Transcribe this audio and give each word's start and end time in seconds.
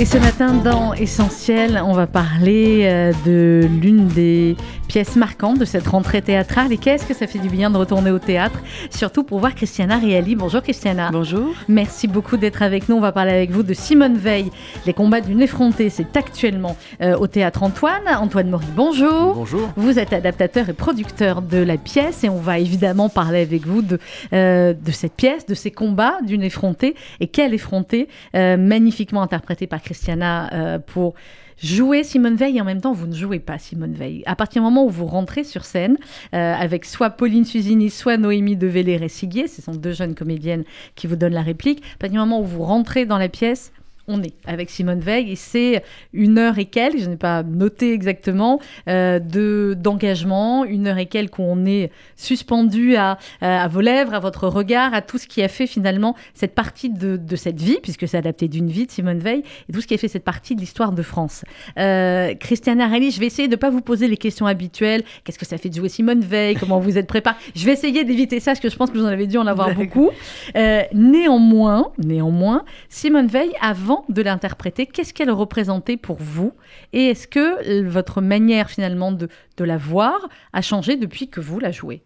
Et 0.00 0.04
ce 0.04 0.16
matin, 0.16 0.54
dans 0.54 0.94
Essentiel, 0.94 1.82
on 1.84 1.92
va 1.92 2.06
parler 2.06 2.82
euh, 2.84 3.12
de 3.26 3.66
l'une 3.80 4.06
des 4.06 4.54
pièces 4.86 5.16
marquantes 5.16 5.58
de 5.58 5.64
cette 5.64 5.86
rentrée 5.86 6.22
théâtrale. 6.22 6.72
Et 6.72 6.78
qu'est-ce 6.78 7.04
que 7.04 7.14
ça 7.14 7.26
fait 7.26 7.40
du 7.40 7.48
bien 7.48 7.68
de 7.68 7.76
retourner 7.76 8.12
au 8.12 8.20
théâtre, 8.20 8.60
surtout 8.90 9.24
pour 9.24 9.40
voir 9.40 9.54
Christiana 9.54 9.98
Reali. 9.98 10.36
Bonjour 10.36 10.62
Christiana. 10.62 11.10
Bonjour. 11.12 11.52
Merci 11.68 12.06
beaucoup 12.08 12.36
d'être 12.36 12.62
avec 12.62 12.88
nous. 12.88 12.96
On 12.96 13.00
va 13.00 13.10
parler 13.10 13.32
avec 13.32 13.50
vous 13.50 13.64
de 13.64 13.74
Simone 13.74 14.16
Veil, 14.16 14.50
Les 14.86 14.94
combats 14.94 15.20
d'une 15.20 15.42
effrontée. 15.42 15.90
C'est 15.90 16.16
actuellement 16.16 16.76
euh, 17.02 17.16
au 17.16 17.26
théâtre 17.26 17.64
Antoine. 17.64 18.02
Antoine 18.08 18.50
Maury, 18.50 18.66
bonjour. 18.76 19.34
Bonjour. 19.34 19.68
Vous 19.76 19.98
êtes 19.98 20.12
adaptateur 20.12 20.68
et 20.68 20.74
producteur 20.74 21.42
de 21.42 21.58
la 21.58 21.76
pièce 21.76 22.22
et 22.22 22.28
on 22.28 22.38
va 22.38 22.60
évidemment 22.60 23.08
parler 23.08 23.40
avec 23.40 23.66
vous 23.66 23.82
de, 23.82 23.98
euh, 24.32 24.74
de 24.74 24.90
cette 24.92 25.14
pièce, 25.14 25.44
de 25.44 25.54
ces 25.54 25.72
combats 25.72 26.18
d'une 26.24 26.44
effrontée. 26.44 26.94
Et 27.18 27.26
quelle 27.26 27.52
effrontée, 27.52 28.08
euh, 28.36 28.56
magnifiquement 28.56 29.22
interprétée 29.22 29.66
par 29.66 29.82
Christiana 29.88 30.52
euh, 30.52 30.78
pour 30.78 31.14
jouer 31.62 32.04
Simone 32.04 32.36
Veil 32.36 32.58
et 32.58 32.60
en 32.60 32.64
même 32.64 32.82
temps 32.82 32.92
vous 32.92 33.06
ne 33.06 33.14
jouez 33.14 33.38
pas 33.38 33.58
Simone 33.58 33.94
Veil. 33.94 34.22
À 34.26 34.36
partir 34.36 34.60
du 34.60 34.64
moment 34.66 34.84
où 34.84 34.90
vous 34.90 35.06
rentrez 35.06 35.44
sur 35.44 35.64
scène 35.64 35.96
euh, 36.34 36.54
avec 36.54 36.84
soit 36.84 37.08
Pauline 37.08 37.46
Suzini, 37.46 37.88
soit 37.88 38.18
Noémie 38.18 38.56
de 38.56 38.66
Vélé-Ressiguier, 38.66 39.48
ce 39.48 39.62
sont 39.62 39.72
deux 39.72 39.92
jeunes 39.92 40.14
comédiennes 40.14 40.64
qui 40.94 41.06
vous 41.06 41.16
donnent 41.16 41.32
la 41.32 41.42
réplique, 41.42 41.82
à 41.94 41.98
partir 42.00 42.12
du 42.12 42.18
moment 42.18 42.40
où 42.40 42.44
vous 42.44 42.62
rentrez 42.62 43.06
dans 43.06 43.16
la 43.16 43.30
pièce, 43.30 43.72
on 44.08 44.22
est 44.22 44.34
avec 44.46 44.70
Simone 44.70 45.00
Veil 45.00 45.30
et 45.30 45.36
c'est 45.36 45.82
une 46.12 46.38
heure 46.38 46.58
et 46.58 46.64
quelques, 46.64 46.98
je 46.98 47.08
n'ai 47.08 47.16
pas 47.16 47.42
noté 47.42 47.92
exactement, 47.92 48.58
euh, 48.88 49.18
de 49.18 49.76
d'engagement, 49.78 50.64
une 50.64 50.86
heure 50.86 50.98
et 50.98 51.06
quelques 51.06 51.38
où 51.38 51.42
on 51.42 51.66
est 51.66 51.90
suspendu 52.16 52.96
à, 52.96 53.18
à 53.40 53.68
vos 53.68 53.80
lèvres, 53.80 54.14
à 54.14 54.18
votre 54.18 54.48
regard, 54.48 54.94
à 54.94 55.02
tout 55.02 55.18
ce 55.18 55.26
qui 55.26 55.42
a 55.42 55.48
fait 55.48 55.66
finalement 55.66 56.16
cette 56.34 56.54
partie 56.54 56.90
de, 56.90 57.16
de 57.16 57.36
cette 57.36 57.60
vie, 57.60 57.78
puisque 57.82 58.08
c'est 58.08 58.16
adapté 58.16 58.48
d'une 58.48 58.68
vie 58.68 58.86
de 58.86 58.90
Simone 58.90 59.18
Veil, 59.18 59.42
et 59.68 59.72
tout 59.72 59.80
ce 59.80 59.86
qui 59.86 59.94
a 59.94 59.98
fait 59.98 60.08
cette 60.08 60.24
partie 60.24 60.54
de 60.54 60.60
l'histoire 60.60 60.92
de 60.92 61.02
France. 61.02 61.44
Euh, 61.78 62.34
Christiana 62.34 62.88
Rally, 62.88 63.10
je 63.10 63.20
vais 63.20 63.26
essayer 63.26 63.48
de 63.48 63.52
ne 63.52 63.56
pas 63.56 63.70
vous 63.70 63.82
poser 63.82 64.08
les 64.08 64.16
questions 64.16 64.46
habituelles. 64.46 65.02
Qu'est-ce 65.24 65.38
que 65.38 65.46
ça 65.46 65.58
fait 65.58 65.68
de 65.68 65.74
jouer 65.74 65.88
Simone 65.88 66.20
Veil? 66.20 66.56
Comment 66.56 66.78
vous 66.78 66.96
êtes 66.96 67.06
préparé? 67.06 67.36
Je 67.54 67.64
vais 67.66 67.72
essayer 67.72 68.04
d'éviter 68.04 68.40
ça, 68.40 68.52
parce 68.52 68.60
que 68.60 68.70
je 68.70 68.76
pense 68.76 68.90
que 68.90 68.96
vous 68.96 69.04
en 69.04 69.08
avez 69.08 69.26
dû 69.26 69.36
en 69.36 69.46
avoir 69.46 69.74
beaucoup. 69.74 70.10
Euh, 70.56 70.82
néanmoins, 70.94 71.90
néanmoins, 71.98 72.64
Simone 72.88 73.26
Veil, 73.26 73.50
avant 73.60 73.97
de 74.08 74.22
l'interpréter, 74.22 74.86
qu'est-ce 74.86 75.12
qu'elle 75.12 75.30
représentait 75.30 75.96
pour 75.96 76.16
vous? 76.18 76.52
Et 76.92 77.06
est-ce 77.06 77.28
que 77.28 77.82
votre 77.86 78.20
manière 78.20 78.70
finalement 78.70 79.12
de, 79.12 79.28
la 79.58 79.76
voir 79.76 80.28
a 80.52 80.62
changé 80.62 80.96
depuis 80.96 81.28
que 81.28 81.40
vous 81.40 81.58
la 81.58 81.70
jouez? 81.70 82.02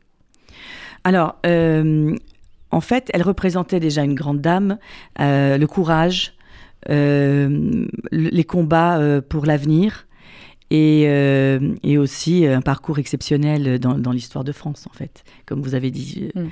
Alors, 1.04 1.36
euh, 1.46 2.14
en 2.70 2.80
fait, 2.80 3.10
elle 3.12 3.22
représentait 3.22 3.80
déjà 3.80 4.02
une 4.02 4.14
grande 4.14 4.40
dame, 4.40 4.78
euh, 5.20 5.58
le 5.58 5.66
courage, 5.66 6.34
euh, 6.90 7.86
les 8.10 8.44
combats 8.44 9.00
pour 9.28 9.46
l'avenir. 9.46 10.06
Et, 10.74 11.04
euh, 11.06 11.74
et, 11.82 11.98
aussi 11.98 12.46
un 12.46 12.62
parcours 12.62 12.98
exceptionnel 12.98 13.78
dans, 13.78 13.98
dans 13.98 14.10
l'histoire 14.10 14.42
de 14.42 14.52
France, 14.52 14.86
en 14.88 14.96
fait, 14.96 15.22
comme 15.44 15.60
vous 15.60 15.74
avez 15.74 15.90
dit. 15.90 16.30
Mm. 16.34 16.44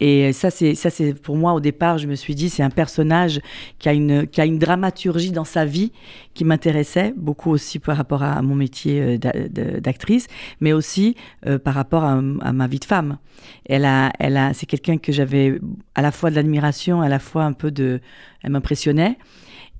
Et 0.00 0.32
ça, 0.32 0.50
c'est 0.50 0.74
ça, 0.74 0.90
c'est 0.90 1.14
pour 1.14 1.36
moi 1.36 1.52
au 1.52 1.60
départ, 1.60 1.96
je 1.98 2.08
me 2.08 2.16
suis 2.16 2.34
dit, 2.34 2.50
c'est 2.50 2.64
un 2.64 2.70
personnage 2.70 3.40
qui 3.78 3.88
a 3.88 3.92
une 3.92 4.26
qui 4.26 4.40
a 4.40 4.46
une 4.46 4.58
dramaturgie 4.58 5.30
dans 5.30 5.44
sa 5.44 5.64
vie 5.64 5.92
qui 6.34 6.44
m'intéressait 6.44 7.14
beaucoup 7.16 7.50
aussi 7.50 7.78
par 7.78 7.96
rapport 7.96 8.24
à 8.24 8.42
mon 8.42 8.56
métier 8.56 9.16
d'actrice, 9.16 10.26
mais 10.60 10.72
aussi 10.72 11.14
euh, 11.46 11.60
par 11.60 11.74
rapport 11.74 12.02
à, 12.02 12.14
à, 12.14 12.52
ma 12.52 12.66
vie 12.66 12.80
de 12.80 12.84
femme. 12.84 13.18
Elle 13.64 13.84
a, 13.84 14.10
elle 14.18 14.36
a, 14.36 14.54
c'est 14.54 14.66
quelqu'un 14.66 14.98
que 14.98 15.12
j'avais 15.12 15.60
à 15.94 16.02
la 16.02 16.10
fois 16.10 16.30
de 16.30 16.34
l'admiration, 16.34 17.00
à 17.00 17.08
la 17.08 17.20
fois 17.20 17.44
un 17.44 17.52
peu 17.52 17.70
de, 17.70 18.00
elle 18.42 18.50
m'impressionnait 18.50 19.18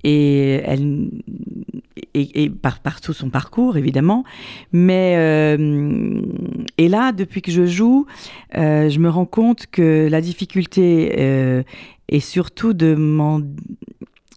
et 0.03 0.61
elle 0.65 1.09
et, 2.13 2.43
et 2.43 2.49
par, 2.49 2.79
par, 2.79 3.01
tout 3.01 3.13
son 3.13 3.29
parcours 3.29 3.77
évidemment 3.77 4.23
mais 4.71 5.15
euh, 5.17 6.21
et 6.77 6.87
là 6.87 7.11
depuis 7.11 7.41
que 7.41 7.51
je 7.51 7.65
joue 7.65 8.05
euh, 8.55 8.89
je 8.89 8.99
me 8.99 9.09
rends 9.09 9.25
compte 9.25 9.67
que 9.67 10.07
la 10.09 10.21
difficulté 10.21 11.15
euh, 11.19 11.63
est 12.07 12.19
surtout 12.19 12.73
de 12.73 12.95
m'en 12.95 13.41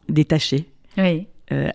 détacher 0.08 0.66
oui. 0.98 1.26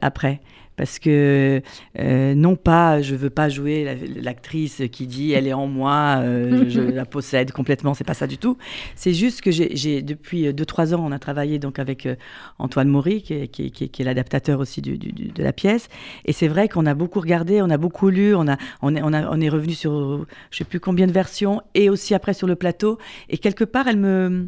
après 0.02 0.42
parce 0.78 1.00
que 1.00 1.62
euh, 2.00 2.36
non 2.36 2.56
pas 2.56 3.02
je 3.02 3.16
veux 3.16 3.32
pas 3.32 3.50
jouer 3.50 3.98
l'actrice 4.22 4.84
qui 4.92 5.08
dit 5.08 5.34
elle 5.34 5.48
est 5.48 5.54
en 5.54 5.68
moi 5.68 6.20
euh, 6.20 6.64
je, 6.66 6.70
je, 6.70 6.82
la 6.96 7.06
possède 7.06 7.52
complètement 7.52 7.94
c'est 7.94 8.06
pas 8.06 8.14
ça 8.14 8.28
du 8.28 8.38
tout. 8.38 8.58
C'est 8.96 9.14
juste 9.14 9.42
que 9.42 9.52
j'ai 9.52 10.02
depuis 10.02 10.54
deux 10.54 10.66
trois 10.66 10.94
ans 10.94 11.04
on 11.04 11.12
a 11.12 11.20
travaillé 11.20 11.60
donc 11.60 11.80
avec 11.80 12.06
euh, 12.06 12.16
Antoine 12.60 12.88
Maury 12.88 13.24
qui 13.24 13.34
est, 13.34 13.48
qui, 13.48 13.72
qui, 13.72 13.90
qui 13.90 14.02
est 14.02 14.06
l'adaptateur 14.06 14.60
aussi 14.60 14.82
du, 14.82 14.98
du, 14.98 15.12
de 15.12 15.44
la 15.44 15.52
pièce. 15.52 15.90
Et 16.26 16.32
c'est 16.32 16.48
vrai 16.48 16.70
qu'on 16.70 16.86
a 16.86 16.94
beaucoup 16.94 17.20
regardé 17.20 17.62
on 17.62 17.70
a 17.70 17.78
beaucoup 17.78 18.10
lu 18.10 18.36
on 18.36 18.48
a 18.48 18.58
on 18.82 18.96
est 18.96 19.02
on 19.02 19.14
a 19.14 19.30
on 19.30 19.42
est 19.42 19.50
revenu 19.50 19.74
sur 19.74 20.26
je 20.52 20.58
sais 20.58 20.64
plus 20.64 20.80
combien 20.80 21.08
de 21.08 21.12
versions 21.12 21.62
et 21.74 21.90
aussi 21.90 22.14
après 22.14 22.34
sur 22.34 22.48
le 22.48 22.56
plateau. 22.56 23.00
Et 23.30 23.40
quelque 23.40 23.64
part 23.64 23.88
elle 23.88 23.98
me 23.98 24.48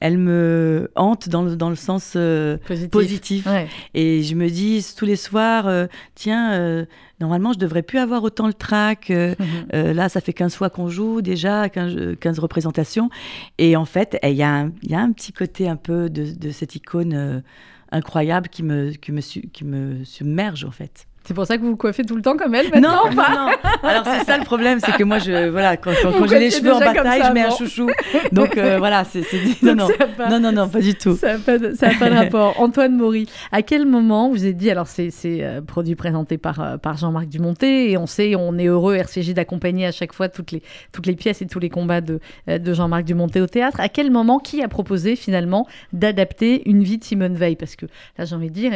elle 0.00 0.18
me 0.18 0.90
hante 0.94 1.28
dans 1.28 1.42
le, 1.42 1.56
dans 1.56 1.70
le 1.70 1.76
sens 1.76 2.14
euh, 2.16 2.58
positif. 2.66 2.90
positif. 2.90 3.46
Ouais. 3.46 3.68
Et 3.94 4.22
je 4.22 4.34
me 4.34 4.48
dis 4.48 4.86
tous 4.96 5.06
les 5.06 5.16
soirs, 5.16 5.66
euh, 5.66 5.86
tiens, 6.14 6.52
euh, 6.52 6.84
normalement, 7.20 7.52
je 7.52 7.58
devrais 7.58 7.82
plus 7.82 7.98
avoir 7.98 8.22
autant 8.22 8.46
le 8.46 8.54
trac. 8.54 9.12
Là, 9.72 10.08
ça 10.08 10.20
fait 10.20 10.32
15 10.32 10.54
fois 10.54 10.70
qu'on 10.70 10.88
joue 10.88 11.22
déjà, 11.22 11.68
15, 11.68 12.16
15, 12.20 12.38
représentations. 12.38 13.10
Et 13.58 13.76
en 13.76 13.84
fait, 13.84 14.18
il 14.22 14.30
y, 14.30 14.36
y, 14.36 14.42
a 14.42 14.70
un 15.00 15.12
petit 15.12 15.32
côté 15.32 15.68
un 15.68 15.76
peu 15.76 16.10
de, 16.10 16.32
de 16.32 16.50
cette 16.50 16.74
icône 16.74 17.42
incroyable 17.90 18.48
qui 18.48 18.62
me, 18.62 18.90
qui, 18.90 19.12
me, 19.12 19.20
qui 19.20 19.64
me 19.64 20.04
submerge, 20.04 20.64
en 20.64 20.70
fait. 20.70 21.06
C'est 21.26 21.34
pour 21.34 21.44
ça 21.44 21.56
que 21.56 21.62
vous 21.62 21.70
vous 21.70 21.76
coiffez 21.76 22.04
tout 22.04 22.14
le 22.14 22.22
temps 22.22 22.36
comme 22.36 22.54
elle 22.54 22.70
maintenant 22.70 23.06
Non, 23.06 23.14
pas 23.16 23.30
non, 23.30 23.46
non. 23.46 23.52
Alors 23.82 24.04
c'est 24.04 24.24
ça 24.24 24.38
le 24.38 24.44
problème, 24.44 24.78
c'est 24.78 24.92
que 24.92 25.02
moi 25.02 25.18
je 25.18 25.48
voilà 25.48 25.76
quand, 25.76 25.90
quand, 26.00 26.12
quand 26.12 26.26
j'ai 26.28 26.38
les 26.38 26.52
cheveux 26.52 26.72
en 26.72 26.78
bataille, 26.78 27.22
je 27.26 27.32
mets 27.32 27.42
un 27.42 27.50
chouchou. 27.50 27.90
Donc 28.30 28.56
euh, 28.56 28.78
voilà, 28.78 29.02
c'est 29.04 29.24
non 29.62 29.74
non. 29.74 29.88
Pas, 30.16 30.28
non 30.28 30.38
non 30.38 30.52
non 30.52 30.68
pas 30.68 30.80
du 30.80 30.94
tout. 30.94 31.16
Ça 31.16 31.32
n'a 31.32 31.38
pas, 31.38 31.58
pas 31.58 32.10
de 32.10 32.14
rapport. 32.14 32.60
Antoine 32.60 32.96
Maury, 32.96 33.28
à 33.50 33.62
quel 33.62 33.86
moment 33.86 34.30
vous 34.30 34.46
êtes 34.46 34.56
dit 34.56 34.70
alors 34.70 34.86
c'est 34.86 35.10
euh, 35.24 35.60
produit 35.62 35.96
présenté 35.96 36.38
par 36.38 36.60
euh, 36.60 36.76
par 36.76 36.96
Jean-Marc 36.96 37.26
Dumonté 37.26 37.90
et 37.90 37.96
on 37.98 38.06
sait 38.06 38.36
on 38.36 38.56
est 38.56 38.66
heureux 38.66 38.94
RCJ 38.94 39.34
d'accompagner 39.34 39.86
à 39.86 39.92
chaque 39.92 40.12
fois 40.12 40.28
toutes 40.28 40.52
les 40.52 40.62
toutes 40.92 41.06
les 41.06 41.16
pièces 41.16 41.42
et 41.42 41.46
tous 41.46 41.58
les 41.58 41.70
combats 41.70 42.00
de 42.00 42.20
de 42.46 42.72
Jean-Marc 42.72 43.04
Dumonté 43.04 43.40
au 43.40 43.48
théâtre. 43.48 43.80
À 43.80 43.88
quel 43.88 44.12
moment 44.12 44.38
qui 44.38 44.62
a 44.62 44.68
proposé 44.68 45.16
finalement 45.16 45.66
d'adapter 45.92 46.68
une 46.70 46.84
vie 46.84 46.98
de 46.98 47.04
Simone 47.04 47.34
Veil? 47.34 47.56
Parce 47.56 47.74
que 47.74 47.86
là 48.16 48.24
j'ai 48.24 48.36
envie 48.36 48.50
de 48.50 48.54
dire 48.54 48.72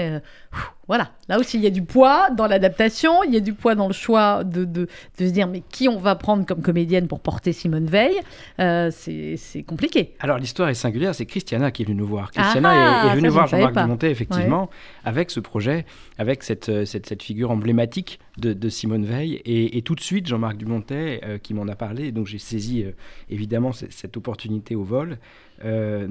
voilà, 0.90 1.12
là 1.28 1.38
aussi 1.38 1.56
il 1.56 1.62
y 1.62 1.68
a 1.68 1.70
du 1.70 1.82
poids 1.82 2.30
dans 2.30 2.48
l'adaptation, 2.48 3.22
il 3.22 3.32
y 3.32 3.36
a 3.36 3.40
du 3.40 3.54
poids 3.54 3.76
dans 3.76 3.86
le 3.86 3.92
choix 3.92 4.42
de, 4.42 4.64
de, 4.64 4.88
de, 5.18 5.26
se 5.26 5.30
dire 5.30 5.46
mais 5.46 5.62
qui 5.70 5.88
on 5.88 5.98
va 5.98 6.16
prendre 6.16 6.44
comme 6.44 6.62
comédienne 6.62 7.06
pour 7.06 7.20
porter 7.20 7.52
Simone 7.52 7.86
Veil, 7.86 8.16
euh, 8.58 8.90
c'est 8.90 9.62
compliqué. 9.62 10.16
Alors 10.18 10.36
l'histoire 10.36 10.68
est 10.68 10.74
singulière, 10.74 11.14
c'est 11.14 11.26
Christiana 11.26 11.70
qui 11.70 11.82
est 11.82 11.84
venue 11.84 11.96
nous 11.96 12.08
voir. 12.08 12.32
Christiana 12.32 12.70
ah, 12.72 12.74
est, 12.74 13.06
est, 13.06 13.10
venue 13.10 13.20
venue 13.20 13.28
voir 13.28 13.46
Jean-Marc 13.46 13.76
Dumontet 13.76 14.10
effectivement 14.10 14.62
ouais. 14.62 14.68
avec 15.04 15.30
ce 15.30 15.38
projet, 15.38 15.86
avec 16.18 16.42
cette, 16.42 16.84
cette, 16.84 17.06
cette 17.06 17.22
figure 17.22 17.52
emblématique 17.52 18.18
de, 18.38 18.52
de, 18.52 18.68
Simone 18.68 19.04
Veil 19.04 19.34
et, 19.44 19.78
et 19.78 19.82
tout 19.82 19.94
de 19.94 20.00
suite 20.00 20.26
Jean-Marc 20.26 20.56
Dumontet 20.56 21.20
euh, 21.22 21.38
qui 21.38 21.54
m'en 21.54 21.68
a 21.68 21.76
parlé, 21.76 22.10
donc 22.10 22.26
j'ai 22.26 22.38
saisi 22.38 22.82
euh, 22.82 22.90
évidemment 23.28 23.70
cette 23.70 24.16
opportunité 24.16 24.74
au 24.74 24.82
vol. 24.82 25.18
Euh, 25.64 26.08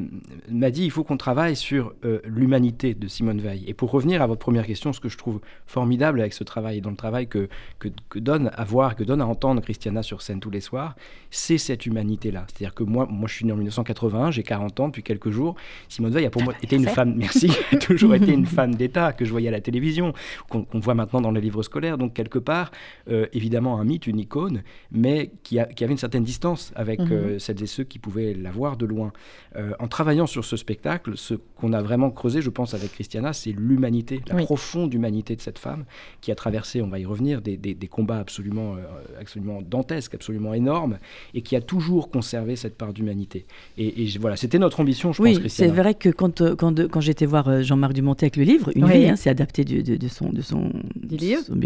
m'a 0.50 0.70
dit 0.70 0.84
il 0.84 0.92
faut 0.92 1.04
qu'on 1.04 1.18
travaille 1.18 1.56
sur 1.56 1.94
euh, 2.06 2.20
l'humanité 2.26 2.94
de 2.94 3.08
Simone 3.08 3.42
Veil. 3.42 3.64
Et 3.68 3.74
pour 3.74 3.92
revenir 3.92 4.22
à 4.22 4.28
votre 4.28 4.40
première 4.40 4.66
question, 4.66 4.94
ce 4.94 5.00
que 5.00 5.10
je 5.10 5.18
trouve 5.18 5.40
formidable 5.66 6.20
avec 6.22 6.34
ce 6.34 6.44
travail 6.44 6.78
et 6.78 6.82
dans 6.82 6.92
le 6.92 6.96
travail 6.96 7.28
que, 7.28 7.50
que, 7.80 7.88
que, 8.10 8.20
donne 8.20 8.52
à 8.54 8.64
voir, 8.64 8.96
que 8.96 9.04
donne 9.04 9.22
à 9.22 9.26
entendre 9.26 9.62
Christiana 9.62 10.04
sur 10.04 10.22
scène 10.22 10.40
tous 10.40 10.52
les 10.52 10.62
soirs, 10.62 10.96
c'est 11.32 11.58
cette 11.58 11.86
humanité-là. 11.86 12.46
C'est-à-dire 12.48 12.76
que 12.76 12.84
moi, 12.84 13.08
moi, 13.10 13.28
je 13.28 13.36
suis 13.36 13.46
né 13.46 13.52
en 13.52 13.56
1981, 13.58 14.32
j'ai 14.32 14.44
40 14.44 14.80
ans 14.80 14.88
depuis 14.88 15.04
quelques 15.04 15.31
jours. 15.31 15.56
Simone 15.88 16.12
Veil 16.12 16.25
a 16.25 16.30
pour 16.30 16.44
moi 16.44 16.54
été 16.62 16.75
une 16.75 16.88
femme, 16.88 17.16
merci, 17.16 17.52
toujours 17.81 18.13
été 18.13 18.31
une 18.31 18.45
femme 18.57 18.75
d'État 18.75 19.13
que 19.13 19.25
je 19.25 19.31
voyais 19.31 19.48
à 19.48 19.52
la 19.52 19.62
télévision, 19.62 20.13
qu'on 20.50 20.63
qu 20.63 20.80
voit 20.80 20.95
maintenant 20.95 21.22
dans 21.22 21.31
les 21.31 21.42
livres 21.42 21.63
scolaires. 21.63 21.98
Donc 21.98 22.13
quelque 22.13 22.40
part, 22.40 22.72
euh, 23.10 23.25
évidemment 23.34 23.80
un 23.80 23.84
mythe, 23.84 24.06
une 24.06 24.19
icône, 24.19 24.62
mais 24.92 25.31
qui, 25.44 25.60
a, 25.60 25.66
qui 25.66 25.84
avait 25.84 25.94
une 25.94 25.98
certaine 25.98 26.24
distance 26.24 26.72
avec 26.75 27.00
mm 27.00 27.10
-hmm. 27.10 27.40
celles 27.40 27.63
et 27.63 27.68
ceux 27.68 27.86
qui 27.86 28.00
pouvaient 28.00 28.34
la 28.34 28.52
voir 28.52 28.78
de 28.78 28.86
loin. 28.86 29.12
Euh, 29.56 29.71
en 29.80 29.88
travaillant 29.88 30.27
sur 30.27 30.45
ce 30.45 30.57
spectacle, 30.57 31.13
ce 31.18 31.33
qu'on 31.56 31.74
a 31.74 31.81
vraiment 31.81 32.12
creusé, 32.12 32.41
je 32.41 32.51
pense, 32.51 32.75
avec 32.75 32.91
Christiana, 32.91 33.33
c'est 33.33 33.51
l'humanité, 33.51 34.21
la 34.27 34.36
oui. 34.36 34.44
profond 34.44 34.86
d'humanité 34.86 35.36
de 35.36 35.41
cette 35.41 35.57
femme 35.57 35.86
qui 36.21 36.31
a 36.31 36.36
traversé, 36.36 36.81
on 36.83 36.88
va 36.88 37.00
y 37.00 37.06
revenir, 37.06 37.41
des, 37.41 37.57
combats 37.89 38.19
absolument, 38.19 38.75
euh, 38.75 38.80
absolument 39.19 39.62
dantesques, 39.63 40.13
absolument 40.13 40.53
énormes, 40.53 41.00
et 41.33 41.41
qui 41.41 41.56
a 41.56 41.62
toujours 41.62 42.12
conservé 42.12 42.56
cette 42.56 42.77
part 42.77 42.94
d'humanité. 42.94 43.45
Et, 43.77 44.07
voilà, 44.19 44.36
c'était 44.36 44.59
notre 44.59 44.80
ambition, 44.80 45.13
je 45.13 45.21
oui, 45.21 45.33
pense, 45.33 45.44
Oui, 45.44 45.50
c'est 45.50 45.68
vrai 45.68 45.95
que 45.95 46.09
quand, 46.09 46.42
euh, 46.42 46.56
quand, 46.56 46.88
quand 46.88 47.01
j'étais 47.01 47.25
voir 47.25 47.63
Jean-Marc 47.63 47.94
Dumontet 47.94 48.25
avec 48.25 48.35
le 48.35 48.44
livre, 48.44 48.69
Une 48.75 48.85
vie, 48.85 49.07
hein, 49.07 49.15
c'est 49.15 49.31
adapté 49.31 49.65
de, 49.65 49.95
de, 49.95 50.07
son, 50.07 50.30
de, 50.30 50.42
son, 50.42 50.71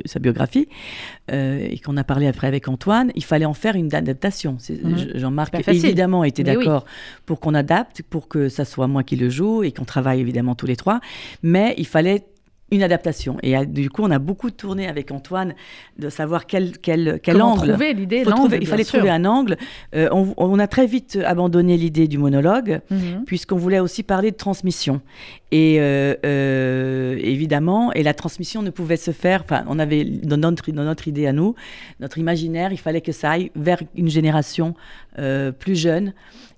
sa 0.06 0.20
biographie, 0.20 0.70
et 1.30 1.80
qu'on 1.80 1.98
a 1.98 2.04
parlé 2.06 2.28
après 2.28 2.48
avec 2.48 2.70
Antoine, 2.70 3.12
il 3.16 3.24
fallait 3.26 3.46
en 3.46 3.54
faire 3.54 3.76
une 3.76 3.94
adaptation. 3.94 4.58
Mhm. 4.70 5.12
Jean-Marc, 5.16 5.68
évidemment, 5.68 6.24
était 6.24 6.44
d'accord 6.44 6.86
pour 7.26 7.40
qu'on 7.40 7.54
adapte, 7.64 8.02
pour 8.04 8.28
que 8.28 8.50
ça 8.50 8.66
soit 8.66 8.88
moi 8.88 9.04
qui 9.04 9.16
le 9.16 9.30
joue, 9.30 9.64
et 9.64 9.72
qu'on 9.72 9.86
travaille 9.86 10.20
évidemment 10.20 10.56
tous 10.56 10.68
les 10.68 10.76
trois, 10.76 11.00
mais 11.42 11.74
il 11.78 11.88
fallait 11.88 12.26
une 12.74 12.84
adaptation. 12.84 13.38
Et 13.44 13.56
euh, 13.56 13.66
du 13.66 13.90
coup, 13.90 14.04
on 14.04 14.12
a 14.12 14.20
beaucoup 14.20 14.50
tourné 14.52 14.88
avec 14.88 15.12
Antoine 15.12 15.54
de 15.98 16.10
savoir 16.10 16.46
quel, 16.48 16.78
quel, 16.80 17.20
quel 17.22 17.42
angle. 17.42 17.70
Trouver 17.70 17.94
l'idée, 17.94 18.24
Il 18.60 18.68
fallait 18.68 18.84
trouver 18.84 19.10
un 19.10 19.26
angle. 19.26 19.58
Euh, 19.96 20.10
on, 20.12 20.60
a 20.60 20.68
très 20.68 20.88
vite 20.88 21.20
abandonné 21.26 21.78
l'idée 21.78 22.08
du 22.08 22.18
monologue, 22.18 22.82
mhm. 22.90 23.26
puisqu'on 23.26 23.58
voulait 23.58 23.80
aussi 23.80 24.04
parler 24.04 24.32
de 24.32 24.36
transmission. 24.36 25.02
Et 25.52 25.78
euh, 25.80 27.18
évidemment, 27.22 27.94
et 27.94 28.02
la 28.02 28.14
transmission 28.14 28.64
ne 28.64 28.72
pouvait 28.72 28.98
se 28.98 29.12
faire. 29.12 29.42
Enfin, 29.44 29.64
on 29.68 29.78
avait 29.78 30.04
dans 30.04 30.38
notre, 30.38 30.72
dans 30.72 30.84
notre 30.84 31.08
idée 31.08 31.28
à 31.28 31.34
nous, 31.34 31.54
notre 32.00 32.18
imaginaire, 32.18 32.72
il 32.72 32.80
fallait 32.80 33.02
que 33.02 33.12
ça 33.12 33.32
aille 33.32 33.52
vers 33.56 33.80
une 33.96 34.10
génération 34.10 34.74
plus 35.60 35.76
jeune. 35.76 36.14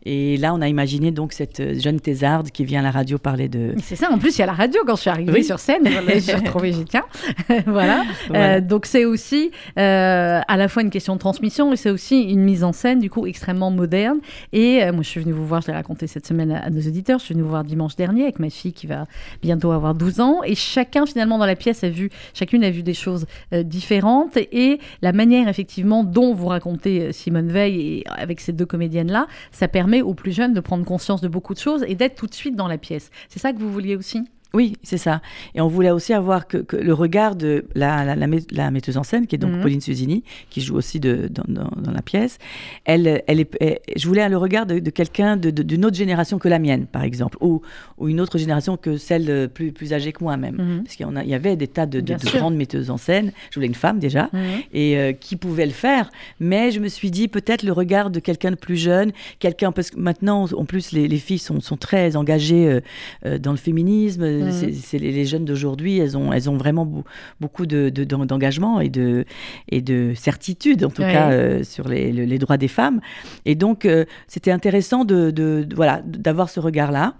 Et 0.06 0.38
là, 0.38 0.54
on 0.54 0.62
a 0.62 0.68
imaginé 0.68 1.10
donc 1.10 1.34
cette 1.34 1.81
jeune 1.81 2.00
thésarde 2.00 2.52
qui 2.52 2.63
vient 2.63 2.81
à 2.81 2.84
la 2.84 2.92
radio 2.92 3.18
parler 3.18 3.50
de. 3.50 3.74
C'est 3.81 3.96
ça, 3.96 4.12
en 4.12 4.19
plus, 4.19 4.38
il 4.38 4.40
y 4.40 4.44
a 4.44 4.46
la 4.46 4.54
radio 4.54 4.81
quand 4.86 4.96
je 4.96 5.02
suis 5.02 5.10
arrivée 5.10 5.42
sur 5.42 5.60
scène, 5.60 5.81
je 5.84 6.19
suis 6.19 6.34
retrouvée, 6.34 6.74
j'ai 6.74 6.86
tiens. 6.86 7.06
voilà. 7.66 8.04
Euh, 8.31 8.62
donc, 8.62 8.86
c'est 8.86 9.06
aussi 9.06 9.50
euh, 9.80 10.42
à 10.48 10.57
la 10.57 10.68
fois 10.68 10.84
une 10.84 10.92
question 10.92 11.16
de 11.16 11.19
transmission 11.19 11.74
et 11.74 11.75
c'est 11.75 11.90
aussi 11.90 12.22
une 12.22 12.42
mise 12.42 12.63
en 12.63 12.72
scène, 12.72 13.00
du 13.00 13.10
coup, 13.10 13.25
extrêmement 13.25 13.72
moderne. 13.72 14.19
Et 14.54 14.84
euh, 14.84 14.94
moi, 14.94 15.02
je 15.02 15.10
suis 15.10 15.22
venue 15.22 15.34
vous 15.34 15.48
voir, 15.48 15.62
je 15.62 15.68
l'ai 15.68 15.74
raconté 15.74 16.06
cette 16.06 16.28
semaine 16.28 16.52
à, 16.52 16.69
nos 16.69 16.81
auditeurs, 16.81 17.18
je 17.18 17.25
suis 17.25 17.34
venue 17.34 17.44
vous 17.44 17.50
voir 17.50 17.63
dimanche 17.63 17.96
dernier 17.96 18.24
avec 18.24 18.38
ma 18.38 18.52
fille 18.52 18.74
qui 18.74 18.86
va 18.86 19.06
bientôt 19.42 19.72
avoir 19.72 19.96
12 19.96 20.19
ans. 20.19 20.42
Et 20.44 20.54
chacun, 20.54 21.07
finalement, 21.07 21.40
dans 21.40 21.48
la 21.48 21.56
pièce, 21.56 21.84
a 21.84 21.90
vu, 21.90 22.12
chacune 22.36 22.63
a 22.63 22.69
vu 22.69 22.84
des 22.84 22.94
choses 22.94 23.25
différentes. 23.52 24.38
Et 24.38 24.80
la 25.02 25.13
manière, 25.13 25.48
effectivement, 25.48 26.04
dont 26.04 26.36
vous 26.36 26.48
racontez 26.48 27.12
Simone 27.12 27.50
Veil 27.50 27.81
et 27.81 28.04
avec 28.07 28.40
ces 28.40 28.54
deux 28.54 28.68
comédiennes-là, 28.68 29.25
ça 29.52 29.68
permet 29.68 29.94
aux 30.01 30.13
plus 30.13 30.31
jeunes 30.31 30.53
de 30.53 30.59
prendre 30.59 30.86
conscience 30.86 31.21
de 31.21 31.27
beaucoup 31.27 31.53
de 31.53 31.59
choses 31.59 31.83
et 31.88 31.95
d'être 31.95 32.15
tout 32.15 32.27
de 32.27 32.33
suite 32.33 32.56
dans 32.56 32.68
la 32.68 32.77
pièce. 32.77 33.12
C'est 33.30 33.39
ça 33.39 33.53
que 33.53 33.59
vous 33.59 33.71
vouliez 33.71 33.95
aussi? 33.95 34.24
Oui, 34.56 34.74
c'est 34.84 34.98
ça. 34.98 35.22
Et 35.54 35.62
on 35.62 35.68
voulait 35.68 35.92
aussi 35.92 36.13
avoir 36.13 36.48
que, 36.48 36.66
le 36.75 36.94
regard 36.94 37.36
de 37.36 37.66
la, 37.75 38.16
la, 38.16 38.72
metteuse 38.72 38.98
en 38.98 39.04
scène, 39.04 39.28
qui 39.28 39.36
est 39.36 39.38
donc 39.38 39.52
mhm. 39.52 39.62
Pauline 39.62 39.81
Susini, 39.81 40.24
qui 40.50 40.62
joue 40.62 40.75
aussi 40.75 41.00
de, 41.00 41.30
dans, 41.30 41.92
la 41.92 42.02
pièce. 42.02 42.38
Elle, 42.86 43.22
elle 43.28 43.42
est, 43.42 43.81
je 43.96 44.07
voulais 44.07 44.28
le 44.30 44.38
regard 44.38 44.66
de, 44.66 44.80
quelqu'un 44.90 45.36
d'une 45.38 45.86
autre 45.86 45.98
génération 45.98 46.40
que 46.40 46.48
la 46.48 46.60
mienne, 46.60 46.86
par 46.86 47.04
exemple, 47.04 47.38
ou, 47.42 47.62
ou 47.98 48.07
une 48.07 48.22
autre 48.22 48.38
génération 48.38 48.78
que 48.78 48.98
celle 48.98 49.50
plus, 49.50 49.72
plus 49.72 49.94
âgée 49.94 50.13
que 50.13 50.24
moi 50.24 50.38
même. 50.38 50.56
Mhm. 50.56 50.84
Parce 50.84 50.96
qu'il 50.96 51.06
y, 51.06 51.30
y, 51.30 51.34
avait 51.34 51.56
des 51.56 51.68
tas 51.68 51.86
de, 51.86 52.02
grandes 52.38 52.56
metteuses 52.56 52.90
en 52.90 52.98
scène. 52.98 53.31
Je 53.50 53.56
voulais 53.56 53.68
une 53.68 53.75
femme 53.75 54.00
déjà, 54.00 54.30
mhm. 54.31 54.42
et 54.74 54.98
euh, 54.98 55.12
qui 55.12 55.36
pouvait 55.36 55.66
le 55.66 55.72
faire. 55.72 56.10
Mais 56.40 56.72
je 56.72 56.80
me 56.80 56.88
suis 56.88 57.12
dit 57.12 57.28
peut-être 57.28 57.63
le 57.63 57.74
regard 57.74 58.10
de 58.10 58.19
quelqu'un 58.19 58.52
de 58.52 58.56
plus 58.56 58.78
jeune, 58.78 59.12
quelqu'un 59.40 59.72
parce 59.72 59.90
que 59.90 60.00
maintenant, 60.00 60.46
en 60.54 60.66
plus, 60.66 60.92
les, 60.92 61.07
les 61.07 61.18
filles 61.18 61.40
sont, 61.40 61.60
sont 61.60 61.78
très 61.78 62.16
engagées 62.16 62.68
euh, 62.68 62.80
euh, 63.25 63.38
dans 63.38 63.52
le 63.52 63.57
féminisme 63.57 64.44
Mm. 64.45 64.71
C'est 64.74 64.97
les, 64.97 65.25
jeunes 65.25 65.45
d'aujourd'hui, 65.45 65.97
elles 66.00 66.18
ont, 66.18 66.31
elles 66.31 66.50
ont 66.50 66.57
vraiment 66.57 67.03
beaucoup 67.39 67.65
d'engagement 67.65 68.80
de, 68.80 68.83
et, 68.83 68.89
de, 68.89 69.25
et 69.69 69.81
de 69.81 70.13
certitude, 70.15 70.83
en 70.83 70.89
tout 70.89 71.01
cas, 71.01 71.31
euh, 71.31 71.63
sur 71.63 71.88
les, 71.88 72.38
droits 72.38 72.57
des 72.57 72.68
femmes. 72.68 73.01
Et 73.45 73.56
donc, 73.56 73.86
euh, 73.86 74.06
c'était 74.27 74.51
intéressant 74.51 75.06
de, 75.06 75.68
voilà, 75.75 76.01
d'avoir 76.06 76.50
ce 76.50 76.59
regard-là. 76.59 77.15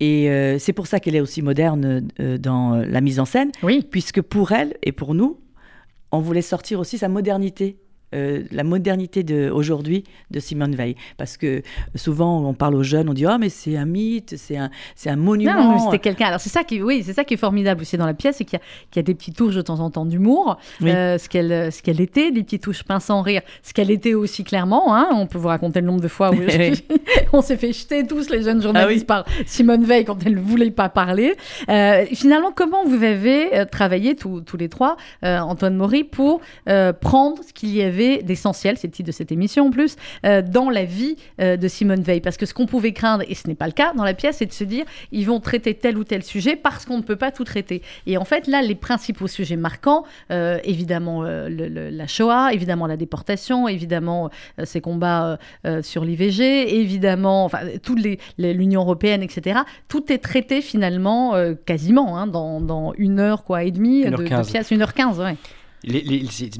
Et 0.00 0.28
euh, 0.28 0.58
c'est 0.58 0.72
pour 0.72 0.86
ça 0.86 0.98
qu'elle 1.00 1.14
est 1.14 1.20
aussi 1.20 1.40
moderne 1.40 2.08
dans 2.18 2.76
la 2.76 3.00
mise 3.00 3.20
en 3.20 3.24
scène, 3.24 3.52
oui. 3.62 3.86
puisque 3.88 4.20
pour 4.20 4.52
elle 4.52 4.74
et 4.82 4.92
pour 4.92 5.14
nous, 5.14 5.38
on 6.10 6.20
voulait 6.20 6.42
sortir 6.42 6.80
aussi 6.80 6.98
sa 6.98 7.08
modernité 7.08 7.76
euh, 8.14 8.42
la 8.52 8.64
modernité 8.64 9.22
d'aujourd'hui 9.22 10.04
de 10.30 10.40
Simone 10.40 10.74
Veil. 10.74 10.96
Parce 11.16 11.36
que 11.36 11.62
souvent, 11.94 12.46
on 12.46 12.54
parle 12.54 12.74
aux 12.74 12.82
jeunes, 12.82 13.08
on 13.08 13.14
dit 13.14 13.26
Oh, 13.26 13.36
mais 13.38 13.48
c'est 13.48 13.76
un 13.76 13.86
mythe, 13.86 14.34
c'est 14.36 14.56
un, 14.56 14.70
un 15.06 15.16
monument. 15.16 15.54
Non, 15.54 15.78
c'était 15.78 15.98
quelqu'un. 15.98 16.26
Alors, 16.26 16.40
c'est 16.40 16.50
ça, 16.50 16.64
qui, 16.64 16.82
oui, 16.82 17.02
ça 17.02 17.24
qui 17.24 17.34
est 17.34 17.38
formidable 17.38 17.82
aussi 17.82 17.96
dans 17.96 18.06
la 18.06 18.14
pièce, 18.14 18.36
c'est 18.36 18.44
qu'il 18.44 18.60
y, 18.96 18.98
a 18.98 19.02
des 19.02 19.14
petites 19.14 19.36
touches 19.36 19.54
de 19.54 19.62
temps 19.62 19.80
en 19.80 19.90
temps 19.90 20.04
d'humour, 20.04 20.58
euh, 20.82 21.18
ce 21.18 21.28
qu'elle 21.28 22.00
était, 22.00 22.30
des 22.30 22.42
petites 22.42 22.62
touches 22.62 22.82
pince 22.82 23.04
sans 23.04 23.22
rire, 23.22 23.42
ce 23.62 23.72
qu'elle 23.72 23.90
était 23.90 24.14
aussi 24.14 24.44
clairement. 24.44 24.94
Hein. 24.94 25.08
on 25.12 25.26
peut 25.26 25.38
vous 25.38 25.48
raconter 25.48 25.80
le 25.80 25.86
nombre 25.86 26.00
de 26.00 26.08
fois 26.08 26.30
où 26.30 26.36
on 27.32 27.42
s'est 27.42 27.56
fait 27.56 27.72
jeter 27.72 28.06
tous 28.06 28.30
les 28.30 28.42
jeunes 28.42 28.62
journalistes 28.62 29.06
ah 29.08 29.24
par 29.24 29.24
Simone 29.46 29.84
Veil 29.84 30.04
quand 30.04 30.18
elle 30.24 30.34
ne 30.34 30.40
voulait 30.40 30.70
pas 30.70 30.88
parler. 30.88 31.34
Euh, 31.68 32.04
finalement, 32.12 32.52
comment 32.54 32.84
vous 32.84 33.02
avez 33.02 33.64
travaillé 33.70 34.14
tous 34.14 34.42
les 34.58 34.68
trois, 34.68 34.96
Antoine 35.22 35.76
Maury, 35.76 36.04
pour 36.04 36.40
prendre 37.00 37.42
ce 37.46 37.52
qu'il 37.52 37.74
y 37.74 37.82
avait 37.82 38.03
d'essentiel, 38.22 38.76
c'est 38.76 38.86
le 38.86 38.92
titre 38.92 39.06
de 39.06 39.12
cette 39.12 39.32
émission 39.32 39.66
en 39.66 39.70
plus, 39.70 39.96
euh, 40.24 40.42
dans 40.42 40.70
la 40.70 40.84
vie 40.84 41.16
euh, 41.40 41.56
de 41.56 41.68
Simone 41.68 42.02
Veil. 42.02 42.20
Parce 42.20 42.36
que 42.36 42.46
ce 42.46 42.54
qu'on 42.54 42.66
pouvait 42.66 42.92
craindre, 42.92 43.24
et 43.28 43.34
ce 43.34 43.48
n'est 43.48 43.54
pas 43.54 43.66
le 43.66 43.72
cas 43.72 43.92
dans 43.94 44.04
la 44.04 44.14
pièce, 44.14 44.36
c'est 44.38 44.46
de 44.46 44.52
se 44.52 44.64
dire 44.64 44.84
ils 45.12 45.26
vont 45.26 45.40
traiter 45.40 45.74
tel 45.74 45.96
ou 45.98 46.04
tel 46.04 46.22
sujet 46.22 46.56
parce 46.56 46.84
qu'on 46.84 46.98
ne 46.98 47.02
peut 47.02 47.16
pas 47.16 47.30
tout 47.30 47.44
traiter. 47.44 47.82
Et 48.06 48.16
en 48.16 48.24
fait, 48.24 48.46
là, 48.46 48.62
les 48.62 48.74
principaux 48.74 49.26
sujets 49.26 49.56
marquants, 49.56 50.04
euh, 50.30 50.58
évidemment 50.64 51.22
la 51.24 52.06
Shoah, 52.06 52.50
évidemment 52.52 52.86
la 52.86 52.96
déportation, 52.96 53.68
évidemment 53.68 54.30
ces 54.62 54.80
combats 54.80 55.38
sur 55.82 56.04
l'IVG, 56.04 56.80
évidemment 56.80 57.44
enfin, 57.44 57.60
l'Union 58.38 58.82
européenne, 58.82 59.22
etc. 59.22 59.60
Tout 59.88 60.12
est 60.12 60.18
traité 60.18 60.60
finalement 60.60 61.34
quasiment 61.66 62.18
hein, 62.18 62.26
dans, 62.26 62.60
dans, 62.60 62.92
une 62.96 63.20
heure 63.20 63.44
quoi, 63.44 63.64
et 63.64 63.70
demie 63.70 64.04
de, 64.04 64.10
de, 64.10 64.50
pièce, 64.50 64.70
une 64.70 64.82
heure 64.82 64.94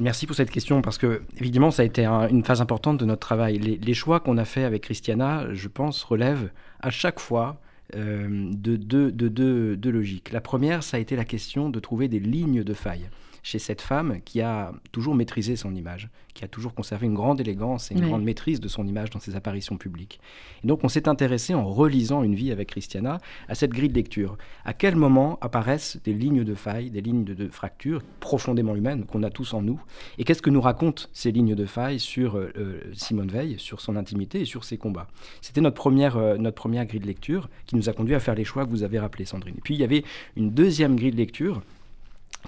merci 0.01 0.27
pour 0.27 0.35
cette 0.35 0.51
question 0.51 0.81
parce 0.81 0.97
que 0.97 1.21
évidemment 1.37 1.71
ça 1.71 1.81
a 1.81 1.85
été 1.85 2.05
une 2.05 2.43
phase 2.43 2.61
importante 2.61 2.97
de 2.99 3.05
notre 3.05 3.21
travail. 3.21 3.57
Les, 3.57 3.93
choix 3.93 4.19
qu'on 4.19 4.37
a 4.37 4.45
fait 4.45 4.63
avec 4.63 4.83
Christiana, 4.83 5.47
je 5.53 5.67
pense, 5.67 6.03
relèvent 6.03 6.51
à 6.81 6.89
chaque 6.89 7.19
fois 7.19 7.59
euh, 7.95 8.49
de 8.51 8.75
deux 8.75 9.91
logiques. 9.91 10.31
La 10.31 10.41
première, 10.41 10.83
ça 10.83 10.97
a 10.97 10.99
été 10.99 11.15
la 11.15 11.25
question 11.25 11.69
de 11.69 11.79
trouver 11.79 12.07
des 12.07 12.19
lignes 12.19 12.63
de 12.63 12.73
faille 12.73 13.09
chez 13.45 13.59
cette 13.59 13.81
femme 13.81 14.21
qui 14.25 14.41
a 14.41 14.73
toujours 14.91 15.13
maîtrisé 15.13 15.55
son 15.55 15.75
image, 15.75 16.09
qui 16.33 16.43
a 16.43 16.47
toujours 16.47 16.73
conservé 16.73 17.05
une 17.05 17.13
grande 17.13 17.39
élégance 17.39 17.91
et 17.91 17.93
une 17.93 18.07
grande 18.07 18.23
maîtrise 18.23 18.59
de 18.59 18.67
son 18.67 18.87
image 18.87 19.11
dans 19.11 19.19
ses 19.19 19.35
apparitions 19.35 19.77
publiques. 19.77 20.19
Et 20.63 20.67
donc 20.67 20.83
on 20.83 20.89
s'est 20.89 21.07
intéressé 21.07 21.53
en 21.53 21.63
relisant 21.63 22.23
Une 22.23 22.33
vie 22.33 22.51
avec 22.51 22.69
Christiana 22.69 23.19
à 23.47 23.53
cette 23.53 23.69
grille 23.69 23.89
de 23.89 23.93
lecture. 23.93 24.35
À 24.65 24.73
quel 24.73 24.95
moment 24.95 25.37
apparaissent 25.41 25.99
des 26.03 26.13
lignes 26.13 26.43
de 26.43 26.55
faille, 26.55 26.89
des 26.89 27.01
lignes 27.01 27.23
de, 27.23 27.47
fracture 27.49 28.01
profondément 28.19 28.75
humaines 28.75 29.05
qu'on 29.05 29.21
a 29.21 29.29
tous 29.29 29.53
en 29.53 29.61
nous? 29.61 29.79
Et 30.17 30.23
qu'est-ce 30.23 30.41
que 30.41 30.49
nous 30.49 30.61
racontent 30.61 31.03
ces 31.13 31.31
lignes 31.31 31.53
de 31.53 31.65
faille 31.67 31.99
sur 31.99 32.37
euh, 32.37 32.51
euh, 32.57 32.79
Simone 32.93 33.29
Veil, 33.29 33.59
sur 33.59 33.79
son 33.79 33.95
intimité 33.95 34.41
et 34.41 34.45
sur 34.45 34.63
ses 34.63 34.79
combats? 34.79 35.07
C'était 35.41 35.61
notre 35.61 35.75
première, 35.75 36.17
euh, 36.17 36.37
notre 36.37 36.55
première 36.55 36.87
grille 36.87 36.99
de 36.99 37.05
lecture 37.05 37.47
qui 37.67 37.75
nous 37.75 37.89
a 37.89 37.93
conduit 37.93 38.15
à 38.15 38.19
faire 38.19 38.33
les 38.33 38.43
choix 38.43 38.65
que 38.65 38.71
vous 38.71 38.81
avez 38.81 38.97
rappelés, 38.97 39.25
Sandrine. 39.25 39.53
Et 39.55 39.61
puis 39.61 39.75
il 39.75 39.81
y 39.81 39.83
avait 39.83 40.03
une 40.35 40.49
deuxième 40.49 40.95
grille 40.95 41.11
de 41.11 41.17
lecture 41.17 41.61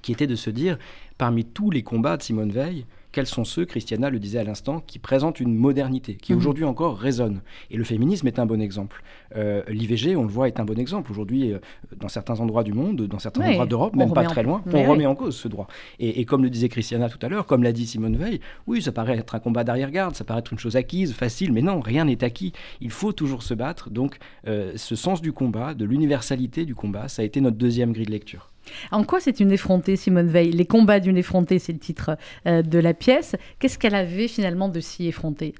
qui 0.01 0.11
était 0.11 0.27
de 0.27 0.35
se 0.35 0.49
dire, 0.49 0.77
parmi 1.17 1.45
tous 1.45 1.71
les 1.71 1.83
combats 1.83 2.17
de 2.17 2.23
Simone 2.23 2.51
Veil, 2.51 2.85
quels 3.17 3.25
sont 3.25 3.45
ceux, 3.45 3.65
Christiana 3.65 4.11
le 4.11 4.19
disait 4.19 4.37
à 4.37 4.43
l'instant, 4.43 4.79
qui 4.85 4.99
présentent 4.99 5.39
une 5.39 5.55
modernité, 5.55 6.15
qui 6.21 6.33
mhm. 6.33 6.37
aujourd'hui 6.37 6.65
encore 6.65 6.99
résonne. 6.99 7.41
Et 7.71 7.77
le 7.77 7.83
féminisme 7.83 8.27
est 8.27 8.37
un 8.37 8.45
bon 8.45 8.61
exemple. 8.61 9.01
Euh, 9.35 9.63
L'IVG, 9.67 10.15
on 10.15 10.21
le 10.21 10.29
voit, 10.29 10.47
est 10.47 10.59
un 10.59 10.65
bon 10.65 10.77
exemple. 10.77 11.11
Aujourd'hui, 11.11 11.51
euh, 11.51 11.57
dans 11.95 12.09
certains 12.09 12.39
endroits 12.39 12.63
du 12.63 12.73
monde, 12.73 13.01
dans 13.07 13.17
certains 13.17 13.49
endroits 13.49 13.65
d'Europe, 13.65 13.95
même 13.95 14.13
pas 14.13 14.25
très 14.25 14.43
loin, 14.43 14.61
on 14.71 14.83
remet 14.83 15.07
en 15.07 15.15
cause 15.15 15.35
ce 15.35 15.47
droit. 15.47 15.67
Et, 15.97 16.25
comme 16.25 16.43
le 16.43 16.51
disait 16.51 16.69
Christiana 16.69 17.09
tout 17.09 17.17
à 17.23 17.27
l'heure, 17.27 17.47
comme 17.47 17.63
l'a 17.63 17.71
dit 17.71 17.87
Simone 17.87 18.17
Veil, 18.17 18.39
oui, 18.67 18.83
ça 18.83 18.91
paraît 18.91 19.17
être 19.17 19.33
un 19.33 19.39
combat 19.39 19.63
d'arrière-garde, 19.63 20.15
ça 20.15 20.23
paraît 20.23 20.41
être 20.41 20.53
une 20.53 20.59
chose 20.59 20.75
acquise, 20.75 21.13
facile, 21.13 21.51
mais 21.51 21.63
non, 21.63 21.79
rien 21.79 22.05
n'est 22.05 22.23
acquis. 22.23 22.53
Il 22.81 22.91
faut 22.91 23.13
toujours 23.13 23.41
se 23.41 23.55
battre. 23.55 23.89
Donc, 23.89 24.19
euh, 24.47 24.73
ce 24.75 24.95
sens 24.95 25.23
du 25.23 25.33
combat, 25.33 25.73
de 25.73 25.85
l'universalité 25.85 26.65
du 26.65 26.75
combat, 26.75 27.07
ça 27.07 27.23
a 27.23 27.25
été 27.25 27.41
notre 27.41 27.57
deuxième 27.57 27.93
grille 27.93 28.05
de 28.05 28.11
lecture. 28.11 28.51
En 28.91 29.03
quoi 29.03 29.19
c'est 29.19 29.39
une 29.39 29.51
effrontée, 29.51 29.95
Simone 29.95 30.27
Veil? 30.27 30.51
Les 30.51 30.65
combats 30.65 30.99
d'une 30.99 31.17
effrontée, 31.17 31.59
c'est 31.59 31.73
le 31.73 31.79
titre 31.79 32.17
euh, 32.45 32.61
de 32.61 32.79
la 32.79 32.93
pièce. 32.93 33.35
Qu'est-ce 33.59 33.77
qu'elle 33.77 33.95
avait 33.95 34.27
finalement 34.27 34.69
de 34.69 34.79
si 34.79 35.07
effronté? 35.07 35.53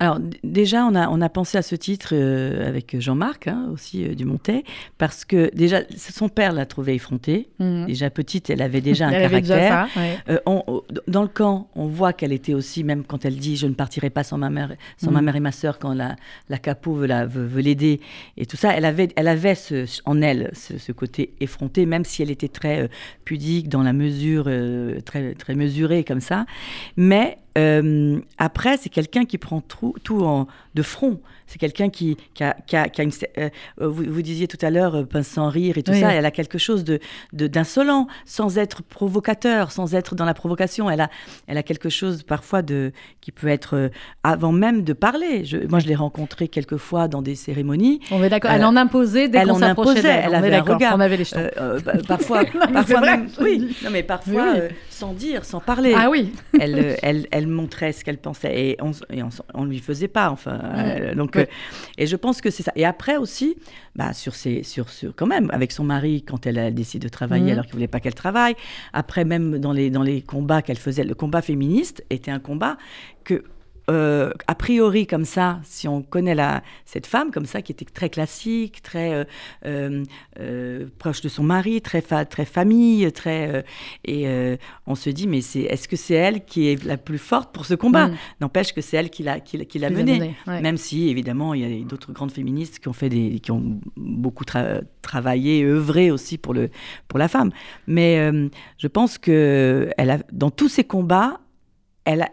Alors 0.00 0.18
déjà, 0.44 0.84
on 0.84 0.94
a, 0.94 1.08
on 1.08 1.20
a 1.20 1.28
pensé 1.28 1.58
à 1.58 1.62
ce 1.62 1.74
titre 1.74 2.10
euh, 2.12 2.68
avec 2.68 2.98
Jean-Marc, 3.00 3.48
hein, 3.48 3.68
aussi 3.72 4.04
euh, 4.04 4.14
du 4.14 4.24
Montet, 4.24 4.62
parce 4.96 5.24
que 5.24 5.50
déjà, 5.54 5.80
son 5.96 6.28
père 6.28 6.52
l'a 6.52 6.66
trouvée 6.66 6.94
effrontée. 6.94 7.48
Mhm. 7.58 7.86
Déjà 7.86 8.08
petite, 8.10 8.48
elle 8.50 8.62
avait 8.62 8.80
déjà 8.80 9.08
un 9.08 9.12
caractère. 9.12 9.88
Euh, 10.28 10.38
dans 11.08 11.22
le 11.22 11.28
camp, 11.28 11.68
on 11.74 11.86
voit 11.86 12.12
qu'elle 12.12 12.32
était 12.32 12.54
aussi, 12.54 12.84
même 12.84 13.04
quand 13.04 13.24
elle 13.24 13.36
dit 13.36 13.56
«je 13.58 13.66
ne 13.66 13.74
partirai 13.74 14.10
pas 14.10 14.22
sans 14.22 14.38
ma 14.38 14.50
mère, 14.50 14.74
sans 14.98 15.10
ma 15.10 15.18
mhm. 15.18 15.24
mère 15.24 15.36
et 15.36 15.40
ma 15.40 15.52
sœur», 15.52 15.78
quand 15.80 15.94
la, 15.94 16.14
la 16.48 16.58
capot 16.58 16.94
veut 16.94 17.60
l'aider 17.60 18.00
et 18.36 18.46
tout 18.46 18.56
ça, 18.56 18.72
elle 18.76 18.84
avait, 18.84 19.08
elle 19.16 19.28
avait 19.28 19.54
ce, 19.54 19.84
en 20.04 20.22
elle 20.22 20.50
ce, 20.54 20.92
côté 20.92 21.34
effronté, 21.40 21.86
même 21.86 22.04
si 22.04 22.22
elle 22.22 22.30
était 22.30 22.48
très 22.48 22.88
pudique, 23.24 23.68
dans 23.68 23.82
la 23.82 23.92
mesure, 23.92 24.48
très, 25.04 25.34
très 25.34 25.54
mesurée 25.54 26.04
comme 26.04 26.20
ça. 26.20 26.46
Mais 26.96 27.38
euh, 27.58 28.20
après, 28.38 28.76
c'est 28.76 28.88
quelqu'un 28.88 29.24
qui 29.24 29.38
prend 29.38 29.60
tout, 29.60 29.94
tout 30.04 30.22
en, 30.22 30.46
de 30.74 30.82
front. 30.82 31.20
C'est 31.48 31.58
quelqu'un 31.58 31.88
qui, 31.88 32.16
qui, 32.34 32.44
a, 32.44 32.54
qui, 32.66 32.76
a, 32.76 33.02
une. 33.02 33.10
Euh, 33.38 33.48
vous, 33.78 34.04
vous, 34.06 34.22
disiez 34.22 34.46
tout 34.46 34.58
à 34.60 34.68
l'heure, 34.68 34.96
euh, 34.96 35.04
pince 35.04 35.26
sans 35.26 35.48
rire 35.48 35.78
et 35.78 35.82
tout 35.82 35.94
ça. 35.94 36.12
Elle 36.12 36.26
a 36.26 36.30
quelque 36.30 36.58
chose 36.58 36.84
de 36.84 37.00
d'insolent, 37.32 38.06
sans 38.26 38.58
être 38.58 38.82
provocateur, 38.82 39.72
sans 39.72 39.94
être 39.94 40.14
dans 40.14 40.26
la 40.26 40.34
provocation. 40.34 40.90
Elle 40.90 41.00
a, 41.00 41.10
elle 41.46 41.56
a 41.56 41.62
quelque 41.62 41.88
chose 41.88 42.22
parfois 42.22 42.60
de 42.60 42.92
qui 43.22 43.32
peut 43.32 43.48
être 43.48 43.90
avant 44.22 44.52
même 44.52 44.84
de 44.84 44.92
parler. 44.92 45.44
Je, 45.46 45.56
moi, 45.68 45.78
je 45.78 45.86
l'ai 45.86 45.94
rencontrée 45.94 46.48
quelques 46.48 46.76
fois 46.76 47.08
dans 47.08 47.22
des 47.22 47.34
cérémonies. 47.34 48.00
On 48.10 48.22
est 48.22 48.28
d'accord. 48.28 48.50
Elle 48.50 48.64
en 48.64 48.76
imposait 48.76 49.28
dès 49.28 49.44
qu'on 49.44 49.58
s'approchait 49.58 50.02
d'elle. 50.02 50.24
Elle 50.26 50.34
avait 50.34 50.54
un 50.54 50.62
regard. 50.62 50.94
On 50.96 51.00
avait 51.00 51.16
les 51.16 51.24
bah, 51.34 51.92
parfois, 52.06 52.44
parfois 52.44 53.00
même. 53.00 53.28
Oui. 53.40 53.74
Non, 53.82 53.90
mais 53.90 54.02
parfois 54.02 54.54
sans 54.98 55.12
dire, 55.12 55.44
sans 55.44 55.60
parler. 55.60 55.94
Ah 55.96 56.10
oui. 56.10 56.32
elle, 56.60 57.46
montrait 57.46 57.92
ce 57.92 58.04
qu'elle 58.04 58.18
pensait 58.18 58.54
et 58.54 58.76
on, 58.80 58.90
et 59.12 59.22
on, 59.54 59.64
lui 59.64 59.78
faisait 59.78 60.08
pas. 60.08 60.30
Enfin, 60.30 60.60
euh, 60.76 61.14
donc, 61.14 61.37
et 61.96 62.06
je 62.06 62.16
pense 62.16 62.40
que 62.40 62.50
c'est 62.50 62.62
ça. 62.62 62.72
Et 62.76 62.84
après 62.84 63.16
aussi, 63.16 63.56
bah, 63.96 64.12
sur 64.12 64.34
ses, 64.34 64.62
sur, 64.62 64.88
sur, 64.88 65.14
quand 65.14 65.26
même, 65.26 65.50
avec 65.52 65.72
son 65.72 65.84
mari, 65.84 66.22
quand 66.22 66.46
elle 66.46 66.58
a 66.58 66.70
décidé 66.70 67.06
de 67.06 67.10
travailler 67.10 67.46
mhm. 67.46 67.52
alors 67.52 67.64
qu'il 67.64 67.74
voulait 67.74 67.88
pas 67.88 68.00
qu'elle 68.00 68.14
travaille. 68.14 68.54
Après, 68.92 69.24
même 69.24 69.58
dans 69.58 69.72
les, 69.72 69.90
dans 69.90 70.02
les 70.02 70.22
combats 70.22 70.62
qu'elle 70.62 70.78
faisait, 70.78 71.04
le 71.04 71.14
combat 71.14 71.42
féministe 71.42 72.04
était 72.10 72.30
un 72.30 72.40
combat 72.40 72.76
que 73.24 73.44
euh, 73.88 74.32
a 74.46 74.54
priori 74.54 75.06
comme 75.06 75.24
ça, 75.24 75.60
si 75.64 75.88
on 75.88 76.02
connaît 76.02 76.34
la, 76.34 76.62
cette 76.84 77.06
femme 77.06 77.30
comme 77.30 77.46
ça, 77.46 77.62
qui 77.62 77.72
était 77.72 77.86
très 77.86 78.10
classique, 78.10 78.82
très 78.82 79.26
euh, 79.64 80.04
euh, 80.38 80.86
proche 80.98 81.22
de 81.22 81.28
son 81.28 81.42
mari, 81.42 81.80
très, 81.80 82.02
très 82.02 82.44
famille, 82.44 83.10
très 83.12 83.64
et 84.04 84.26
on 84.86 84.94
se 84.94 85.10
dit 85.10 85.26
mais 85.26 85.40
c'est 85.40 85.60
est-ce 85.60 85.88
que 85.88 85.96
c'est 85.96 86.14
elle 86.14 86.44
qui 86.44 86.68
est 86.68 86.84
la 86.84 86.96
plus 86.96 87.18
forte 87.18 87.52
pour 87.52 87.66
ce 87.66 87.74
combat? 87.74 88.08
Mm. 88.08 88.16
N'empêche 88.40 88.72
que 88.72 88.80
c'est 88.80 88.96
elle 88.96 89.10
qui 89.10 89.22
l'a 89.22 89.40
qui, 89.40 89.64
qui 89.66 89.78
l'a 89.78 89.90
mené, 89.90 90.34
même 90.46 90.76
si 90.76 91.08
évidemment 91.08 91.54
il 91.54 91.60
y 91.60 91.82
a 91.82 91.84
d'autres 91.84 92.12
grandes 92.12 92.32
féministes 92.32 92.78
qui 92.78 92.88
ont 92.88 92.92
fait 92.92 93.08
des 93.08 93.40
qui 93.40 93.50
ont 93.52 93.80
beaucoup 93.96 94.44
travaillé, 95.02 95.64
œuvré 95.64 96.10
aussi 96.10 96.36
pour 96.36 96.52
le 96.52 96.70
pour 97.08 97.18
la 97.18 97.28
femme. 97.28 97.50
Mais 97.86 98.30
je 98.78 98.86
pense 98.86 99.18
que 99.18 99.90
elle 99.96 100.10
a 100.10 100.18
dans 100.32 100.50
tous 100.50 100.68
ces 100.68 100.84
combats 100.84 101.40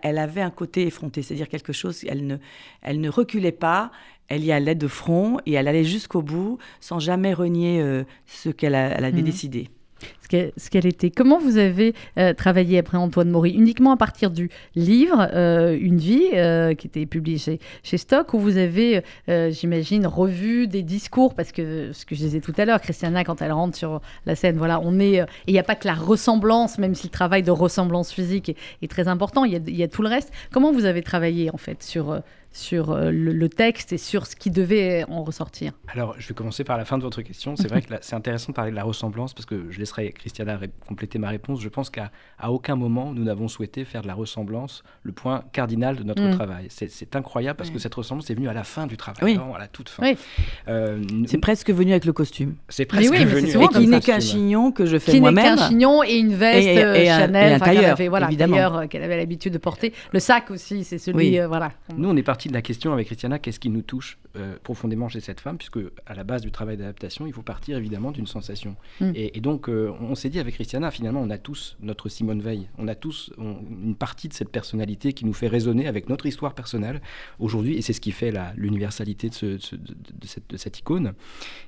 elle, 0.01 0.17
avait 0.17 0.41
un 0.41 0.49
côté 0.49 0.87
effronté, 0.87 1.21
c'est-à-dire 1.21 1.49
quelque 1.49 1.73
chose, 1.73 2.05
elle 2.07 2.25
ne, 2.25 2.37
elle 2.81 3.01
ne 3.01 3.09
reculait 3.09 3.51
pas, 3.51 3.91
elle 4.27 4.43
y 4.43 4.51
allait 4.51 4.75
de 4.75 4.87
front 4.87 5.37
et 5.45 5.53
elle 5.53 5.67
allait 5.67 5.83
jusqu'au 5.83 6.21
bout 6.21 6.57
sans 6.79 6.99
jamais 6.99 7.33
renier 7.33 7.81
euh, 7.81 8.03
ce 8.25 8.49
qu'elle 8.49 8.75
avait 8.75 9.11
mmh. 9.11 9.21
décidé 9.21 9.69
ce 10.57 10.69
qu'elle 10.69 10.85
était. 10.85 11.11
Comment 11.11 11.39
vous 11.39 11.57
avez 11.57 11.93
euh, 12.17 12.33
travaillé 12.33 12.77
après 12.77 12.97
Antoine 12.97 13.29
Maury? 13.29 13.51
Uniquement 13.51 13.91
à 13.91 13.97
partir 13.97 14.31
du 14.31 14.49
livre 14.75 15.29
euh, 15.33 15.77
Une 15.79 15.97
vie, 15.97 16.29
euh, 16.33 16.73
qui 16.73 16.87
était 16.87 17.05
publié 17.05 17.37
chez, 17.83 17.97
Stock, 17.97 18.33
où 18.33 18.39
vous 18.39 18.57
avez, 18.57 19.03
j'imagine, 19.27 20.05
revu 20.05 20.67
des 20.67 20.83
discours, 20.83 21.33
parce 21.33 21.51
que 21.51 21.91
ce 21.93 22.05
que 22.05 22.13
je 22.13 22.21
disais 22.21 22.41
tout 22.41 22.53
à 22.57 22.65
l'heure, 22.65 22.81
Christiana, 22.81 23.23
quand 23.23 23.41
elle 23.41 23.51
rentre 23.51 23.77
sur 23.77 24.01
la 24.25 24.35
scène, 24.35 24.57
voilà, 24.57 24.79
on 24.83 24.99
est. 24.99 25.15
et 25.15 25.25
il 25.47 25.53
n'y 25.53 25.59
a 25.59 25.63
pas 25.63 25.75
que 25.75 25.87
la 25.87 25.93
ressemblance, 25.93 26.77
même 26.77 26.93
si 26.93 27.07
le 27.07 27.11
travail 27.11 27.41
de 27.41 27.51
ressemblance 27.51 28.11
physique 28.11 28.55
est, 28.81 28.87
très 28.91 29.07
important, 29.07 29.45
il 29.45 29.53
y, 29.53 29.71
y, 29.71 29.83
a, 29.83 29.87
tout 29.87 30.01
le 30.01 30.09
reste. 30.09 30.31
Comment 30.51 30.71
vous 30.71 30.85
avez 30.85 31.01
travaillé, 31.01 31.49
en 31.51 31.57
fait, 31.57 31.81
sur 31.81 32.21
sur 32.55 32.91
euh, 32.91 33.11
le, 33.11 33.49
texte 33.49 33.93
et 33.93 33.97
sur 33.97 34.25
ce 34.25 34.35
qui 34.35 34.49
devait 34.49 35.05
en 35.09 35.23
ressortir 35.23 35.73
Alors, 35.89 36.15
je 36.17 36.27
vais 36.27 36.33
commencer 36.33 36.63
par 36.63 36.77
la 36.77 36.85
fin 36.85 36.97
de 36.97 37.03
votre 37.03 37.21
question. 37.21 37.55
C'est 37.55 37.67
vrai 37.67 37.81
que 37.83 37.93
c'est 38.01 38.15
intéressant 38.15 38.51
de 38.51 38.55
parler 38.55 38.71
de 38.71 38.75
la 38.75 38.83
ressemblance 38.83 39.33
parce 39.33 39.45
que 39.45 39.69
je 39.69 39.79
laisserai 39.79 40.11
Christiana 40.13 40.59
compléter 40.87 41.19
ma 41.19 41.29
réponse. 41.29 41.61
Je 41.61 41.69
pense 41.69 41.89
qu'à 41.89 42.11
aucun 42.47 42.75
moment 42.75 43.13
nous 43.13 43.23
n'avons 43.23 43.47
souhaité 43.47 43.85
faire 43.85 44.01
de 44.01 44.07
la 44.07 44.13
ressemblance 44.13 44.83
le 45.03 45.11
point 45.11 45.43
cardinal 45.51 45.97
de 45.97 46.03
notre 46.03 46.23
mm. 46.23 46.31
travail. 46.31 46.67
C'est 46.69 47.15
incroyable 47.15 47.57
parce 47.57 47.69
que 47.69 47.79
cette 47.79 47.93
ressemblance 47.93 48.29
est 48.29 48.35
venue 48.35 48.49
à 48.49 48.53
la 48.53 48.63
fin 48.63 48.87
du 48.87 48.97
travail, 48.97 49.37
à 49.37 49.59
la 49.59 49.67
toute 49.67 49.89
fin. 49.89 50.13
Euh, 50.67 51.03
c'est 51.27 51.37
presque 51.37 51.71
venu 51.71 51.91
avec 51.91 52.05
le 52.05 52.13
costume. 52.13 52.55
C'est 52.69 52.85
presque 52.85 53.13
venu. 53.13 53.49
Et 53.49 53.67
qui 53.67 53.87
n'est 53.87 53.99
qu'un 53.99 54.19
chignon 54.19 54.71
que 54.71 54.85
je 54.85 54.97
fais 54.97 55.19
moi-même. 55.19 55.43
Qui 55.43 55.51
n'est 55.51 55.57
qu'un 55.57 55.67
chignon 55.67 56.03
et 56.03 56.15
une 56.15 56.33
veste 56.33 56.67
et, 56.67 57.05
Chanel, 57.05 57.61
qu'elle 57.61 57.85
avait, 57.85 58.07
voilà, 58.07 58.27
qu'elle 58.87 59.03
avait 59.03 59.17
l'habitude 59.17 59.53
de 59.53 59.57
porter. 59.57 59.93
Le 60.11 60.19
sac 60.19 60.51
aussi, 60.51 60.83
c'est 60.83 60.97
celui, 60.97 61.39
euh, 61.39 61.47
voilà. 61.47 61.71
Nous, 61.95 62.09
on 62.09 62.15
est 62.15 62.23
parti 62.23 62.44
de 62.49 62.53
la 62.53 62.61
question 62.61 62.93
avec 62.93 63.07
Christiana, 63.07 63.39
qu'est-ce 63.39 63.59
qui 63.59 63.69
nous 63.69 63.81
touche 63.81 64.17
euh, 64.37 64.55
profondément 64.63 65.07
chez 65.07 65.21
cette 65.21 65.39
femme, 65.39 65.57
puisque 65.57 65.79
à 66.05 66.13
la 66.13 66.23
base 66.23 66.41
du 66.41 66.51
travail 66.51 66.75
d'adaptation, 66.75 67.25
il 67.25 67.33
faut 67.33 67.41
partir 67.41 67.77
évidemment 67.77 68.11
d'une 68.11 68.27
sensation. 68.27 68.75
Mm. 68.99 69.11
Et, 69.15 69.39
donc, 69.39 69.69
euh, 69.69 69.91
on 70.01 70.15
s'est 70.15 70.29
dit 70.29 70.39
avec 70.39 70.55
Christiana, 70.55 70.91
finalement, 70.91 71.21
on 71.21 71.29
a 71.29 71.37
tous 71.37 71.77
notre 71.79 72.09
Simone 72.09 72.41
Veil, 72.41 72.67
on 72.77 72.87
a 72.87 72.95
tous 72.95 73.31
une 73.37 73.95
partie 73.95 74.27
de 74.27 74.33
cette 74.33 74.49
personnalité 74.49 75.13
qui 75.13 75.25
nous 75.25 75.33
fait 75.33 75.47
résonner 75.47 75.87
avec 75.87 76.09
notre 76.09 76.25
histoire 76.25 76.53
personnelle 76.53 77.01
aujourd'hui, 77.39 77.77
et 77.77 77.81
c'est 77.81 77.93
ce 77.93 78.01
qui 78.01 78.11
fait 78.11 78.33
l'universalité 78.57 79.29
de, 79.29 79.57
de, 79.57 80.57
cette, 80.57 80.79
icône. 80.79 81.13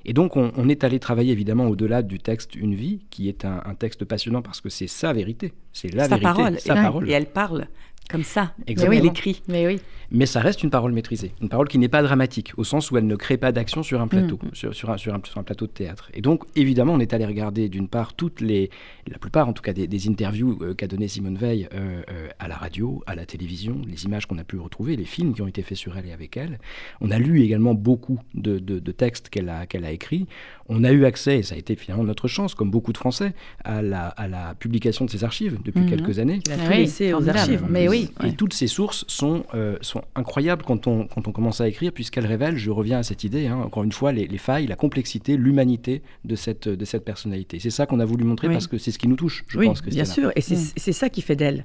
Et 0.04 0.12
donc, 0.12 0.36
on, 0.36 0.68
est 0.68 0.84
allé 0.84 0.98
travailler 0.98 1.32
évidemment 1.32 1.68
au-delà 1.68 2.02
du 2.02 2.18
texte 2.18 2.54
Une 2.54 2.74
vie, 2.74 3.00
qui 3.10 3.28
est 3.28 3.44
un, 3.44 3.74
texte 3.78 4.04
passionnant 4.04 4.42
parce 4.42 4.60
que 4.60 4.68
c'est 4.68 4.88
sa 4.88 5.12
vérité, 5.12 5.52
c'est 5.72 5.94
la 5.94 6.08
vérité, 6.08 6.22
parole. 6.22 6.60
sa 6.60 6.74
parole. 6.74 7.08
Et 7.08 7.12
elle 7.12 7.26
parle 7.26 7.68
comme 8.08 8.24
ça. 8.24 8.52
Exactement. 8.66 8.98
Elle 8.98 9.06
écrit. 9.06 9.42
Mais 9.48 9.66
oui. 9.66 9.80
Mais 10.10 10.24
ça 10.24 10.40
reste 10.40 10.62
une 10.62 10.70
parole 10.70 10.92
maîtrisée, 10.92 11.32
une 11.42 11.50
parole 11.50 11.68
qui 11.68 11.76
n'est 11.78 11.88
pas 11.88 12.02
dramatique, 12.02 12.52
au 12.56 12.64
sens 12.64 12.90
où 12.90 12.96
elle 12.96 13.06
ne 13.06 13.16
crée 13.16 13.36
pas 13.36 13.52
d'action 13.52 13.82
sur 13.82 14.00
un 14.00 14.08
plateau, 14.08 14.38
mm. 14.42 14.54
sur, 14.54 14.74
sur, 14.74 14.90
un, 14.90 14.96
sur, 14.96 15.12
un, 15.12 15.42
plateau 15.42 15.66
de 15.66 15.70
théâtre. 15.70 16.10
Et 16.14 16.22
donc, 16.22 16.44
évidemment, 16.56 16.94
on 16.94 17.00
est 17.00 17.12
allé 17.12 17.26
regarder 17.26 17.68
d'une 17.68 17.88
part 17.88 18.14
toutes 18.14 18.40
les, 18.40 18.70
la 19.06 19.18
plupart 19.18 19.48
en 19.48 19.52
tout 19.52 19.62
cas 19.62 19.74
des, 19.74 20.08
interviews 20.08 20.58
euh, 20.62 20.74
qu'a 20.74 20.86
donné 20.86 21.08
Simone 21.08 21.36
Veil 21.36 21.68
euh, 21.74 22.02
euh, 22.10 22.28
à 22.38 22.48
la 22.48 22.56
radio, 22.56 23.02
à 23.06 23.14
la 23.14 23.26
télévision, 23.26 23.82
les 23.86 24.04
images 24.04 24.24
qu'on 24.26 24.38
a 24.38 24.44
pu 24.44 24.56
retrouver, 24.58 24.96
les 24.96 25.04
films 25.04 25.34
qui 25.34 25.42
ont 25.42 25.46
été 25.46 25.60
faits 25.60 25.76
sur 25.76 25.98
elle 25.98 26.06
et 26.06 26.12
avec 26.12 26.36
elle. 26.38 26.58
On 27.02 27.10
a 27.10 27.18
lu 27.18 27.42
également 27.42 27.74
beaucoup 27.74 28.18
de, 28.34 28.58
de, 28.58 28.92
textes 28.92 29.28
qu'elle 29.28 29.50
a, 29.50 29.66
qu'elle 29.66 29.84
a 29.84 29.90
écrits. 29.90 30.26
On 30.70 30.84
a 30.84 30.92
eu 30.92 31.04
accès, 31.04 31.38
et 31.38 31.42
ça 31.42 31.54
a 31.54 31.58
été 31.58 31.76
finalement 31.76 32.04
notre 32.04 32.28
chance, 32.28 32.54
comme 32.54 32.70
beaucoup 32.70 32.92
de 32.92 32.98
Français, 32.98 33.34
à 33.64 33.82
la, 33.82 34.08
à 34.08 34.28
la 34.28 34.54
publication 34.54 35.04
de 35.04 35.10
ses 35.10 35.24
archives 35.24 35.58
depuis 35.64 35.82
mm. 35.82 35.90
quelques 35.90 36.18
années. 36.18 36.40
Il 36.46 36.52
a 36.52 36.56
tout 36.56 36.70
laissé 36.70 37.12
aux 37.12 37.28
archives. 37.28 37.64
Mais 37.68 37.88
oui. 37.88 37.97
Et 38.24 38.32
toutes 38.32 38.54
ces 38.54 38.66
sources 38.66 39.04
sont, 39.08 39.44
sont 39.80 40.02
incroyable 40.14 40.64
quand 40.64 40.86
on, 40.86 41.06
quand 41.06 41.26
on 41.28 41.32
commence 41.32 41.60
à 41.60 41.68
écrire, 41.68 41.92
puisqu'elle 41.92 42.26
révèle, 42.26 42.56
je 42.56 42.70
reviens 42.70 42.98
à 42.98 43.02
cette 43.02 43.24
idée, 43.24 43.46
hein, 43.46 43.56
encore 43.56 43.84
une 43.84 43.92
fois, 43.92 44.12
les, 44.12 44.38
failles, 44.38 44.66
la 44.66 44.76
complexité, 44.76 45.36
l'humanité 45.36 46.02
de 46.24 46.36
cette, 46.36 46.68
de 46.68 46.84
cette 46.84 47.04
personnalité. 47.04 47.58
C'est 47.58 47.70
ça 47.70 47.86
qu'on 47.86 48.00
a 48.00 48.04
voulu 48.04 48.24
montrer 48.24 48.48
parce 48.48 48.66
que 48.66 48.78
c'est 48.78 48.90
ce 48.90 48.98
qui 48.98 49.08
nous 49.08 49.16
touche, 49.16 49.44
je 49.48 49.58
oui, 49.58 49.66
pense. 49.66 49.82
Bien 49.82 50.04
sûr, 50.04 50.32
et 50.36 50.40
c'est 50.40 50.92
ça 50.92 51.08
qui 51.08 51.22
fait 51.22 51.36
d'elle. 51.36 51.64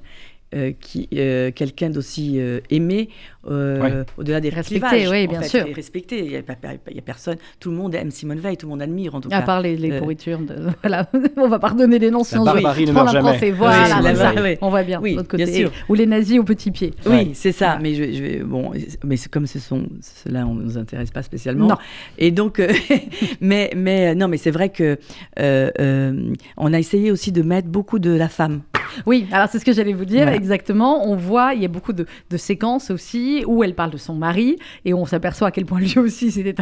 Euh, 0.54 0.72
qui 0.78 1.08
euh, 1.14 1.50
quelqu'un 1.50 1.90
d'aussi 1.90 2.34
euh, 2.38 2.60
aimé 2.70 3.08
au-delà 3.44 4.40
des 4.40 4.50
respecté, 4.50 5.08
oui, 5.08 5.26
bien 5.26 5.42
sûr, 5.42 5.66
respecté. 5.74 6.24
Il 6.24 6.30
n'y 6.30 6.36
a, 6.36 7.02
personne, 7.04 7.38
tout 7.58 7.70
le 7.70 7.76
monde 7.76 7.92
aime 7.96 8.12
Simone 8.12 8.38
Veil, 8.38 8.56
tout 8.56 8.66
le 8.66 8.70
monde 8.70 8.82
admire 8.82 9.16
en 9.16 9.20
tout 9.20 9.28
cas. 9.28 9.38
À 9.38 9.42
part 9.42 9.60
les, 9.60 9.98
pourritures, 9.98 10.38
de, 10.38 10.54
voilà. 10.82 11.10
on 11.36 11.48
va 11.48 11.58
pardonner 11.58 11.98
les 11.98 12.10
noms 12.12 12.22
si 12.22 12.38
on 12.38 12.44
ne 12.44 12.60
meurt 12.60 13.10
jamais. 13.10 13.50
Voilà, 13.50 14.56
on 14.60 14.70
voit 14.70 14.84
bien. 14.84 15.00
Oui, 15.00 15.16
côté. 15.16 15.44
Bien 15.44 15.46
sûr. 15.46 15.72
Ou 15.88 15.94
les 15.94 16.06
nazis 16.06 16.38
au 16.38 16.44
petit 16.44 16.70
pied. 16.70 16.94
Oui, 17.04 17.32
c'est 17.34 17.52
ça. 17.52 17.78
Mais 17.82 17.94
je, 17.94 18.04
je, 18.12 18.44
bon, 18.44 18.70
mais 19.02 19.16
comme 19.30 19.48
ce 19.48 19.58
sont, 19.58 19.86
cela, 20.00 20.46
on 20.46 20.54
nous 20.54 20.78
intéresse 20.78 21.10
pas 21.10 21.22
spécialement. 21.22 21.66
Non. 21.66 21.76
Et 22.16 22.30
donc, 22.30 22.62
mais 23.40 23.72
mais 23.76 24.14
non, 24.14 24.28
mais 24.28 24.36
c'est 24.36 24.52
vrai 24.52 24.68
que 24.68 24.98
on 25.36 26.72
a 26.72 26.78
essayé 26.78 27.10
aussi 27.10 27.32
de 27.32 27.42
mettre 27.42 27.68
beaucoup 27.68 27.98
de 27.98 28.10
la 28.10 28.28
femme 28.28 28.60
oui, 29.06 29.26
alors 29.32 29.48
c'est 29.48 29.58
ce 29.58 29.64
que 29.64 29.72
j'allais 29.72 29.92
vous 29.92 30.04
dire, 30.04 30.28
exactement. 30.28 31.06
On 31.08 31.16
voit, 31.16 31.54
il 31.54 31.62
y 31.62 31.64
a 31.64 31.68
beaucoup 31.68 31.92
de, 31.92 32.06
séquences 32.36 32.90
aussi 32.90 33.44
où 33.46 33.62
elle 33.62 33.74
parle 33.74 33.92
de 33.92 33.96
son 33.96 34.14
mari 34.14 34.56
et 34.84 34.92
on 34.92 35.06
s'aperçoit 35.06 35.48
à 35.48 35.50
quel 35.50 35.66
point 35.66 35.78
lui 35.84 35.98
aussi 35.98 36.32
c'était 36.32 36.54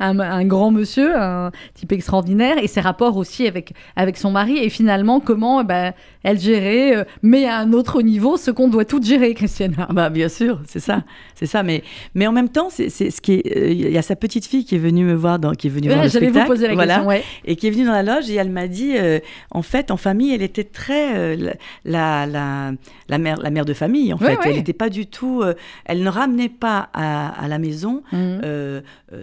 un, 0.00 0.44
grand 0.44 0.70
monsieur, 0.72 1.16
un 1.16 1.52
type 1.74 1.92
extraordinaire 1.92 2.58
et 2.58 2.66
ses 2.66 2.80
rapports 2.80 3.16
aussi 3.16 3.46
avec, 3.46 3.72
avec 3.94 4.16
son 4.16 4.32
mari 4.32 4.58
et 4.58 4.68
finalement 4.68 5.20
comment 5.20 5.62
bah, 5.62 5.92
elle 6.22 6.40
gérait, 6.40 6.96
euh, 6.96 7.04
mais 7.22 7.46
à 7.46 7.58
un 7.58 7.72
autre 7.72 8.02
niveau, 8.02 8.36
ce 8.36 8.50
qu'on 8.50 8.68
doit 8.68 8.84
tout 8.84 9.00
gérer, 9.00 9.32
Christiana. 9.34 9.86
Bah, 9.92 10.10
bien 10.10 10.28
sûr, 10.28 10.60
c'est 10.66 10.80
ça, 10.80 11.04
c'est 11.34 11.46
ça. 11.46 11.62
Mais, 11.62 11.84
mais 12.14 12.26
en 12.26 12.32
même 12.32 12.48
temps, 12.48 12.68
c'est 12.68 12.90
ce 12.90 13.20
qui 13.20 13.42
euh, 13.56 13.70
il 13.70 13.92
y 13.92 13.98
a 13.98 14.02
sa 14.02 14.16
petite 14.16 14.46
fille 14.46 14.64
qui 14.64 14.74
est 14.74 14.78
venue 14.78 15.04
me 15.04 15.14
voir, 15.14 15.38
dans, 15.38 15.52
qui 15.52 15.68
est 15.68 15.70
venue 15.70 15.88
voir 15.88 16.02
le 16.02 16.08
spectacle. 16.08 16.40
vous 16.40 16.46
poser 16.46 16.66
la 16.66 16.76
question, 16.76 17.10
Et 17.44 17.56
qui 17.56 17.68
est 17.68 17.70
venue 17.70 17.84
dans 17.84 17.92
la 17.92 18.02
loge 18.02 18.28
et 18.28 18.34
elle 18.34 18.50
m'a 18.50 18.66
dit, 18.66 18.96
euh, 18.96 19.20
en 19.52 19.62
fait, 19.62 19.90
en 19.90 19.96
famille, 19.96 20.34
elle 20.34 20.42
était 20.42 20.64
très 20.64 21.36
la, 21.84 22.26
la, 22.26 22.72
la, 23.08 23.18
mère, 23.18 23.36
la 23.36 23.50
mère 23.50 23.64
de 23.64 23.74
famille, 23.74 24.12
en 24.12 24.18
fait. 24.18 24.36
Elle 24.44 24.56
n'était 24.56 24.72
pas 24.72 24.88
du 24.88 25.06
tout. 25.06 25.42
Euh, 25.42 25.54
elle 25.84 26.02
ne 26.02 26.08
ramenait 26.08 26.48
pas 26.48 26.88
à, 26.92 27.46
la 27.48 27.58
maison 27.58 28.02
mhm. 28.12 28.40
euh, 28.44 28.80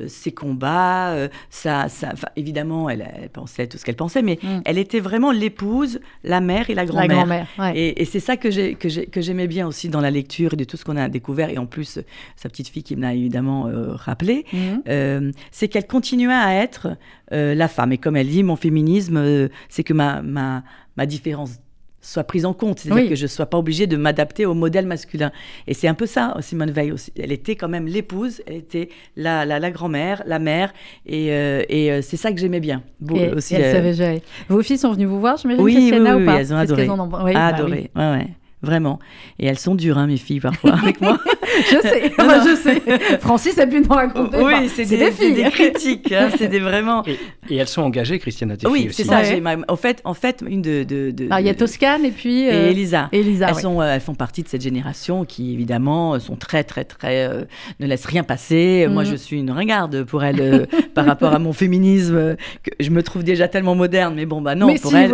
ses 0.07 0.31
combats. 0.31 1.15
ça, 1.49 1.89
ça, 1.89 2.13
évidemment, 2.35 2.89
elle, 2.89 3.29
pensait 3.31 3.67
tout 3.67 3.77
ce 3.77 3.85
qu'elle 3.85 3.95
pensait, 3.95 4.21
mais 4.21 4.39
mhm. 4.41 4.61
elle 4.65 4.77
était 4.77 4.99
vraiment 4.99 5.31
l'épouse, 5.31 5.99
la 6.23 6.41
mère 6.41 6.69
et 6.69 6.75
la 6.75 6.85
grand-mère. 6.85 7.47
et, 7.75 8.05
c'est 8.05 8.19
ça 8.19 8.37
que 8.37 8.49
j'aimais 8.49 9.47
bien 9.47 9.67
aussi 9.67 9.89
dans 9.89 10.01
la 10.01 10.11
lecture 10.11 10.53
et 10.53 10.57
de 10.57 10.63
tout 10.63 10.77
ce 10.77 10.85
qu'on 10.85 10.97
a 10.97 11.09
découvert. 11.09 11.49
Et 11.49 11.57
en 11.57 11.65
plus, 11.65 11.99
sa 12.35 12.49
petite 12.49 12.67
fille 12.67 12.83
qui 12.83 12.95
me 12.95 13.01
l'a 13.01 13.13
évidemment 13.13 13.69
rappelé, 13.95 14.45
mhm. 14.53 15.31
c'est 15.51 15.67
qu'elle 15.67 15.87
continuait 15.87 16.33
à 16.33 16.53
être 16.55 16.97
la 17.31 17.67
femme. 17.67 17.91
Et 17.91 17.97
comme 17.97 18.15
elle 18.15 18.27
dit, 18.27 18.43
mon 18.43 18.55
féminisme, 18.55 19.49
c'est 19.69 19.83
que 19.83 19.93
ma, 19.93 20.21
ma, 20.21 20.63
ma 20.97 21.05
différence 21.05 21.59
soit 22.03 22.23
prise 22.25 22.45
en 22.45 22.53
compte, 22.53 22.79
c'est-à-dire 22.79 23.09
que 23.09 23.15
je 23.15 23.23
ne 23.23 23.27
sois 23.27 23.45
pas 23.45 23.57
obligée 23.57 23.87
de 23.87 23.97
m'adapter 23.97 24.45
au 24.45 24.53
modèle 24.53 24.85
masculin. 24.85 25.31
Et 25.67 25.73
c'est 25.73 25.87
un 25.87 25.93
peu 25.93 26.05
ça, 26.05 26.35
Simone 26.41 26.71
Veil 26.71 26.91
aussi. 26.91 27.11
Elle 27.17 27.31
était 27.31 27.55
quand 27.55 27.69
même 27.69 27.87
l'épouse, 27.87 28.41
elle 28.45 28.57
était 28.57 28.89
la, 29.15 29.45
la, 29.45 29.71
grand-mère, 29.71 30.21
la 30.27 30.39
mère, 30.39 30.73
et, 31.05 31.31
euh, 31.31 31.63
et 31.69 31.91
euh, 31.91 32.01
c'est 32.01 32.17
ça 32.17 32.31
que 32.31 32.39
j'aimais 32.39 32.59
bien. 32.59 32.83
et, 33.15 33.29
aussi, 33.31 33.55
elle 33.55 33.73
savait 33.73 33.93
gérer. 33.93 34.21
Vos 34.49 34.61
filles 34.61 34.77
sont 34.77 34.91
venues 34.91 35.05
vous 35.05 35.19
voir, 35.19 35.37
je 35.37 35.47
me 35.47 35.59
oui, 35.59 35.75
oui, 35.75 35.91
oui, 35.93 35.99
ou 35.99 36.25
pas 36.25 36.39
elles 36.39 36.53
ont 36.53 36.57
adoré. 36.57 36.87
oui, 36.87 37.33
bah 37.33 37.47
adoré, 37.47 37.89
ouais, 37.95 38.11
ouais 38.11 38.27
vraiment. 38.63 38.99
Et 39.39 39.45
elles 39.45 39.59
sont 39.59 39.75
dures, 39.75 39.97
hein, 39.97 40.07
mes 40.07 40.17
filles, 40.17 40.39
parfois, 40.39 40.73
avec 40.73 41.01
moi. 41.01 41.19
je 41.71 41.81
sais, 41.81 42.11
je 42.17 42.55
sais. 42.55 43.19
Francis 43.19 43.57
a 43.59 43.67
pu 43.67 43.81
nous 43.81 43.93
raconter. 43.93 44.37
Oui, 44.41 44.69
c'est 44.69 44.85
des, 44.85 45.11
des, 45.11 45.33
des, 45.33 45.49
critiques, 45.51 46.11
hein, 46.11 46.29
c'est 46.37 46.47
des 46.47 46.59
vraiment. 46.59 47.03
Et, 47.05 47.55
elles 47.55 47.67
sont 47.67 47.81
engagées, 47.81 48.19
Christiane 48.19 48.55
tes 48.57 48.67
Oui, 48.67 48.89
c'est 48.91 49.03
ça. 49.03 49.21
En 49.67 49.75
fait, 49.75 50.01
en 50.05 50.13
fait, 50.13 50.43
une 50.47 50.61
de. 50.61 50.83
de, 50.83 51.11
de 51.11 51.25
Alors, 51.25 51.39
il 51.39 51.45
y 51.45 51.49
a 51.49 51.53
Toscane 51.53 52.05
et 52.05 52.11
puis. 52.11 52.49
Euh... 52.49 52.67
Et 52.67 52.71
Elisa. 52.71 53.09
Elisa 53.11 53.49
elles, 53.49 53.55
sont, 53.55 53.81
euh, 53.81 53.93
elles 53.93 54.01
font 54.01 54.15
partie 54.15 54.43
de 54.43 54.47
cette 54.47 54.61
génération 54.61 55.25
qui, 55.25 55.53
évidemment, 55.53 56.19
sont 56.19 56.35
très, 56.35 56.63
très, 56.63 56.85
très. 56.85 57.27
Euh, 57.27 57.43
ne 57.79 57.87
laissent 57.87 58.05
rien 58.05 58.23
passer. 58.23 58.87
Moi, 58.89 59.03
mhm. 59.03 59.11
je 59.11 59.15
suis 59.15 59.39
une 59.39 59.51
ringarde 59.51 60.03
pour 60.03 60.23
elles 60.23 60.41
euh, 60.41 60.65
par 60.93 61.05
rapport 61.05 61.33
à 61.33 61.39
mon 61.39 61.53
féminisme. 61.53 62.35
Que 62.63 62.71
je 62.79 62.89
me 62.89 63.03
trouve 63.03 63.23
déjà 63.23 63.47
tellement 63.47 63.75
moderne, 63.75 64.15
mais 64.15 64.25
bon, 64.25 64.41
bah 64.41 64.55
non, 64.55 64.73
pour 64.75 64.95
elles. 64.95 65.11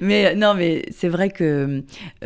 mais 0.00 0.34
non, 0.34 0.54
mais 0.54 0.84
c'est 0.90 1.08
vrai 1.08 1.30
que. 1.30 1.82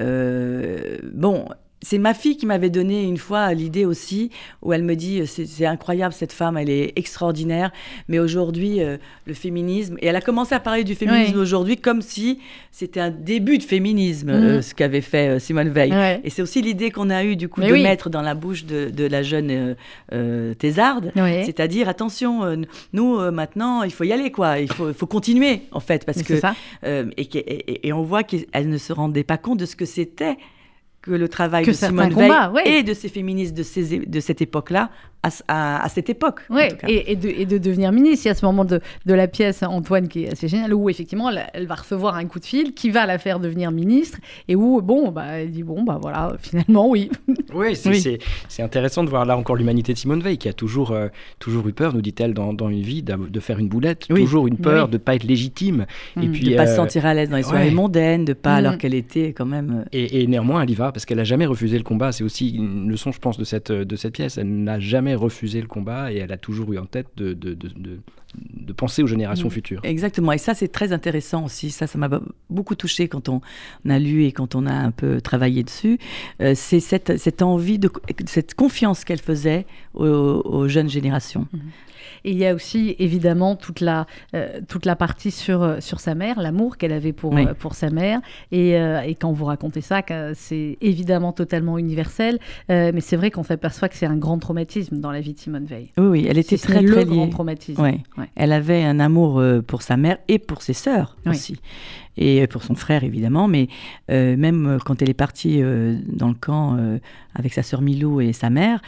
Euh, 0.07 0.99
bon, 1.13 1.49
c'est 1.83 1.99
ma 1.99 2.15
fille 2.15 2.37
qui 2.37 2.47
m'avait 2.47 2.71
donné 2.71 3.03
une 3.05 3.19
fois 3.19 3.53
l'idée 3.53 3.85
aussi, 3.85 4.31
où 4.63 4.73
elle 4.73 4.83
me 4.83 4.97
dit 4.97 5.27
c'est 5.27 5.67
incroyable 5.67 6.15
cette 6.15 6.33
femme, 6.33 6.57
elle 6.57 6.71
est 6.71 6.93
extraordinaire, 6.97 7.71
mais 8.09 8.19
aujourd'hui 8.19 8.83
euh, 8.83 8.97
le 9.27 9.35
féminisme, 9.35 9.97
et 10.01 10.07
elle 10.07 10.17
a 10.17 10.21
commencé 10.21 10.55
à 10.55 10.61
parler 10.61 10.85
du 10.85 10.95
féminisme 10.95 11.39
aujourd'hui 11.39 11.77
comme 11.77 12.01
si 12.01 12.41
c'était 12.73 13.01
un 13.01 13.11
début 13.11 13.59
de 13.59 13.63
féminisme, 13.63 14.31
euh, 14.31 14.57
mhm. 14.57 14.63
ce 14.63 14.75
qu'avait 14.75 15.03
fait 15.03 15.39
Simone 15.39 15.69
Veil. 15.69 15.93
Et 16.25 16.31
c'est 16.31 16.43
aussi 16.43 16.63
l'idée 16.63 16.91
qu'on 16.91 17.11
a 17.11 17.25
eue 17.25 17.37
du 17.37 17.49
coup 17.49 17.61
de 17.61 17.73
mettre 17.73 18.11
dans 18.11 18.23
la 18.23 18.35
bouche 18.35 18.65
de, 18.65 19.07
la 19.07 19.23
jeune 19.23 19.77
thésarde, 20.59 21.13
c'est-à-dire 21.17 21.89
attention, 21.89 22.57
nous 22.93 23.31
maintenant 23.31 23.83
il 23.83 23.93
faut 23.93 24.05
y 24.05 24.13
aller 24.13 24.33
quoi, 24.33 24.59
il 24.59 24.73
faut, 24.73 24.93
faut 24.93 25.07
continuer 25.07 25.63
en 25.73 25.81
fait, 25.81 26.05
parce 26.05 26.23
que 26.23 26.35
et, 26.87 27.89
et 27.89 27.93
on 27.93 28.03
voit 28.03 28.25
qu'elle 28.25 28.69
ne 28.69 28.79
se 28.79 28.93
rendait 28.93 29.25
pas 29.25 29.37
compte 29.37 29.61
de 29.61 29.67
ce 29.67 29.77
que 29.77 29.85
c'était 29.85 30.37
que 31.07 31.13
le 31.13 31.29
travail 31.29 31.65
de 31.65 31.73
Simone 31.73 32.13
Veil 32.13 32.33
et 32.65 32.83
de 32.83 32.95
ces 32.95 33.09
féministes 33.09 33.57
de, 33.57 33.63
ces, 33.63 33.99
de 34.01 34.21
cette 34.21 34.43
époque-là 34.43 34.91
à, 35.49 35.89
cette 35.89 36.11
époque. 36.11 36.41
Oui, 36.51 36.63
et, 36.87 37.13
et, 37.13 37.17
de, 37.17 37.29
et, 37.29 37.47
de, 37.47 37.59
devenir 37.59 37.93
ministre. 37.93 38.27
Il 38.27 38.29
y 38.29 38.31
a 38.31 38.35
ce 38.35 38.45
moment 38.45 38.65
de, 38.65 38.81
de, 39.05 39.15
la 39.15 39.27
pièce, 39.27 39.63
Antoine, 39.63 40.09
qui 40.09 40.25
est 40.25 40.33
assez 40.33 40.49
génial, 40.49 40.73
où 40.75 40.89
effectivement, 40.89 41.31
elle, 41.31 41.67
va 41.67 41.75
recevoir 41.75 42.17
un 42.17 42.27
coup 42.27 42.39
de 42.39 42.45
fil 42.45 42.75
qui 42.75 42.91
va 42.91 43.07
la 43.07 43.19
faire 43.19 43.41
devenir 43.41 43.71
ministre, 43.71 44.19
et 44.49 44.57
où, 44.57 44.81
bon, 44.83 45.11
bah, 45.11 45.39
elle 45.39 45.51
dit, 45.51 45.63
bon, 45.63 45.83
bah 45.83 45.99
voilà, 46.01 46.37
finalement, 46.41 46.89
oui. 46.89 47.11
Oui, 47.55 47.77
c'est 47.77 48.63
intéressant 48.63 49.05
de 49.05 49.11
voir 49.11 49.25
là 49.25 49.37
encore 49.37 49.57
l'humanité 49.57 49.93
de 49.93 49.99
Simone 49.99 50.23
Veil, 50.23 50.39
qui 50.39 50.49
a 50.49 50.53
toujours, 50.53 50.93
euh, 50.93 51.09
toujours 51.39 51.67
eu 51.69 51.73
peur, 51.73 51.95
nous 51.95 52.03
dit-elle, 52.03 52.35
dans, 52.35 52.53
dans, 52.53 52.69
une 52.69 52.83
vie, 52.83 53.03
de 53.03 53.41
faire 53.41 53.59
une 53.59 53.69
boulette, 53.69 54.07
toujours 54.09 54.47
une 54.47 54.59
peur 54.59 54.89
de 54.89 54.95
ne 54.95 54.99
pas 54.99 55.15
être 55.15 55.25
légitime. 55.25 55.87
Et 56.21 56.29
mm. 56.29 56.33
puis, 56.33 56.45
de 56.45 56.51
ne 56.51 56.57
pas 56.57 56.67
se 56.67 56.73
euh, 56.73 56.77
sentir 56.77 57.07
à 57.07 57.15
l'aise 57.15 57.29
dans 57.29 57.37
les 57.37 57.43
soirées 57.43 57.71
mondaines, 57.71 58.25
de 58.25 58.33
pas, 58.33 58.57
alors 58.57 58.75
mm. 58.75 58.79
qu'elle 58.79 58.95
était 58.95 59.33
quand 59.33 59.47
même... 59.47 59.85
Euh, 59.95 60.07
et, 60.13 60.27
néanmoins, 60.27 60.63
elle 60.63 60.71
y 60.71 60.75
va, 60.75 60.93
parce 60.97 61.05
qu'elle 61.05 61.19
n'a 61.19 61.25
jamais 61.25 61.45
refusé 61.45 61.77
le 61.77 61.85
combat. 61.85 62.11
C'est 62.11 62.25
aussi 62.25 62.53
une 62.53 62.89
leçon, 62.89 63.13
je 63.13 63.19
pense, 63.19 63.37
de 63.37 63.45
cette, 63.45 63.71
de 63.71 63.97
cette 63.97 64.15
pièce. 64.15 64.39
Elle 64.39 64.65
n'a 64.65 64.81
jamais 64.81 65.15
refusé 65.15 65.61
le 65.61 65.67
combat 65.67 66.11
et 66.11 66.17
elle 66.17 66.33
a 66.33 66.39
toujours 66.39 66.73
eu 66.73 66.79
en 66.79 66.87
tête 66.87 67.09
de, 67.19 67.35
de, 67.35 67.55
de 68.55 68.73
penser 68.73 69.03
aux 69.03 69.07
générations 69.07 69.49
mm. 69.49 69.53
futures. 69.53 69.81
Exactement, 69.83 70.33
et 70.33 70.39
ça 70.39 70.55
c'est 70.55 70.69
très 70.69 70.93
intéressant 70.93 71.45
aussi, 71.45 71.71
ça 71.71 71.87
ça 71.87 71.99
m'a 71.99 72.09
beaucoup 72.51 72.75
touché 72.75 73.09
quand 73.09 73.29
on, 73.29 73.41
a 73.89 73.99
lu 73.99 74.25
et 74.25 74.33
quand 74.33 74.55
on 74.55 74.67
a 74.67 74.73
un 74.73 74.91
peu 74.91 75.21
travaillé 75.21 75.63
dessus, 75.63 75.99
euh, 76.41 76.53
c'est 76.55 76.81
cette, 76.81 77.19
cette, 77.19 77.43
envie, 77.43 77.79
de, 77.79 77.91
cette 78.27 78.55
confiance 78.55 79.05
qu'elle 79.05 79.21
faisait 79.21 79.67
aux, 79.95 80.69
jeunes 80.69 80.89
générations. 80.89 81.47
Mm-hmm. 81.55 81.61
Et 82.25 82.33
il 82.33 82.39
y 82.39 82.47
a 82.47 82.55
aussi 82.55 82.97
évidemment 82.99 83.57
toute 83.57 83.81
la, 83.81 84.07
euh, 84.35 84.61
toute 84.69 84.85
la 84.85 84.97
partie 84.97 85.31
sur, 85.31 85.63
euh, 85.63 85.81
sur 85.81 86.01
sa 86.01 86.15
mère, 86.15 86.41
l'amour 86.41 86.77
qu'elle 86.77 86.93
avait 86.93 87.13
pour, 87.13 87.37
euh, 87.37 87.55
pour 87.55 87.75
sa 87.75 87.91
mère. 87.91 88.21
Et, 88.53 88.73
et, 88.73 89.15
quand 89.15 89.33
vous 89.33 89.45
racontez 89.45 89.81
ça, 89.81 90.03
c'est 90.35 90.77
évidemment 90.81 91.33
totalement 91.33 91.79
universel, 91.79 92.39
mais 92.69 93.01
c'est 93.01 93.17
vrai 93.17 93.31
qu'on 93.31 93.43
s'aperçoit 93.43 93.89
que 93.89 93.97
c'est 93.97 94.07
un 94.07 94.17
grand 94.17 94.39
traumatisme 94.39 94.99
dans 94.99 95.11
la 95.11 95.21
vie 95.21 95.35
de 95.35 95.39
Simone 95.39 95.65
Veil. 95.65 95.91
Oui, 95.97 96.07
oui 96.07 96.27
elle 96.29 96.39
était 96.39 96.59
très, 96.59 96.85
très 96.85 97.05
le 97.05 97.05
grand 97.05 97.29
traumatisme. 97.29 97.81
Ouais. 97.81 98.01
Elle 98.35 98.53
avait 98.53 98.85
un 98.85 99.01
amour 99.01 99.43
pour 99.67 99.83
sa 99.83 99.97
mère 99.97 100.19
et 100.29 100.39
pour 100.39 100.63
ses 100.63 100.75
sœurs 100.75 101.17
aussi 101.27 101.61
et 102.19 102.47
pour 102.47 102.63
son 102.63 102.75
frère 102.75 103.05
évidemment, 103.05 103.47
mais 103.47 103.69
même 104.09 104.79
quand 104.85 105.03
elle 105.03 105.11
est 105.11 105.15
partie 105.15 105.61
dans 106.07 106.29
le 106.29 106.35
camp 106.35 106.79
avec 107.35 107.53
sa 107.53 107.63
sœur 107.63 107.83
Milou 107.83 108.21
et 108.21 108.33
sa 108.33 108.49
mère, 108.49 108.81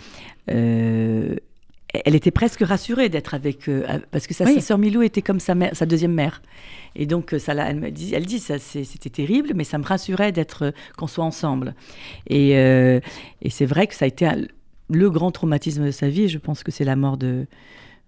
elle 1.95 2.15
était 2.15 2.31
presque 2.31 2.61
rassurée 2.61 3.09
d'être 3.09 3.35
avec 3.35 3.69
eux, 3.69 3.85
parce 4.11 4.27
que 4.27 4.35
sa, 4.35 4.47
sœur 4.61 4.79
Milou 4.79 5.03
était 5.03 5.23
comme 5.23 5.41
sa, 5.41 5.55
mère, 5.55 5.75
sa 5.75 5.87
deuxième 5.87 6.13
mère. 6.13 6.43
Et 6.95 7.07
donc, 7.07 7.35
ça, 7.39 7.55
elle, 7.55 7.81
me 7.81 7.91
dit, 7.91 8.15
elle 8.15 8.27
dit, 8.27 8.41
ça, 8.41 8.59
c'était 8.59 9.11
terrible, 9.11 9.53
mais 9.55 9.65
ça 9.65 9.79
me 9.79 9.85
rassurait 9.85 10.33
d'être, 10.33 10.73
qu'on 10.97 11.07
soit 11.07 11.25
ensemble. 11.25 11.75
Et, 12.27 12.57
euh, 12.57 13.01
et 13.41 13.51
c'est 13.51 13.67
vrai 13.67 13.87
que 13.87 13.95
ça 13.95 14.05
a 14.05 14.09
été 14.09 14.29
le 14.91 15.11
grand 15.11 15.31
traumatisme 15.31 15.87
de 15.87 15.91
sa 15.91 16.09
vie. 16.09 16.29
Je 16.29 16.39
pense 16.39 16.63
que 16.63 16.71
c'est 16.71 16.85
la 16.85 16.97
mort 16.97 17.17
de, 17.17 17.47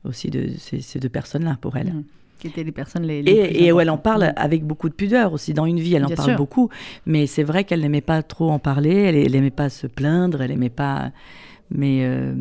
aussi 0.04 0.30
de 0.30 0.50
ces, 0.58 0.98
deux 0.98 1.08
personnes-là 1.08 1.58
pour 1.60 1.76
elle. 1.76 1.92
Mmh. 1.92 2.04
Qui 2.38 2.46
étaient 2.46 2.64
les 2.64 2.72
personnes 2.72 3.02
les, 3.02 3.18
et, 3.18 3.66
et 3.66 3.72
où 3.72 3.80
elle 3.80 3.90
en 3.90 3.98
parle 3.98 4.24
mmh. 4.24 4.32
avec 4.36 4.64
beaucoup 4.64 4.88
de 4.88 4.94
pudeur 4.94 5.32
aussi. 5.32 5.52
Dans 5.52 5.66
une 5.66 5.80
vie, 5.80 5.94
elle 5.94 6.06
en 6.06 6.10
parle 6.10 6.36
beaucoup. 6.36 6.70
Mais 7.04 7.26
c'est 7.26 7.42
vrai 7.42 7.64
qu'elle 7.64 7.80
n'aimait 7.80 8.00
pas 8.00 8.22
trop 8.22 8.50
en 8.50 8.58
parler. 8.58 8.94
Elle 8.94 9.32
n'aimait 9.32 9.50
pas 9.50 9.68
se 9.68 9.86
plaindre. 9.86 10.40
Elle 10.40 10.50
n'aimait 10.50 10.70
pas. 10.70 11.10
Mais. 11.70 12.00
Euh, 12.02 12.34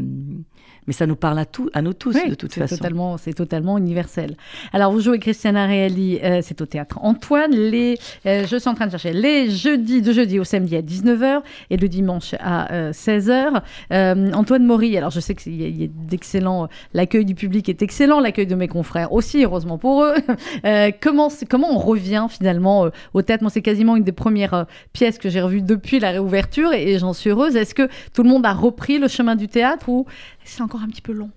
mais 0.90 0.94
ça 0.94 1.06
nous 1.06 1.16
parle 1.16 1.38
à, 1.38 1.46
tout, 1.46 1.70
à 1.76 1.84
nous 1.84 1.94
tous 1.94 2.16
de 2.16 2.34
toute 2.34 2.52
façon. 2.52 2.76
Totalement, 2.76 3.18
c'est 3.20 3.34
totalement 3.34 3.78
universel. 3.78 4.36
Alors 4.74 4.92
vous 4.92 5.02
jouez 5.02 5.20
Christiana 5.20 5.68
Reali, 5.68 6.20
euh, 6.24 6.40
c'est 6.42 6.60
au 6.62 6.66
théâtre 6.66 6.98
Antoine. 7.04 7.52
Les, 7.52 8.00
euh, 8.26 8.48
je 8.48 8.58
suis 8.58 8.68
en 8.68 8.74
train 8.74 8.88
de 8.88 8.92
chercher 8.92 9.14
les 9.14 9.52
jeudis, 9.52 10.02
de 10.02 10.12
jeudi 10.12 10.40
au 10.40 10.44
samedi 10.44 10.76
à 10.76 10.82
19h 10.82 11.44
et 11.70 11.78
le 11.78 11.88
dimanche 11.88 12.34
à 12.40 12.90
16h. 12.90 13.62
Euh, 13.94 14.32
Antoine 14.34 14.66
Maury, 14.66 14.98
alors 14.98 15.12
je 15.12 15.20
sais 15.20 15.36
qu'il 15.36 15.62
y 15.80 15.84
a, 15.84 15.88
d'excellents, 15.88 16.68
l'accueil 16.96 17.24
du 17.24 17.36
public 17.36 17.70
est 17.70 17.84
excellent, 17.84 18.20
l'accueil 18.20 18.48
de 18.48 18.56
mes 18.56 18.68
confrères 18.68 19.14
aussi, 19.14 19.44
heureusement 19.44 19.78
pour 19.78 20.04
eux. 20.04 20.16
comment, 21.02 21.28
comment 21.48 21.72
on 21.72 21.78
revient 21.78 22.26
finalement 22.32 22.90
au 23.14 23.22
théâtre? 23.22 23.44
Moi, 23.44 23.52
c'est 23.52 23.62
quasiment 23.62 23.96
une 23.96 24.04
des 24.04 24.12
premières 24.12 24.66
pièces 24.92 25.20
que 25.20 25.30
j'ai 25.30 25.42
revues 25.42 25.62
depuis 25.62 26.00
la 26.00 26.10
réouverture 26.10 26.74
et, 26.74 26.94
et 26.94 26.98
j'en 26.98 27.14
suis 27.14 27.30
heureuse. 27.30 27.56
Est-ce 27.56 27.76
que 27.76 27.88
tout 28.12 28.24
le 28.24 28.30
monde 28.30 28.44
a 28.48 28.54
repris 28.54 28.98
le 28.98 29.08
chemin 29.08 29.36
du 29.36 29.48
théâtre 29.48 29.88
ou 29.88 30.08
c'est 30.50 30.62
encore 30.62 30.82
un 30.82 30.90
petit 30.90 31.02
peu 31.02 31.14
long. 31.14 31.32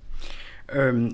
Euh, 0.74 1.08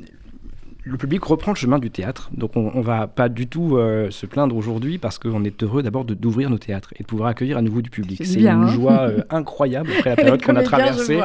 le 0.88 0.96
public 0.96 1.22
reprend 1.22 1.52
le 1.52 1.56
chemin 1.56 1.78
du 1.78 1.90
théâtre. 1.90 2.30
Donc 2.32 2.56
on 2.56 2.78
ne 2.78 2.82
va 2.82 3.06
pas 3.06 3.28
du 3.28 3.46
tout 3.46 3.76
euh, 3.76 4.10
se 4.10 4.24
plaindre 4.24 4.56
aujourd'hui 4.56 4.98
parce 4.98 5.18
qu'on 5.18 5.44
est 5.44 5.62
heureux 5.62 5.82
d'abord 5.82 6.04
d'ouvrir 6.04 6.48
nos 6.48 6.58
théâtres 6.58 6.94
et 6.96 7.02
de 7.02 7.06
pouvoir 7.06 7.28
accueillir 7.28 7.58
à 7.58 7.62
nouveau 7.62 7.82
du 7.82 7.90
public. 7.90 8.20
C'est 8.24 8.40
une 8.40 8.46
hein. 8.46 8.68
joie 8.68 9.00
euh, 9.02 9.20
incroyable 9.30 9.90
après 9.98 10.10
la 10.10 10.16
période 10.22 10.42
qu'on 10.42 10.56
a 10.56 10.62
traversée 10.62 11.20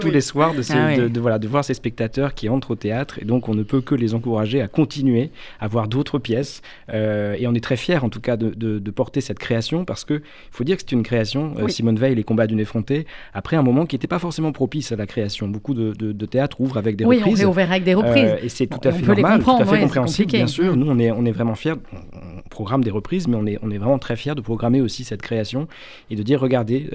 tous 0.00 0.10
les 0.10 0.20
soirs 0.20 0.52
ah 0.70 0.96
de, 0.96 1.20
voilà, 1.20 1.38
de 1.38 1.48
voir 1.48 1.64
ces 1.64 1.74
spectateurs 1.74 2.34
qui 2.34 2.48
entrent 2.48 2.72
au 2.72 2.76
théâtre. 2.76 3.18
Et 3.20 3.24
donc 3.24 3.48
on 3.48 3.54
ne 3.54 3.64
peut 3.64 3.80
que 3.80 3.94
les 3.94 4.14
encourager 4.14 4.60
à 4.62 4.68
continuer 4.68 5.30
à 5.58 5.66
voir 5.66 5.88
d'autres 5.88 6.18
pièces. 6.18 6.62
Euh, 6.92 7.34
et 7.38 7.46
on 7.48 7.54
est 7.54 7.62
très 7.62 7.76
fiers 7.76 7.98
en 7.98 8.10
tout 8.10 8.20
cas 8.20 8.36
de, 8.36 8.90
porter 8.90 9.20
cette 9.20 9.38
création 9.38 9.84
parce 9.84 10.04
qu'il 10.04 10.22
faut 10.50 10.64
dire 10.64 10.76
que 10.76 10.82
c'est 10.82 10.92
une 10.92 11.02
création. 11.02 11.54
Simone 11.68 11.98
Veil, 11.98 12.14
Les 12.14 12.24
combats 12.24 12.46
d'une 12.46 12.60
effrontée, 12.60 13.06
après 13.34 13.56
un 13.56 13.62
moment 13.62 13.86
qui 13.86 13.94
n'était 13.94 14.08
pas 14.08 14.18
forcément 14.18 14.50
propice 14.52 14.92
à 14.92 14.96
la 14.96 15.06
création. 15.06 15.48
Beaucoup 15.48 15.74
de, 15.74 16.26
théâtres 16.26 16.60
ouvrent 16.60 16.76
avec 16.76 16.96
des 16.96 17.04
reprises. 17.04 17.44
Oui, 17.44 17.44
on 17.44 17.56
avec 17.58 17.84
des 17.84 17.94
reprises. 17.94 18.34
et 18.42 18.48
c'est 18.48 18.66
tout 18.66 18.80
à 18.84 18.92
fait 18.92 19.07
normal, 19.08 19.42
tout 19.42 19.50
à 19.50 19.64
fait 19.64 19.80
compréhensible, 19.80 20.30
bien 20.30 20.46
sûr. 20.46 20.76
Nous, 20.76 20.88
on 20.88 20.98
est, 20.98 21.10
on 21.10 21.24
est 21.24 21.32
vraiment 21.32 21.54
fiers. 21.54 21.74
On 22.12 22.38
programme 22.48 22.82
des 22.82 22.90
reprises, 22.90 23.28
mais 23.28 23.36
on 23.36 23.46
est, 23.46 23.58
on 23.62 23.70
est 23.70 23.78
vraiment 23.78 23.98
très 23.98 24.16
fiers 24.16 24.34
de 24.34 24.40
programmer 24.40 24.80
aussi 24.80 25.04
cette 25.04 25.22
création 25.22 25.68
et 26.10 26.16
de 26.16 26.22
dire 26.22 26.40
regardez, 26.40 26.90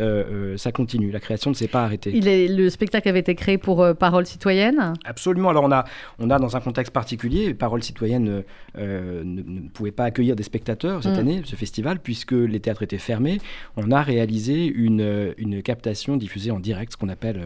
ça 0.58 0.71
continue, 0.71 1.10
la 1.12 1.19
création 1.19 1.52
ne 1.52 1.56
s'est 1.56 1.67
pas 1.67 1.84
arrêtée. 1.84 2.12
Il 2.13 2.28
est, 2.28 2.47
le 2.47 2.69
spectacle 2.69 3.08
avait 3.08 3.19
été 3.19 3.36
créé 3.36 3.58
pour 3.58 3.86
Parole 3.97 4.26
citoyenne 4.26 4.93
Absolument. 5.06 5.49
Alors 5.49 5.63
on 5.63 5.71
a, 5.71 5.86
on 6.19 6.30
a 6.30 6.39
dans 6.39 6.58
un 6.58 6.60
contexte 6.60 6.91
particulier, 6.91 7.54
Parole 7.54 7.84
citoyenne 7.84 8.43
ne, 8.78 9.23
ne, 9.23 9.69
pouvait 9.69 9.91
pas 9.91 10.06
accueillir 10.06 10.36
des 10.36 10.43
spectateurs 10.43 11.02
cette 11.02 11.15
mm. 11.15 11.19
année, 11.19 11.41
ce 11.45 11.56
festival, 11.56 11.99
puisque 11.99 12.34
les 12.34 12.60
théâtres 12.60 12.84
étaient 12.84 12.97
fermés. 12.97 13.39
On 13.78 13.91
a 13.91 14.02
réalisé 14.02 14.65
une, 14.65 15.34
une 15.38 15.62
captation 15.62 16.17
diffusée 16.17 16.52
en 16.52 16.60
direct, 16.60 16.93
ce 16.93 16.97
qu'on 16.97 17.10
appelle 17.10 17.41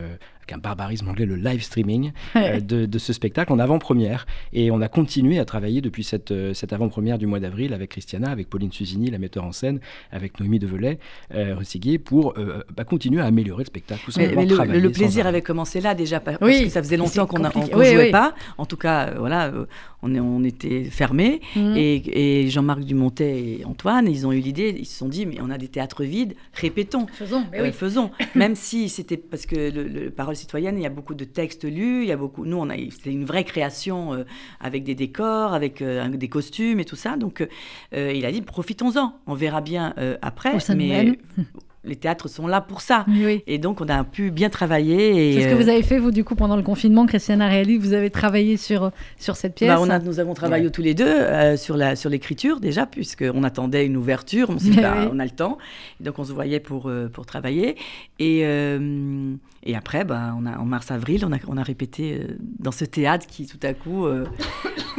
un 0.52 0.58
barbarisme 0.58 1.08
anglais, 1.08 1.26
le 1.26 1.36
live 1.36 1.62
streaming 1.62 2.12
euh, 2.36 2.60
de, 2.60 2.98
ce 2.98 3.14
spectacle 3.14 3.54
en 3.54 3.60
avant-première. 3.60 4.26
Et 4.54 4.72
on 4.72 4.82
a 4.82 4.88
continué 4.88 5.40
à 5.40 5.46
travailler 5.46 5.82
depuis 5.82 6.04
cette, 6.04 6.32
euh, 6.32 6.54
cette 6.54 6.74
avant-première 6.74 7.18
du 7.18 7.28
mois 7.28 7.40
d'avril 7.40 7.74
avec 7.74 7.92
Christiana, 7.92 8.30
avec 8.30 8.50
Pauline 8.50 8.72
Susini, 8.72 9.10
la 9.12 9.20
metteur 9.20 9.44
en 9.44 9.52
scène, 9.52 9.80
avec 10.12 10.40
Noémie 10.40 10.60
Develay, 10.60 11.00
euh, 11.34 11.56
pour 12.04 12.34
euh, 12.38 12.64
bah, 12.76 12.84
continuer 12.84 13.22
à 13.22 13.26
améliorer 13.26 13.64
le 13.64 13.68
spectacle. 13.68 14.10
mais, 14.18 14.46
le, 14.46 14.90
plaisir 14.90 15.28
avait 15.28 15.42
commencé 15.42 15.82
là 15.82 15.94
déjà, 15.94 16.20
parce 16.20 16.38
que 16.38 16.70
ça 16.70 16.82
faisait 16.82 16.98
longtemps 16.98 17.28
qu'on 17.28 17.40
ne 17.40 17.84
jouait 17.84 18.12
pas. 18.12 18.34
En 18.58 18.66
tout 18.66 18.78
cas, 18.78 19.12
voilà, 19.18 19.52
on, 20.02 20.16
est, 20.16 20.20
on 20.20 20.44
était 20.44 20.86
fermés. 20.86 21.42
Mhm. 21.56 21.74
Et, 21.78 22.48
Jean-Marc 22.50 22.82
Dumontet 22.82 23.60
et 23.60 23.66
Antoine, 23.66 24.08
ils 24.08 24.26
ont 24.26 24.32
eu 24.32 24.40
l'idée, 24.40 24.76
ils 24.78 24.86
se 24.86 24.98
sont 24.98 25.08
dit, 25.08 25.26
mais 25.26 25.38
on 25.42 25.50
a 25.50 25.58
des 25.58 25.68
théâtres 25.68 26.04
vides, 26.04 26.36
répétons. 26.54 27.08
Faisons, 27.12 27.44
oui. 27.60 27.72
faisons. 27.72 28.12
Même 28.36 28.56
si 28.56 28.90
c'était 28.90 29.18
parce 29.18 29.46
que 29.46 29.56
le, 29.56 29.84
le 29.84 30.10
parole 30.10 30.36
citoyenne, 30.38 30.78
il 30.78 30.84
y 30.84 30.86
a 30.86 30.90
beaucoup 30.90 31.16
de 31.16 31.26
textes 31.26 31.66
lus, 31.66 32.04
il 32.04 32.08
y 32.08 32.12
a 32.12 32.18
beaucoup. 32.18 32.46
Nous, 32.46 32.58
on 32.58 32.70
a, 32.70 32.76
c'était 32.90 33.12
une 33.12 33.26
vraie 33.26 33.44
création 33.44 34.14
euh, 34.14 34.24
avec 34.60 34.84
des 34.84 34.96
décors, 34.96 35.54
avec 35.54 35.82
euh, 35.82 36.08
des 36.10 36.30
costumes 36.30 36.80
et 36.80 36.86
tout 36.86 36.96
ça. 36.96 37.18
Donc, 37.18 37.46
euh, 37.94 38.14
il 38.14 38.26
a 38.26 38.32
dit 38.32 38.42
profitons-en. 38.42 39.20
On 39.28 39.34
verra 39.34 39.62
bien 39.62 39.94
après. 40.22 40.58
mais 40.76 41.18
les 41.88 41.96
théâtres 41.96 42.28
sont 42.28 42.48
là 42.48 42.62
pour 42.62 42.82
ça. 42.82 43.06
Et 43.48 43.58
donc, 43.58 43.82
on 43.82 43.90
a 43.90 44.04
pu 44.04 44.32
bien 44.32 44.50
travailler. 44.50 45.34
C'est 45.34 45.50
ce 45.50 45.56
que 45.56 45.62
vous 45.62 45.70
avez 45.70 45.84
fait, 45.84 46.00
vous, 46.00 46.12
du 46.12 46.24
coup, 46.24 46.36
pendant 46.36 46.56
le 46.56 46.64
confinement, 46.64 47.06
Christiana 47.06 47.48
Reali, 47.48 47.78
vous 47.78 47.94
avez 47.94 48.10
travaillé 48.10 48.58
sur, 48.58 48.92
sur 49.18 49.36
cette 49.36 49.56
pièce 49.56 49.70
bah, 49.70 49.78
on 49.80 49.90
a, 49.90 50.00
Nous 50.00 50.20
avons 50.20 50.34
travaillé 50.34 50.70
tous 50.70 50.82
les 50.82 50.94
deux 50.94 51.58
sur, 51.58 51.78
la, 51.78 51.96
sur 51.96 52.10
l'écriture, 52.10 52.60
déjà, 52.60 52.86
puisqu'on 52.86 53.44
attendait 53.44 53.86
une 53.86 53.98
ouverture. 53.98 54.50
On 54.50 54.60
s'est 54.60 54.70
dit, 54.70 54.82
bah, 54.82 55.10
on 55.12 55.20
a 55.20 55.26
le 55.26 55.32
temps. 55.32 55.58
donc, 56.00 56.20
on 56.20 56.24
se 56.24 56.34
voyait 56.34 56.60
pour, 56.60 56.92
pour 57.14 57.26
travailler. 57.26 57.76
Et, 58.20 58.44
et 59.68 59.76
après, 59.76 60.06
bah, 60.06 60.34
on 60.40 60.46
a, 60.46 60.58
en 60.58 60.66
mars-avril, 60.66 61.26
on 61.26 61.34
a, 61.34 61.38
on 61.48 61.58
a 61.58 61.64
répété 61.64 62.22
euh, 62.22 62.38
dans 62.60 62.72
ce 62.72 62.86
théâtre 62.86 63.28
qui, 63.28 63.46
tout 63.46 63.60
à 63.64 63.74
coup... 63.74 64.06
Euh, 64.06 64.26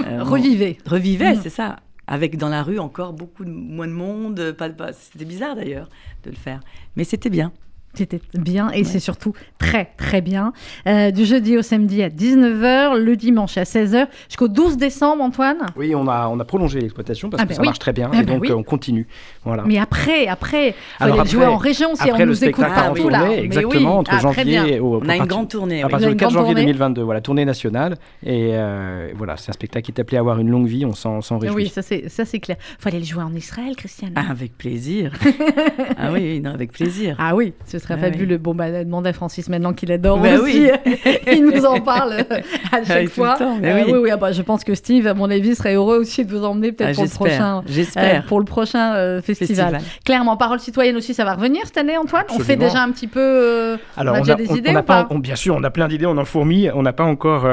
euh, 0.06 0.22
revivait. 0.22 0.76
Revivait, 0.84 1.34
mm. 1.34 1.40
c'est 1.42 1.50
ça. 1.50 1.76
Avec 2.08 2.38
dans 2.38 2.48
la 2.48 2.62
rue 2.62 2.78
encore 2.78 3.12
beaucoup 3.12 3.44
moins 3.44 3.86
de 3.86 3.92
monde. 3.92 4.52
Pas, 4.52 4.70
pas, 4.70 4.92
c'était 4.92 5.26
bizarre 5.26 5.54
d'ailleurs 5.54 5.88
de 6.24 6.30
le 6.30 6.36
faire. 6.36 6.60
Mais 6.96 7.04
c'était 7.04 7.30
bien. 7.30 7.52
C'était 7.94 8.20
bien 8.34 8.70
et 8.70 8.84
c'est 8.84 9.00
surtout 9.00 9.32
très 9.58 9.90
très 9.96 10.20
bien. 10.20 10.52
Euh, 10.86 11.10
du 11.10 11.24
jeudi 11.24 11.56
au 11.56 11.62
samedi 11.62 12.02
à 12.02 12.08
19h, 12.08 12.96
le 12.96 13.16
dimanche 13.16 13.58
à 13.58 13.64
16h, 13.64 14.06
jusqu'au 14.28 14.46
12 14.46 14.76
décembre, 14.76 15.22
Antoine 15.22 15.66
Oui, 15.76 15.94
on 15.94 16.06
a, 16.06 16.28
on 16.28 16.38
a 16.38 16.44
prolongé 16.44 16.80
l'exploitation 16.80 17.28
parce 17.28 17.42
ah 17.42 17.46
que 17.46 17.50
ben 17.50 17.56
ça 17.56 17.62
marche 17.62 17.78
très 17.78 17.92
bien 17.92 18.10
ah 18.12 18.20
et 18.20 18.24
ben 18.24 18.38
donc 18.38 18.46
on 18.54 18.62
continue. 18.62 19.08
Voilà. 19.44 19.64
Mais 19.66 19.78
après, 19.78 20.28
après, 20.28 20.74
il 21.00 21.08
faut 21.08 21.24
jouer 21.24 21.46
en 21.46 21.56
région 21.56 21.94
si 21.94 22.10
on 22.12 22.26
nous 22.26 22.44
écoute 22.44 22.66
partout 22.66 23.08
là. 23.08 23.32
Exactement, 23.32 23.98
entre 23.98 24.12
ah, 24.14 24.20
janvier 24.20 24.74
et 24.74 24.80
au, 24.80 25.00
On 25.02 25.08
a 25.08 25.16
une 25.16 25.26
grande 25.26 25.48
tournée. 25.48 25.82
À 25.82 25.88
partir 25.88 26.08
du 26.08 26.16
4 26.16 26.30
janvier 26.30 26.54
2022, 26.54 27.02
voilà, 27.02 27.20
tournée 27.20 27.44
nationale. 27.44 27.96
Et 28.24 28.50
euh, 28.52 29.10
voilà, 29.16 29.36
c'est 29.36 29.50
un 29.50 29.54
spectacle 29.54 29.86
qui 29.86 29.92
est 29.92 30.00
appelé 30.00 30.18
à 30.18 30.20
avoir 30.20 30.38
une 30.38 30.50
longue 30.50 30.66
vie, 30.66 30.84
on 30.84 30.94
s'en 30.94 31.20
réjouit. 31.38 31.64
Oui, 31.64 31.72
ça 32.08 32.24
c'est 32.24 32.38
clair. 32.38 32.58
Il 32.78 32.82
faut 32.82 32.88
aller 32.88 33.00
le 33.00 33.04
jouer 33.04 33.22
en 33.22 33.34
Israël, 33.34 33.74
Christiane. 33.76 34.12
avec 34.14 34.56
plaisir. 34.56 35.12
ah 35.98 36.12
oui, 36.12 36.40
non, 36.40 36.50
avec 36.52 36.72
plaisir. 36.72 37.16
Ah 37.18 37.34
oui, 37.34 37.54
ce 37.78 37.84
serait 37.84 37.98
fabuleux. 37.98 38.38
Bon, 38.38 38.54
bah, 38.54 38.84
demandez 38.84 39.10
à 39.10 39.12
Francis 39.12 39.48
maintenant 39.48 39.72
qu'il 39.72 39.92
adore 39.92 40.18
bah 40.18 40.38
aussi. 40.40 40.68
Il 41.32 41.44
nous 41.44 41.64
en 41.64 41.80
parle 41.80 42.12
à 42.72 42.84
chaque 42.84 43.08
fois. 43.08 43.36
Euh, 43.40 43.84
oui, 43.86 43.92
oui, 44.02 44.10
ah 44.12 44.16
bah, 44.16 44.32
je 44.32 44.42
pense 44.42 44.64
que 44.64 44.74
Steve, 44.74 45.06
à 45.06 45.14
mon 45.14 45.30
avis, 45.30 45.54
serait 45.54 45.74
heureux 45.74 45.98
aussi 45.98 46.24
de 46.24 46.30
vous 46.30 46.44
emmener 46.44 46.72
peut-être 46.72 46.90
ah, 46.90 46.94
pour, 46.94 47.04
le 47.04 47.10
prochain, 47.10 47.62
euh, 47.96 48.20
pour 48.26 48.38
le 48.38 48.44
prochain 48.44 48.94
euh, 48.94 49.22
festival. 49.22 49.80
Clairement, 50.04 50.36
Parole 50.36 50.60
citoyenne 50.60 50.96
aussi, 50.96 51.14
ça 51.14 51.24
va 51.24 51.34
revenir 51.34 51.62
cette 51.64 51.78
année, 51.78 51.96
Antoine? 51.96 52.24
On 52.30 52.38
fait 52.38 52.56
déjà 52.56 52.82
un 52.82 52.90
petit 52.90 53.06
peu. 53.06 53.76
Alors, 53.96 54.14
on 54.14 54.18
a, 54.18 54.20
déjà 54.20 54.34
des 54.34 54.52
idées 54.56 54.74
ou 54.74 54.82
pas, 54.82 55.08
Bien 55.18 55.36
sûr, 55.36 55.54
on 55.56 55.64
a 55.64 55.70
plein 55.70 55.88
d'idées, 55.88 56.06
on 56.06 56.16
en 56.16 56.24
fourmille. 56.24 56.72
On 56.74 56.82
n'a 56.82 56.92
pas 56.92 57.04
encore 57.04 57.46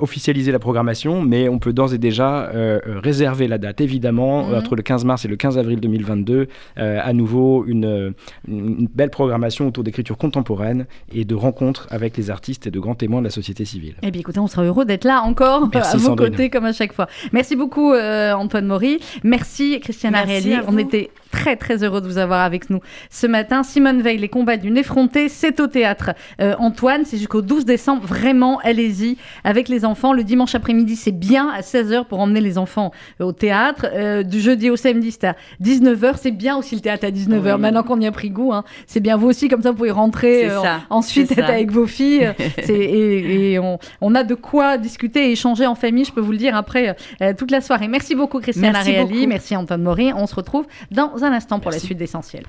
officialisé 0.00 0.52
la 0.52 0.58
programmation, 0.58 1.22
mais 1.22 1.48
on 1.48 1.58
peut 1.58 1.72
d'ores 1.72 1.94
et 1.94 1.98
déjà 1.98 2.50
réserver 2.84 3.48
la 3.48 3.58
date, 3.58 3.80
évidemment, 3.80 4.46
mhm. 4.46 4.54
entre 4.54 4.76
le 4.76 4.82
15 4.82 5.04
mars 5.04 5.24
et 5.24 5.28
le 5.28 5.36
15 5.36 5.58
avril 5.58 5.80
2022. 5.80 6.48
à 6.76 7.12
nouveau, 7.12 7.64
une, 7.66 8.14
une 8.46 8.88
belle 8.94 9.10
programmation 9.10 9.57
autour 9.66 9.84
d'écriture 9.84 10.16
contemporaine 10.16 10.86
et 11.12 11.24
de 11.24 11.34
rencontres 11.34 11.86
avec 11.90 12.16
les 12.16 12.30
artistes 12.30 12.66
et 12.66 12.70
de 12.70 12.80
grands 12.80 12.94
témoins 12.94 13.20
de 13.20 13.24
la 13.24 13.30
société 13.30 13.64
civile. 13.64 13.94
Eh 14.02 14.10
bien, 14.10 14.20
écoutez, 14.20 14.40
on 14.40 14.46
sera 14.46 14.64
heureux 14.64 14.84
d'être 14.84 15.04
là 15.04 15.22
encore 15.22 15.68
à 15.74 15.96
vos 15.96 16.16
côtés 16.16 16.50
comme 16.50 16.64
à 16.64 16.72
chaque 16.72 16.92
fois. 16.92 17.06
Merci 17.32 17.56
beaucoup, 17.56 17.92
euh, 17.92 18.32
Antoine 18.32 18.66
Maury. 18.66 19.00
Merci, 19.24 19.80
Christiane 19.80 20.14
Ariely. 20.14 20.56
On 20.66 20.78
était 20.78 21.10
très 21.30 21.56
très 21.56 21.84
heureux 21.84 22.00
de 22.00 22.06
vous 22.06 22.18
avoir 22.18 22.40
avec 22.40 22.70
nous 22.70 22.80
ce 23.10 23.26
matin. 23.26 23.62
Simone 23.62 24.02
Veil, 24.02 24.18
les 24.18 24.28
combats 24.28 24.56
d'une 24.56 24.76
effrontée, 24.76 25.28
c'est 25.28 25.60
au 25.60 25.66
théâtre. 25.66 26.10
Euh, 26.40 26.54
Antoine, 26.58 27.04
c'est 27.04 27.18
jusqu'au 27.18 27.42
12 27.42 27.64
décembre. 27.64 28.06
Vraiment, 28.06 28.58
allez-y 28.62 29.16
avec 29.44 29.68
les 29.68 29.84
enfants. 29.84 30.12
Le 30.12 30.24
dimanche 30.24 30.54
après-midi, 30.54 30.96
c'est 30.96 31.12
bien 31.12 31.48
à 31.48 31.60
16h 31.60 32.04
pour 32.06 32.20
emmener 32.20 32.40
les 32.40 32.58
enfants 32.58 32.92
euh, 33.20 33.24
au 33.24 33.32
théâtre. 33.32 33.86
Euh, 33.92 34.22
du 34.22 34.40
jeudi 34.40 34.70
au 34.70 34.76
samedi, 34.76 35.12
c'est 35.12 35.24
à 35.24 35.36
19h. 35.62 36.14
C'est 36.20 36.30
bien 36.30 36.56
aussi 36.56 36.74
le 36.74 36.80
théâtre 36.80 37.04
à 37.06 37.10
19h. 37.10 37.58
Maintenant 37.58 37.82
qu'on 37.82 38.00
y 38.00 38.06
a 38.06 38.12
pris 38.12 38.30
goût, 38.30 38.52
hein. 38.52 38.64
c'est 38.86 39.00
bien 39.00 39.16
vous 39.16 39.28
aussi, 39.28 39.48
comme 39.48 39.62
ça 39.62 39.70
vous 39.70 39.76
pouvez 39.76 39.90
rentrer 39.90 40.50
ensuite 40.90 41.32
être 41.32 41.48
avec 41.48 41.70
vos 41.70 41.86
filles. 41.86 42.32
et, 42.68 43.58
on, 44.00 44.14
a 44.14 44.24
de 44.24 44.34
quoi 44.34 44.78
discuter 44.78 45.28
et 45.28 45.32
échanger 45.32 45.66
en 45.66 45.74
famille, 45.74 46.04
je 46.04 46.12
peux 46.12 46.20
vous 46.20 46.32
le 46.32 46.38
dire, 46.38 46.56
après 46.56 46.96
toute 47.36 47.50
la 47.50 47.60
soirée. 47.60 47.88
Merci 47.88 48.14
beaucoup, 48.14 48.40
Christiane 48.40 48.74
Ariali. 48.74 49.26
Merci, 49.26 49.56
Antoine 49.56 49.82
Maury. 49.82 50.12
On 50.14 50.26
se 50.26 50.34
retrouve 50.34 50.66
dans 50.90 51.17
un 51.24 51.32
instant 51.32 51.60
pour 51.60 51.70
la 51.70 51.78
suite 51.78 51.98
d'essentiel. 51.98 52.44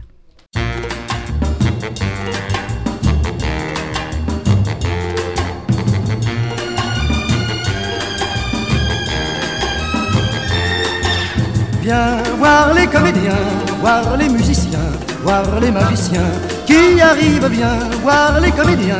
Viens 11.81 12.21
voir 12.37 12.73
les 12.73 12.87
comédiens, 12.87 13.33
voir 13.81 14.17
les 14.17 14.29
musiciens, 14.29 14.79
voir 15.23 15.59
les 15.59 15.71
magiciens 15.71 16.31
qui 16.65 17.01
arrivent. 17.01 17.47
Viens 17.51 17.79
voir 18.01 18.39
les 18.39 18.51
comédiens, 18.51 18.97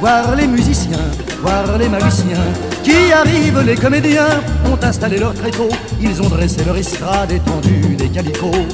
voir 0.00 0.34
les 0.36 0.46
musiciens, 0.46 1.10
voir 1.42 1.78
les 1.78 1.88
magiciens 1.88 2.46
qui 2.82 3.12
arrivent. 3.12 3.62
Les 3.64 3.76
comédiens 3.76 4.40
ont 4.66 4.78
installé 4.84 5.18
leur 5.18 5.34
tréteau, 5.34 5.68
ils 6.00 6.20
ont 6.22 6.28
dressé 6.28 6.64
leur 6.64 6.76
estrade 6.76 7.32
étendue 7.32 7.96
des 7.96 8.08
calicots. 8.08 8.66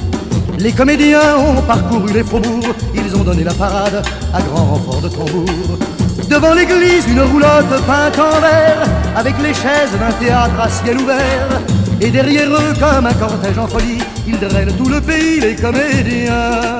Les 0.57 0.71
comédiens 0.71 1.37
ont 1.37 1.61
parcouru 1.61 2.11
les 2.11 2.23
faubourgs, 2.23 2.75
ils 2.93 3.15
ont 3.15 3.23
donné 3.23 3.43
la 3.43 3.53
parade 3.53 4.03
à 4.33 4.41
grand 4.41 4.65
renfort 4.65 5.01
de 5.01 5.07
tambour. 5.07 5.98
Devant 6.27 6.53
l'église, 6.53 7.05
une 7.07 7.21
roulotte 7.21 7.69
peinte 7.87 8.19
en 8.19 8.39
vert, 8.41 8.83
avec 9.15 9.35
les 9.41 9.53
chaises 9.53 9.91
d'un 9.99 10.11
théâtre 10.23 10.59
à 10.59 10.69
ciel 10.69 10.97
ouvert. 10.97 11.61
Et 12.01 12.09
derrière 12.09 12.49
eux, 12.49 12.73
comme 12.79 13.05
un 13.05 13.13
cortège 13.13 13.57
en 13.57 13.67
folie, 13.67 13.99
ils 14.27 14.39
drainent 14.39 14.75
tout 14.77 14.89
le 14.89 15.01
pays, 15.01 15.39
les 15.39 15.55
comédiens. 15.55 16.79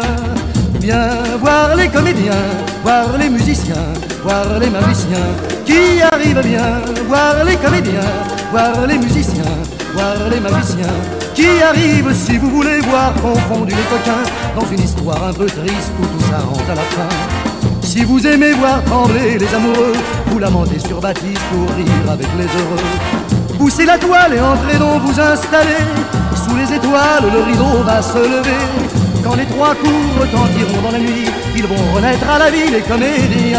Viens 0.80 1.23
voir 1.41 1.75
les 1.75 1.89
comédiens, 1.89 2.45
voir 2.84 3.17
les 3.17 3.30
musiciens, 3.30 3.93
voir 4.23 4.60
les 4.60 4.69
magiciens 4.69 5.30
qui 5.65 6.02
arrivent 6.02 6.41
bien, 6.45 6.82
voir 7.08 7.43
les 7.43 7.56
comédiens, 7.58 8.12
voir 8.52 8.88
les 8.88 8.97
musiciens, 8.97 9.43
voir 9.93 10.15
les 10.32 10.39
magiciens 10.39 10.97
qui 11.36 11.62
arrivent 11.62 12.13
si 12.13 12.38
vous 12.38 12.49
voulez 12.49 12.80
voir 12.80 13.13
confondu 13.15 13.73
les 13.73 13.97
coquins 13.97 14.23
dans 14.56 14.67
une 14.71 14.84
histoire 14.84 15.23
un 15.23 15.34
peu 15.34 15.45
triste 15.45 15.91
où 15.99 16.06
tout 16.06 16.25
ça 16.30 16.38
à 16.71 16.75
la 16.75 16.82
fin. 16.82 17.48
Si 17.89 18.06
vous 18.06 18.28
aimez 18.28 18.52
voir 18.52 18.84
trembler 18.84 19.39
les 19.39 19.56
amoureux, 19.56 19.93
vous 20.28 20.38
lamentez 20.38 20.78
sur 20.78 21.02
Baptiste 21.02 21.41
pour 21.52 21.75
rire 21.75 22.12
avec 22.12 22.28
les 22.38 22.43
heureux. 22.43 23.58
Poussez 23.58 23.84
la 23.84 23.97
toile 23.97 24.36
et 24.36 24.39
entrez 24.39 24.78
donc 24.78 25.02
vous 25.02 25.19
installer. 25.19 25.82
Sous 26.36 26.56
les 26.56 26.71
étoiles, 26.71 27.25
le 27.34 27.41
rideau 27.41 27.82
va 27.84 27.99
se 27.99 28.19
lever. 28.19 28.62
Quand 29.23 29.34
les 29.34 29.47
trois 29.47 29.73
coups 29.73 30.19
retentiront 30.21 30.84
dans 30.84 30.91
la 30.91 30.99
nuit, 30.99 31.32
ils 31.56 31.65
vont 31.65 31.95
renaître 31.95 32.30
à 32.30 32.38
la 32.38 32.52
vie 32.52 32.69
les 32.71 32.82
comédiens. 32.82 33.58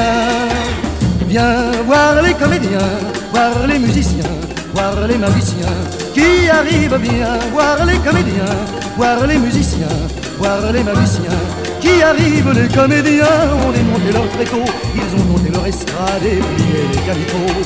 Viens 1.27 1.73
voir 1.85 2.23
les 2.23 2.35
comédiens, 2.35 2.88
voir 3.33 3.66
les 3.66 3.81
musiciens, 3.81 4.31
voir 4.73 5.09
les 5.09 5.19
magiciens 5.19 5.75
qui 6.14 6.49
arrivent 6.49 7.01
bien, 7.03 7.37
voir 7.53 7.85
les 7.85 7.99
comédiens, 7.99 8.55
voir 8.97 9.27
les 9.27 9.38
musiciens, 9.38 9.99
voir 10.38 10.71
les 10.73 10.85
magiciens 10.85 11.70
qui 11.90 12.03
arrivent, 12.03 12.53
les 12.53 12.68
comédiens 12.68 13.24
ont 13.66 13.72
démonté 13.72 14.12
leur 14.12 14.29
tréteau, 14.31 14.64
ils 14.94 15.20
ont 15.20 15.24
monté 15.24 15.50
leur 15.50 15.66
estrade 15.66 16.24
et 16.24 16.40
plié 16.50 16.81
les 16.92 17.00
calicots. 17.07 17.61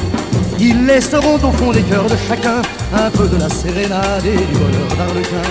Ils 0.58 0.87
laisseront 0.87 1.37
au 1.37 1.52
fond 1.52 1.72
des 1.72 1.82
cœurs 1.82 2.06
de 2.06 2.16
chacun 2.28 2.62
un 2.94 3.10
peu 3.10 3.26
de 3.28 3.37
la 3.37 3.48
sérénade 3.48 4.24
et 4.24 4.37
du 4.37 4.58
bonheur 4.58 4.88
d'Arlequin. 4.96 5.48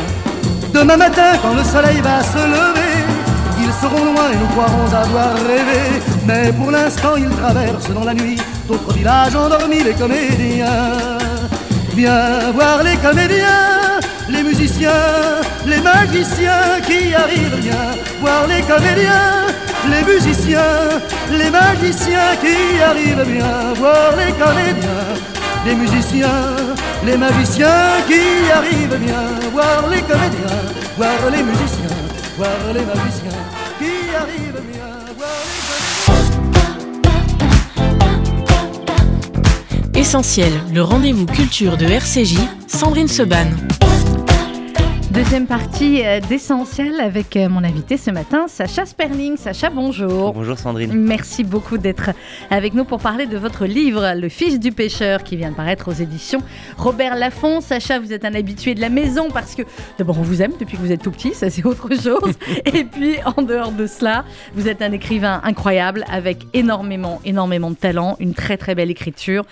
Demain 0.73 0.97
matin, 0.97 1.31
quand 1.41 1.53
le 1.53 1.63
soleil 1.63 1.99
va 2.01 2.23
se 2.23 2.37
lever, 2.37 2.95
ils 3.59 3.73
seront 3.81 4.05
loin 4.05 4.31
et 4.31 4.37
nous 4.37 4.47
croirons 4.47 4.87
avoir 4.87 5.33
rêvé. 5.35 5.81
Mais 6.25 6.51
pour 6.53 6.71
l'instant, 6.71 7.15
ils 7.17 7.29
traversent 7.29 7.93
dans 7.93 8.05
la 8.05 8.13
nuit 8.13 8.37
d'autres 8.67 8.93
villages 8.93 9.35
endormis, 9.35 9.83
les 9.83 9.93
comédiens. 9.93 11.17
Viens 11.95 12.51
voir 12.53 12.81
les 12.83 12.97
comédiens, 12.97 13.82
les 14.33 14.43
musiciens, 14.43 15.41
les 15.65 15.81
magiciens 15.81 16.81
qui 16.85 17.13
arrivent. 17.13 17.59
Viens 17.61 17.91
voir 18.19 18.47
les 18.47 18.61
comédiens, 18.61 19.47
les 19.89 20.03
musiciens, 20.11 20.89
les 21.31 21.49
magiciens 21.49 22.31
qui 22.41 22.81
arrivent. 22.81 23.25
Viens 23.27 23.73
voir 23.75 24.15
les 24.17 24.33
comédiens, 24.33 25.05
les 25.65 25.75
musiciens, 25.75 26.45
les 27.05 27.17
magiciens 27.17 28.01
qui 28.07 28.51
arrivent. 28.51 28.99
Viens 29.05 29.29
voir 29.51 29.87
les 29.89 30.01
comédiens, 30.01 30.61
voir 30.97 31.19
les 31.31 31.43
musiciens, 31.43 31.97
voir 32.37 32.59
les 32.73 32.85
magiciens 32.91 33.43
qui 33.79 34.15
arrivent. 34.15 34.61
Les 39.93 39.99
Essentiel, 39.99 40.51
le 40.73 40.81
rendez-vous 40.81 41.25
culture 41.25 41.77
de 41.77 41.85
RCJ, 41.85 42.37
Sandrine 42.67 43.07
Seban. 43.07 43.47
Deuxième 45.13 45.45
partie 45.45 46.03
euh, 46.03 46.19
d'Essentiel 46.21 46.99
avec 46.99 47.37
euh, 47.37 47.47
mon 47.47 47.63
invité 47.63 47.97
ce 47.97 48.09
matin, 48.09 48.47
Sacha 48.47 48.83
Sperling. 48.83 49.37
Sacha, 49.37 49.69
bonjour. 49.69 50.33
Bonjour 50.33 50.57
Sandrine. 50.57 50.91
Merci 50.91 51.43
beaucoup 51.43 51.77
d'être 51.77 52.09
avec 52.49 52.73
nous 52.73 52.83
pour 52.83 52.99
parler 52.99 53.27
de 53.27 53.37
votre 53.37 53.67
livre, 53.67 54.15
Le 54.19 54.27
Fils 54.27 54.59
du 54.59 54.71
pêcheur, 54.71 55.23
qui 55.23 55.35
vient 55.35 55.51
de 55.51 55.55
paraître 55.55 55.87
aux 55.87 55.93
éditions 55.93 56.39
Robert 56.79 57.15
Laffont. 57.15 57.61
Sacha, 57.61 57.99
vous 57.99 58.11
êtes 58.11 58.25
un 58.25 58.33
habitué 58.33 58.73
de 58.73 58.81
la 58.81 58.89
maison 58.89 59.27
parce 59.31 59.53
que 59.53 59.61
d'abord 59.99 60.17
on 60.17 60.23
vous 60.23 60.41
aime 60.41 60.53
depuis 60.59 60.77
que 60.77 60.81
vous 60.81 60.91
êtes 60.91 61.03
tout 61.03 61.11
petit, 61.11 61.35
ça 61.35 61.51
c'est 61.51 61.63
autre 61.63 61.89
chose. 61.93 62.33
Et 62.73 62.83
puis 62.83 63.17
en 63.37 63.43
dehors 63.43 63.71
de 63.71 63.85
cela, 63.85 64.25
vous 64.55 64.67
êtes 64.67 64.81
un 64.81 64.93
écrivain 64.93 65.41
incroyable 65.43 66.05
avec 66.11 66.39
énormément, 66.55 67.21
énormément 67.23 67.69
de 67.69 67.75
talent, 67.75 68.15
une 68.19 68.33
très 68.33 68.57
très 68.57 68.73
belle 68.73 68.89
écriture 68.89 69.45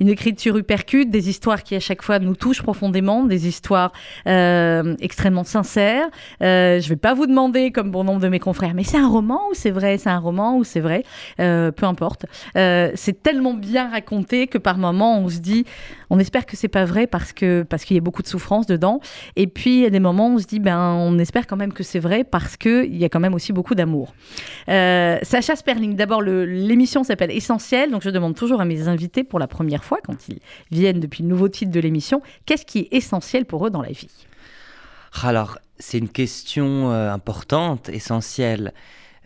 une 0.00 0.08
écriture 0.08 0.58
hypercute, 0.58 1.10
des 1.10 1.28
histoires 1.28 1.62
qui 1.62 1.74
à 1.74 1.80
chaque 1.80 2.02
fois 2.02 2.18
nous 2.18 2.34
touchent 2.34 2.62
profondément, 2.62 3.24
des 3.24 3.46
histoires 3.46 3.92
euh, 4.26 4.94
extrêmement 5.00 5.44
sincères. 5.44 6.06
Euh, 6.42 6.80
je 6.80 6.84
ne 6.84 6.88
vais 6.90 6.96
pas 6.96 7.14
vous 7.14 7.26
demander, 7.26 7.70
comme 7.70 7.90
bon 7.90 8.04
nombre 8.04 8.20
de 8.20 8.28
mes 8.28 8.38
confrères, 8.38 8.74
mais 8.74 8.84
c'est 8.84 8.98
un 8.98 9.08
roman 9.08 9.40
ou 9.50 9.54
c'est 9.54 9.70
vrai? 9.70 9.98
C'est 9.98 10.10
un 10.10 10.18
roman 10.18 10.56
ou 10.56 10.64
c'est 10.64 10.80
vrai? 10.80 11.04
Euh, 11.40 11.70
Peu 11.70 11.86
importe. 11.86 12.26
c'est 12.54 13.22
tellement 13.22 13.54
bien 13.54 13.90
raconté 13.90 14.46
que 14.46 14.58
par 14.58 14.78
moments 14.78 15.18
on 15.18 15.28
se 15.28 15.38
dit, 15.38 15.64
on 16.10 16.18
espère 16.18 16.46
que 16.46 16.56
c'est 16.56 16.68
pas 16.68 16.84
vrai 16.84 17.06
parce 17.06 17.32
que 17.32 17.62
parce 17.62 17.84
qu'il 17.84 17.96
y 17.96 17.98
a 17.98 18.02
beaucoup 18.02 18.22
de 18.22 18.28
souffrance 18.28 18.66
dedans. 18.66 19.00
Et 19.36 19.46
puis 19.46 19.76
il 19.78 19.82
y 19.82 19.86
a 19.86 19.90
des 19.90 20.00
moments 20.00 20.28
où 20.28 20.34
on 20.34 20.38
se 20.38 20.46
dit, 20.46 20.60
ben 20.60 20.78
on 20.78 21.18
espère 21.18 21.46
quand 21.46 21.56
même 21.56 21.72
que 21.72 21.82
c'est 21.82 21.98
vrai 21.98 22.24
parce 22.24 22.56
que 22.56 22.84
il 22.84 22.96
y 22.96 23.04
a 23.04 23.08
quand 23.08 23.20
même 23.20 23.34
aussi 23.34 23.52
beaucoup 23.52 23.74
d'amour. 23.74 24.14
Sacha 24.66 25.56
Sperling, 25.56 25.96
d'abord 25.96 26.22
l'émission 26.22 27.04
s'appelle 27.04 27.30
Essentiel, 27.30 27.90
donc 27.90 28.02
je 28.02 28.10
demande 28.10 28.34
toujours 28.34 28.60
à 28.60 28.64
mes 28.64 28.88
invités 28.88 29.24
pour 29.24 29.38
la 29.38 29.46
première 29.46 29.83
fois, 29.84 29.98
quand 30.04 30.28
ils 30.28 30.40
viennent 30.70 31.00
depuis 31.00 31.22
le 31.22 31.28
nouveau 31.28 31.48
titre 31.48 31.70
de 31.70 31.80
l'émission, 31.80 32.22
qu'est-ce 32.46 32.64
qui 32.64 32.80
est 32.80 32.88
essentiel 32.92 33.44
pour 33.44 33.66
eux 33.66 33.70
dans 33.70 33.82
la 33.82 33.92
vie? 33.92 34.08
Alors, 35.22 35.58
c'est 35.78 35.98
une 35.98 36.08
question 36.08 36.90
euh, 36.90 37.12
importante, 37.12 37.88
essentielle. 37.88 38.72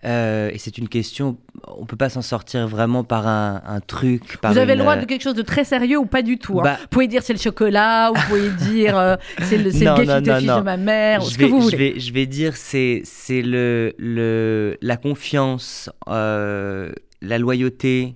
Euh, 0.05 0.51
et 0.53 0.59
c'est 0.59 0.79
une 0.79 0.89
question, 0.89 1.39
on 1.67 1.85
peut 1.85 1.97
pas 1.97 2.09
s'en 2.09 2.23
sortir 2.23 2.69
vraiment 2.69 3.03
par 3.03 3.27
un, 3.27 3.81
truc. 3.85 4.39
vous 4.45 4.57
avez 4.57 4.77
le 4.77 4.83
droit 4.83 4.97
de 4.97 5.05
quelque 5.05 5.23
chose 5.23 5.35
de 5.35 5.43
très 5.43 5.65
sérieux 5.65 5.99
ou 5.99 6.07
pas 6.07 6.23
du 6.23 6.39
tout. 6.39 6.61
Hein? 6.61 6.63
Bah 6.63 6.77
vous 6.81 6.87
pouvez 6.87 7.09
dire 7.09 7.25
c'est 7.25 7.33
le 7.33 7.41
chocolat, 7.41 8.13
ou 8.13 8.15
vous 8.15 8.29
pouvez 8.29 8.51
dire 8.51 8.97
euh, 8.97 9.17
c'est 9.43 9.59
le, 9.59 9.65
le 9.65 10.21
de 10.21 10.63
ma 10.63 10.77
mère, 10.77 11.23
ce 11.25 11.37
que 11.37 11.47
vous 11.47 11.61
voulez. 11.61 11.77
Je 11.77 11.95
vais, 11.95 12.01
je 12.01 12.13
vais 12.13 12.27
dire 12.27 12.57
c'est 12.57 13.03
c'est 13.05 13.43
le, 13.43 13.93
le 13.99 14.79
la 14.83 14.97
confiance, 14.97 15.91
la 16.07 17.39
loyauté, 17.39 18.15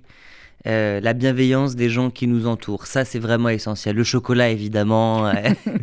euh, 0.67 1.01
la 1.01 1.13
bienveillance 1.13 1.75
des 1.75 1.89
gens 1.89 2.11
qui 2.11 2.27
nous 2.27 2.47
entourent. 2.47 2.87
Ça, 2.87 3.05
c'est 3.05 3.19
vraiment 3.19 3.49
essentiel. 3.49 3.97
Le 3.97 4.05
chocolat, 4.05 4.51
évidemment, 4.51 5.27
euh, 5.27 5.33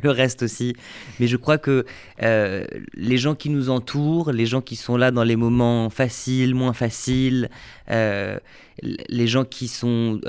le 0.01 0.09
reste 0.09 0.43
aussi. 0.43 0.73
Mais 1.19 1.27
je 1.27 1.37
crois 1.37 1.57
que 1.57 1.85
euh, 2.23 2.65
les 2.93 3.17
gens 3.17 3.35
qui 3.35 3.49
nous 3.49 3.69
entourent, 3.69 4.31
les 4.31 4.45
gens 4.45 4.61
qui 4.61 4.75
sont 4.75 4.95
là 4.95 5.11
dans 5.11 5.23
les 5.23 5.35
moments 5.35 5.89
faciles, 5.89 6.55
moins 6.55 6.73
faciles, 6.73 7.49
les 7.89 9.27
gens 9.27 9.43
qui 9.43 9.67
sont 9.67 10.21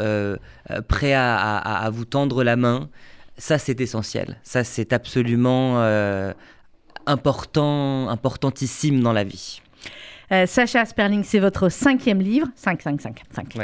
prêts 0.88 1.14
à, 1.14 1.90
vous 1.92 2.04
tendre 2.04 2.42
la 2.42 2.56
main, 2.56 2.88
ça, 3.36 3.58
c'est 3.58 3.80
essentiel. 3.80 4.38
Ça, 4.42 4.64
c'est 4.64 4.92
absolument 4.92 5.80
important, 7.06 8.08
importantissime 8.08 9.00
dans 9.00 9.12
la 9.12 9.24
vie. 9.24 9.60
Euh, 10.32 10.46
Sacha 10.46 10.84
Sperling, 10.84 11.24
c'est 11.24 11.38
votre 11.38 11.68
cinquième 11.68 12.20
livre. 12.20 12.46
5, 12.54 12.82
5, 12.82 13.00
5. 13.00 13.22
5. 13.30 13.58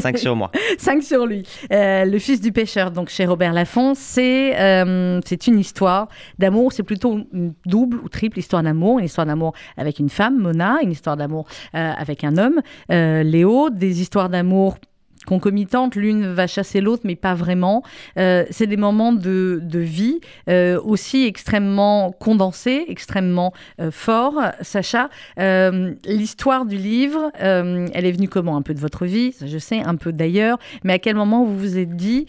5. 0.00 0.18
sur 0.18 0.36
moi. 0.36 0.50
5 0.78 1.02
sur 1.02 1.26
lui. 1.26 1.44
Euh, 1.72 2.04
le 2.04 2.18
fils 2.18 2.40
du 2.40 2.52
pêcheur, 2.52 2.90
donc 2.90 3.08
chez 3.08 3.26
Robert 3.26 3.52
Laffont, 3.52 3.94
c'est 3.94 4.58
euh, 4.58 5.20
c'est 5.24 5.46
une 5.46 5.58
histoire 5.58 6.08
d'amour. 6.38 6.72
C'est 6.72 6.82
plutôt 6.82 7.20
une 7.32 7.54
double 7.66 7.98
ou 8.02 8.08
triple 8.08 8.38
histoire 8.38 8.62
d'amour. 8.62 8.98
Une 8.98 9.04
histoire 9.04 9.26
d'amour 9.26 9.54
avec 9.76 9.98
une 9.98 10.08
femme, 10.08 10.38
Mona, 10.38 10.78
une 10.82 10.90
histoire 10.90 11.16
d'amour 11.16 11.46
avec 11.72 12.24
un 12.24 12.36
homme, 12.36 12.60
Léo, 12.88 13.70
des 13.70 14.00
histoires 14.00 14.28
d'amour 14.28 14.76
concomitantes, 15.24 15.96
l'une 15.96 16.32
va 16.32 16.46
chasser 16.46 16.80
l'autre, 16.80 17.02
mais 17.04 17.16
pas 17.16 17.34
vraiment. 17.34 17.82
Euh, 18.18 18.44
c'est 18.50 18.66
des 18.66 18.76
moments 18.76 19.12
de, 19.12 19.60
vie 19.74 20.20
euh, 20.48 20.80
aussi 20.82 21.24
extrêmement 21.24 22.12
condensés, 22.12 22.84
extrêmement 22.88 23.52
euh, 23.80 23.90
forts. 23.90 24.40
Sacha, 24.60 25.08
l'histoire 25.36 26.64
du 26.66 26.76
livre, 26.76 27.30
elle 27.34 28.06
est 28.06 28.12
venue 28.12 28.28
comment? 28.28 28.56
Un 28.56 28.62
peu 28.62 28.74
de 28.74 28.80
votre 28.80 29.06
vie, 29.06 29.34
je 29.44 29.58
sais, 29.58 29.80
un 29.80 29.96
peu 29.96 30.12
d'ailleurs, 30.12 30.58
mais 30.84 30.94
à 30.94 30.98
quel 30.98 31.16
moment 31.16 31.44
vous 31.44 31.58
vous 31.58 31.78
êtes 31.78 31.96
dit 31.96 32.26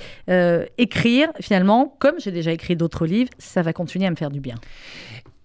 écrire, 0.78 1.30
finalement, 1.40 1.96
comme 2.00 2.16
j'ai 2.20 2.32
déjà 2.32 2.52
écrit 2.52 2.76
d'autres 2.76 3.06
livres, 3.06 3.30
ça 3.38 3.62
va 3.62 3.74
continuer 3.74 4.08
à 4.08 4.12
me 4.12 4.16
faire 4.16 4.32
du 4.32 4.40
bien? 4.40 4.56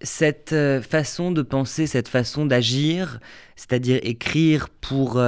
Cette 0.01 0.55
façon 0.89 1.31
de 1.31 1.43
penser, 1.43 1.85
cette 1.85 2.07
façon 2.07 2.45
d'agir, 2.45 3.19
c'est-à-dire 3.55 3.99
écrire 4.01 4.69
pour 4.69 5.21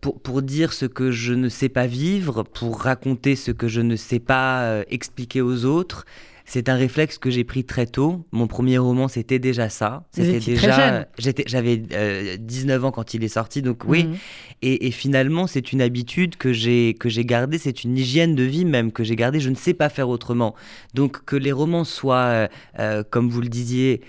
pour, 0.00 0.20
pour, 0.20 0.42
dire 0.42 0.72
ce 0.72 0.86
que 0.86 1.10
je 1.10 1.32
ne 1.34 1.48
sais 1.48 1.68
pas 1.68 1.86
vivre, 1.86 2.42
pour 2.42 2.80
raconter 2.80 3.36
ce 3.36 3.50
que 3.50 3.68
je 3.68 3.80
ne 3.80 3.96
sais 3.96 4.18
pas 4.18 4.62
euh, 4.62 4.84
expliquer 4.88 5.40
aux 5.40 5.64
autres. 5.64 6.04
C'est 6.44 6.68
un 6.68 6.74
réflexe 6.74 7.16
que 7.16 7.30
j'ai 7.30 7.44
pris 7.44 7.62
très 7.62 7.86
tôt. 7.86 8.26
Mon 8.32 8.48
premier 8.48 8.76
roman, 8.76 9.06
c'était 9.06 9.38
déjà 9.38 9.68
ça. 9.68 10.04
C'était 10.10 10.40
déjà. 10.40 11.06
J'avais 11.16 11.76
19 11.76 12.82
euh, 12.82 12.86
ans 12.88 12.90
quand 12.90 13.14
il 13.14 13.22
est 13.22 13.28
sorti, 13.28 13.62
donc 13.62 13.84
oui. 13.86 14.02
Mhm. 14.02 14.16
Et, 14.62 14.88
et, 14.88 14.90
finalement, 14.90 15.46
c'est 15.46 15.72
une 15.72 15.80
habitude 15.80 16.36
que 16.36 16.52
j'ai 16.52 16.94
que 16.94 17.08
j'ai 17.08 17.24
gardée. 17.24 17.56
C'est 17.56 17.84
une 17.84 17.96
hygiène 17.96 18.34
de 18.34 18.42
vie 18.42 18.64
même 18.64 18.90
que 18.90 19.04
j'ai 19.04 19.14
gardée. 19.14 19.38
Je 19.38 19.48
ne 19.48 19.54
sais 19.54 19.74
pas 19.74 19.88
faire 19.88 20.08
autrement. 20.08 20.56
Donc 20.92 21.24
que 21.24 21.36
les 21.36 21.52
romans 21.52 21.84
soient, 21.84 22.48
euh, 22.80 23.04
comme 23.08 23.30
vous 23.30 23.42
le 23.42 23.48
disiez, 23.48 24.00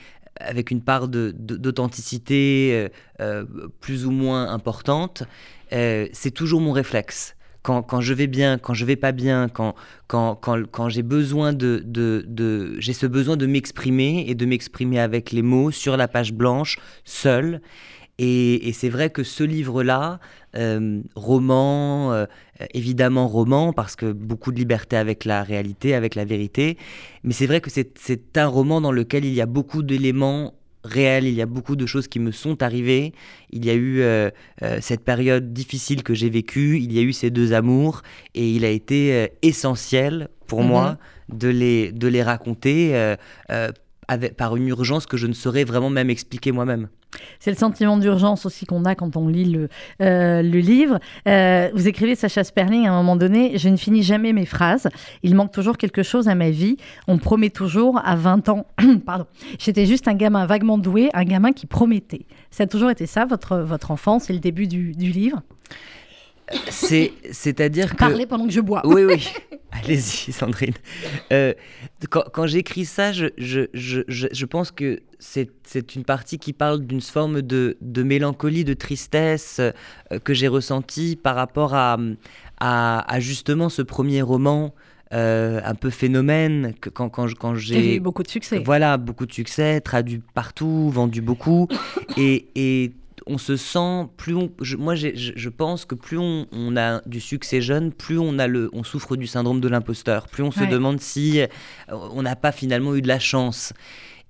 avec 0.46 0.72
une 0.72 0.82
part 0.82 1.08
d'authenticité 1.08 2.90
plus 3.80 4.06
ou 4.06 4.12
moins 4.12 4.50
importante, 4.50 5.24
euh, 5.74 6.08
c'est 6.12 6.32
toujours 6.32 6.62
mon 6.62 6.72
réflexe. 6.72 7.36
Quand, 7.64 7.84
quand, 7.84 8.02
je 8.02 8.14
vais 8.14 8.26
bien, 8.26 8.58
quand 8.58 8.74
je 8.74 8.86
vais 8.86 8.96
pas 8.96 9.12
bien, 9.12 9.48
quand, 9.48 9.76
quand, 10.08 10.36
quand, 10.36 10.66
quand 10.72 10.90
j'ai 10.90 11.04
besoin 11.04 11.54
de, 11.54 11.84
de, 11.86 12.26
de 12.28 12.76
j'ai 12.80 12.94
ce 12.94 13.06
besoin 13.06 13.38
de 13.38 13.46
m'exprimer 13.46 14.26
et 14.28 14.34
de 14.34 14.46
m'exprimer 14.48 15.00
avec 15.00 15.32
les 15.32 15.44
mots 15.44 15.70
sur 15.70 15.96
la 15.96 16.08
page 16.08 16.34
blanche, 16.34 16.80
seul. 17.06 17.62
Et, 18.18 18.72
c'est 18.74 18.90
vrai 18.90 19.10
que 19.10 19.24
ce 19.24 19.44
livre-là, 19.44 20.20
euh, 20.56 21.02
roman, 21.16 22.14
euh, 22.14 22.26
évidemment 22.74 23.28
roman, 23.28 23.74
parce 23.74 23.96
que 23.96 24.12
beaucoup 24.12 24.52
de 24.52 24.58
liberté 24.58 24.98
avec 24.98 25.26
la 25.26 25.44
réalité, 25.44 25.94
avec 25.94 26.16
la 26.16 26.26
vérité, 26.26 26.78
mais 27.24 27.34
c'est 27.34 27.48
vrai 27.48 27.62
que 27.62 27.70
c'est 27.70 28.38
un 28.38 28.48
roman 28.48 28.82
dans 28.82 28.92
lequel 28.92 29.26
il 29.26 29.34
y 29.34 29.42
a 29.42 29.46
beaucoup 29.46 29.84
d'éléments 29.84 30.54
réel, 30.84 31.26
il 31.26 31.34
y 31.34 31.42
a 31.42 31.46
beaucoup 31.46 31.76
de 31.76 31.86
choses 31.86 32.08
qui 32.08 32.20
me 32.20 32.32
sont 32.32 32.62
arrivées. 32.64 33.14
Il 33.52 33.66
y 33.66 33.70
a 33.70 33.74
eu 33.74 34.02
euh, 34.02 34.30
euh, 34.64 34.80
cette 34.82 35.04
période 35.04 35.54
difficile 35.54 36.04
que 36.04 36.14
j'ai 36.14 36.30
vécue, 36.30 36.80
il 36.80 36.92
y 36.94 37.00
a 37.00 37.02
eu 37.02 37.14
ces 37.14 37.30
deux 37.30 37.54
amours, 37.54 38.02
et 38.34 38.50
il 38.52 38.66
a 38.66 38.70
été 38.70 39.14
euh, 39.14 39.28
essentiel 39.42 40.30
pour 40.48 40.64
moi 40.64 40.98
mhm. 41.30 41.38
de 41.38 41.48
les, 41.48 41.92
de 41.92 42.08
les 42.08 42.24
raconter 42.24 43.16
avec, 44.08 44.36
par 44.36 44.58
une 44.58 44.68
urgence 44.68 45.06
que 45.06 45.16
je 45.16 45.28
ne 45.28 45.34
saurais 45.34 45.64
vraiment 45.64 45.90
même 45.90 46.10
expliquer 46.10 46.52
moi-même. 46.52 46.90
C'est 47.40 47.52
le 47.52 47.58
sentiment 47.58 47.98
d'urgence 47.98 48.46
aussi 48.46 48.66
qu'on 48.66 48.86
a 48.86 48.96
quand 48.96 49.18
on 49.18 49.28
lit 49.28 49.46
le, 49.46 49.70
euh, 50.02 50.42
livre. 50.42 51.00
Euh, 51.28 51.70
vous 51.74 51.88
écrivez, 51.88 52.16
Sacha 52.16 52.44
Sperling, 52.44 52.88
à 52.88 52.92
un 52.92 52.98
moment 52.98 53.16
donné, 53.16 53.58
je 53.58 53.70
ne 53.70 53.78
finis 53.78 54.04
jamais 54.04 54.34
mes 54.34 54.46
phrases. 54.46 54.88
Il 55.24 55.36
manque 55.36 55.52
toujours 55.52 55.78
quelque 55.78 56.04
chose 56.04 56.28
à 56.28 56.36
ma 56.36 56.50
vie. 56.50 56.78
On 57.08 57.18
promet 57.18 57.50
toujours 57.50 58.00
à 58.04 58.16
20 58.16 58.50
ans. 58.50 58.66
Pardon. 59.06 59.26
J'étais 59.60 59.86
juste 59.86 60.08
un 60.08 60.14
gamin 60.14 60.46
vaguement 60.46 60.78
doué, 60.78 61.10
un 61.14 61.24
gamin 61.24 61.52
qui 61.52 61.66
promettait. 61.66 62.26
Ça 62.50 62.64
a 62.64 62.68
toujours 62.68 62.90
été 62.90 63.06
ça, 63.06 63.26
votre, 63.26 63.58
votre 63.58 63.92
enfance 63.92 64.30
et 64.30 64.34
le 64.34 64.40
début 64.40 64.68
du, 64.68 64.92
du 64.94 65.12
livre? 65.12 65.42
C'est, 66.70 67.14
c'est-à-dire 67.32 67.92
que... 67.92 67.98
Parlez 67.98 68.26
pendant 68.26 68.46
que 68.46 68.52
je 68.52 68.62
bois. 68.62 68.82
Oui, 68.86 69.04
oui. 69.04 69.28
Allez-y, 69.72 70.32
Sandrine. 70.32 70.74
Euh, 71.32 71.54
quand, 72.10 72.24
quand 72.34 72.46
j'écris 72.46 72.86
ça, 72.86 73.14
je, 73.14 73.28
je, 73.38 73.62
je, 73.74 74.02
je, 74.08 74.46
pense 74.46 74.72
que 74.72 75.02
c'est, 75.20 75.50
c'est 75.64 75.96
une 75.96 76.04
partie 76.04 76.40
qui 76.40 76.52
parle 76.52 76.82
d'une 76.82 77.02
forme 77.02 77.42
de, 77.42 77.78
de, 77.80 78.04
mélancolie, 78.04 78.66
de 78.66 78.74
tristesse 78.74 79.60
euh, 79.60 79.72
que 80.24 80.34
j'ai 80.34 80.50
ressentie 80.50 81.16
par 81.16 81.36
rapport 81.36 81.74
à, 81.74 81.98
à, 82.60 83.14
à, 83.14 83.20
justement 83.20 83.70
ce 83.70 83.82
premier 83.82 84.22
roman. 84.22 84.74
Euh, 85.14 85.60
un 85.66 85.76
peu 85.76 85.90
phénomène 85.90 86.74
que 86.80 86.90
quand, 86.90 87.10
quand, 87.10 87.28
quand 87.38 87.54
j'ai 87.54 87.98
eu 87.98 88.00
beaucoup 88.00 88.24
de 88.24 88.30
succès 88.30 88.60
voilà 88.60 88.96
beaucoup 88.96 89.26
de 89.26 89.34
succès 89.34 89.82
traduit 89.82 90.22
partout 90.34 90.90
vendu 90.90 91.20
beaucoup 91.20 91.68
et, 92.18 92.48
et 92.56 92.94
on 93.28 93.38
se 93.38 93.56
sent, 93.56 94.08
plus 94.18 94.36
on, 94.36 94.52
moi 94.78 94.96
je, 94.96 95.50
pense 95.50 95.86
que 95.86 95.96
plus 95.96 96.18
on, 96.18 96.78
a 96.78 97.02
du 97.06 97.20
succès 97.20 97.62
jeune, 97.62 97.92
plus 97.92 98.18
on, 98.18 98.40
a 98.40 98.48
le, 98.48 98.70
on 98.74 98.84
souffre 98.84 99.16
du 99.16 99.28
syndrome 99.28 99.62
de 99.62 99.68
l'imposteur, 99.68 100.28
plus 100.28 100.44
on 100.44 100.52
se 100.52 100.64
demande 100.64 101.00
si 101.00 101.42
euh, 101.42 101.48
on 101.90 102.22
n'a 102.24 102.36
pas 102.36 102.52
finalement 102.52 102.96
eu 102.96 103.02
de 103.02 103.08
la 103.08 103.20
chance. 103.20 103.74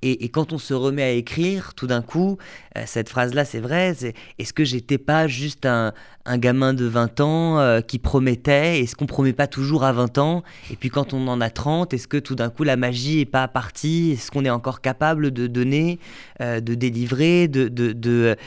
Et, 0.03 0.29
quand 0.29 0.51
on 0.51 0.57
se 0.57 0.73
remet 0.73 1.03
à 1.03 1.11
écrire, 1.11 1.75
tout 1.75 1.85
d'un 1.85 2.01
coup, 2.01 2.37
euh, 2.75 2.83
cette 2.87 3.07
phrase-là, 3.07 3.45
c'est 3.45 3.59
vrai, 3.59 3.93
c'est 3.95 4.15
est-ce 4.39 4.51
que 4.51 4.63
j'étais 4.63 4.97
pas 4.97 5.27
juste 5.27 5.67
un, 5.67 5.93
gamin 6.37 6.73
de 6.73 6.85
20 6.85 7.19
ans 7.19 7.59
euh, 7.59 7.81
qui 7.81 7.99
promettait 7.99 8.79
Est-ce 8.79 8.95
qu'on 8.95 9.05
promet 9.05 9.33
pas 9.33 9.45
toujours 9.45 9.83
à 9.83 9.91
20 9.91 10.17
ans? 10.17 10.43
Et 10.71 10.75
puis 10.75 10.89
quand 10.89 11.13
on 11.13 11.27
en 11.27 11.39
a 11.39 11.49
30, 11.51 11.93
est-ce 11.93 12.07
que 12.07 12.17
tout 12.17 12.35
d'un 12.35 12.49
coup 12.49 12.63
la 12.63 12.77
magie 12.77 13.19
est 13.19 13.25
pas 13.25 13.47
partie? 13.47 14.11
Est-ce 14.13 14.31
qu'on 14.31 14.45
est 14.45 14.49
encore 14.49 14.81
capable 14.81 15.31
de 15.31 15.45
donner, 15.45 15.99
euh, 16.41 16.61
de 16.61 16.73
délivrer, 16.73 17.47
de, 17.47 18.37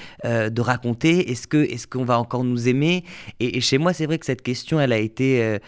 raconter? 0.61 1.31
Est-ce 1.31 1.47
que 1.47 1.69
qu'on 1.87 2.05
va 2.05 2.19
encore 2.19 2.43
nous 2.43 2.69
aimer? 2.69 3.05
Et, 3.39 3.59
et, 3.59 3.61
chez 3.61 3.79
moi, 3.79 3.93
c'est 3.93 4.07
vrai 4.07 4.19
que 4.19 4.27
cette 4.27 4.43
question, 4.43 4.81
elle 4.81 4.93
a 4.93 4.99
été 4.99 5.59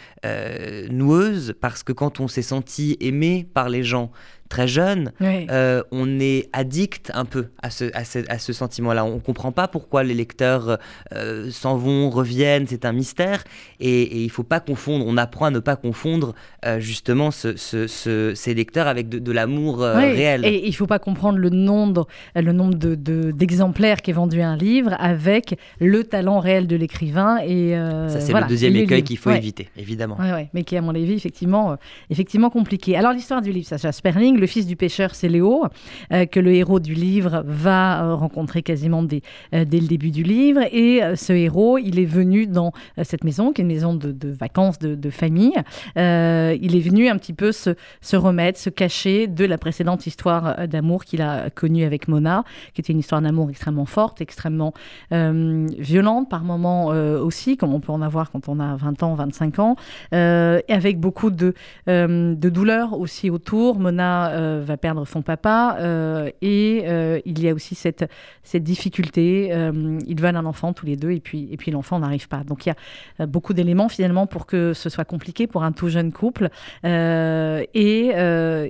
noueuse 0.90 1.54
parce 1.60 1.84
que 1.84 1.92
quand 1.92 2.18
on 2.18 2.26
s'est 2.26 2.42
senti 2.42 2.96
aimé 3.00 3.46
par 3.54 3.68
les 3.68 3.84
gens, 3.84 4.10
très 4.48 4.68
jeune, 4.68 5.12
euh, 5.22 5.82
on 5.90 6.20
est 6.20 6.48
addict 6.52 7.10
un 7.14 7.24
peu 7.24 7.46
à 7.62 7.70
ce, 7.70 7.84
à 7.94 8.38
ce, 8.38 8.52
sentiment-là. 8.52 9.04
On 9.04 9.14
ne 9.14 9.20
comprend 9.20 9.52
pas 9.52 9.68
pourquoi 9.68 10.04
les 10.04 10.14
lecteurs 10.14 10.78
euh, 11.12 11.50
s'en 11.50 11.76
vont, 11.76 12.10
reviennent, 12.10 12.66
c'est 12.66 12.84
un 12.84 12.92
mystère. 12.92 13.44
Et, 13.80 14.22
il 14.22 14.26
ne 14.26 14.30
faut 14.30 14.42
pas 14.42 14.60
confondre, 14.60 15.04
on 15.06 15.16
apprend 15.16 15.46
à 15.46 15.50
ne 15.50 15.58
pas 15.58 15.76
confondre 15.76 16.34
euh, 16.64 16.80
justement 16.80 17.30
ce, 17.30 17.56
ces 17.56 18.54
lecteurs 18.54 18.86
avec 18.86 19.08
de, 19.08 19.32
l'amour 19.32 19.80
réel. 19.80 20.44
Et 20.44 20.62
il 20.64 20.70
ne 20.70 20.74
faut 20.74 20.86
pas 20.86 20.98
comprendre 20.98 21.38
le 21.38 21.50
nombre, 21.50 22.06
le 22.34 22.52
nombre 22.52 22.74
d'exemplaires 22.74 23.96
de, 23.96 24.02
qui 24.02 24.10
est 24.10 24.14
vendu 24.14 24.40
à 24.40 24.48
un 24.48 24.56
livre 24.56 24.94
avec 24.98 25.58
le 25.80 26.04
talent 26.04 26.38
réel 26.38 26.66
de 26.66 26.76
l'écrivain. 26.76 27.38
Et, 27.44 27.72
Ça, 28.08 28.20
c'est 28.20 28.32
le 28.32 28.48
deuxième 28.48 28.76
écueil 28.76 29.02
qu'il 29.02 29.18
faut 29.18 29.30
éviter, 29.30 29.68
évidemment. 29.76 30.16
mais 30.54 30.64
qui 30.64 30.74
est 30.74 30.78
à 30.78 30.82
mon 30.82 30.94
avis 30.94 31.14
effectivement, 31.14 31.76
effectivement 32.10 32.50
compliqué. 32.50 32.96
Alors 32.96 33.12
l'histoire 33.12 33.42
du 33.42 33.52
livre, 33.52 33.66
Sacha 33.66 33.92
Sperling, 33.92 34.35
le 34.36 34.46
fils 34.46 34.66
du 34.66 34.76
pêcheur, 34.76 35.14
c'est 35.14 35.28
Léo, 35.28 35.64
euh, 36.12 36.26
que 36.26 36.40
le 36.40 36.52
héros 36.52 36.80
du 36.80 36.94
livre 36.94 37.42
va 37.46 38.04
euh, 38.04 38.14
rencontrer 38.14 38.62
quasiment 38.62 39.02
dès, 39.02 39.22
euh, 39.54 39.64
dès, 39.64 39.80
le 39.80 39.86
début 39.86 40.10
du 40.10 40.22
livre. 40.22 40.60
Et 40.72 41.00
ce 41.16 41.32
héros, 41.32 41.78
il 41.78 41.98
est 41.98 42.06
venu 42.06 42.46
dans 42.46 42.72
cette 43.02 43.24
maison, 43.24 43.52
qui 43.52 43.60
est 43.60 43.64
une 43.64 43.68
maison 43.68 43.94
de, 43.94 44.30
vacances, 44.30 44.78
de, 44.78 45.10
famille. 45.10 45.54
il 45.96 46.76
est 46.76 46.80
venu 46.80 47.08
un 47.08 47.16
petit 47.16 47.32
peu 47.32 47.52
se, 47.52 47.70
se, 48.00 48.16
remettre, 48.16 48.58
se 48.58 48.70
cacher 48.70 49.26
de 49.26 49.44
la 49.44 49.58
précédente 49.58 50.06
histoire 50.06 50.66
d'amour 50.68 51.04
qu'il 51.04 51.22
a 51.22 51.50
connue 51.50 51.84
avec 51.84 52.08
Mona, 52.08 52.44
qui 52.74 52.80
était 52.80 52.92
une 52.92 52.98
histoire 52.98 53.22
d'amour 53.22 53.50
extrêmement 53.50 53.86
forte, 53.86 54.20
extrêmement 54.20 54.72
violente 55.10 56.28
par 56.28 56.42
moments 56.42 56.86
aussi, 56.86 57.56
comme 57.56 57.72
on 57.74 57.80
peut 57.80 57.92
en 57.92 58.02
avoir 58.02 58.30
quand 58.30 58.48
on 58.48 58.60
a 58.60 58.76
20 58.76 59.02
ans, 59.02 59.14
25 59.14 59.58
ans, 59.58 59.76
et 60.12 60.16
avec 60.68 60.98
beaucoup 60.98 61.30
de, 61.30 61.54
de 61.86 62.48
douleur 62.48 62.98
aussi 62.98 63.30
autour. 63.30 63.78
Mona 63.78 64.25
euh, 64.30 64.62
va 64.64 64.76
perdre 64.76 65.06
son 65.06 65.22
papa 65.22 65.76
euh, 65.80 66.30
et 66.42 66.84
euh, 66.86 67.20
il 67.24 67.42
y 67.42 67.48
a 67.48 67.54
aussi 67.54 67.74
cette, 67.74 68.10
cette 68.42 68.62
difficulté. 68.62 69.48
ils 70.06 70.20
veulent 70.20 70.36
un 70.36 70.46
enfant 70.46 70.72
tous 70.72 70.86
les 70.86 70.96
deux 70.96 71.10
et 71.10 71.20
puis, 71.20 71.48
et 71.50 71.56
puis 71.56 71.70
l'enfant 71.70 71.98
n'arrive 71.98 72.28
pas. 72.28 72.44
Donc 72.44 72.66
il 72.66 72.70
y 72.70 73.22
a 73.22 73.26
beaucoup 73.26 73.54
d'éléments 73.54 73.88
finalement 73.88 74.26
pour 74.26 74.46
que 74.46 74.72
ce 74.72 74.88
soit 74.88 75.04
compliqué 75.04 75.46
pour 75.46 75.62
un 75.64 75.72
tout 75.72 75.88
jeune 75.88 76.12
couple. 76.12 76.50
et 76.84 78.06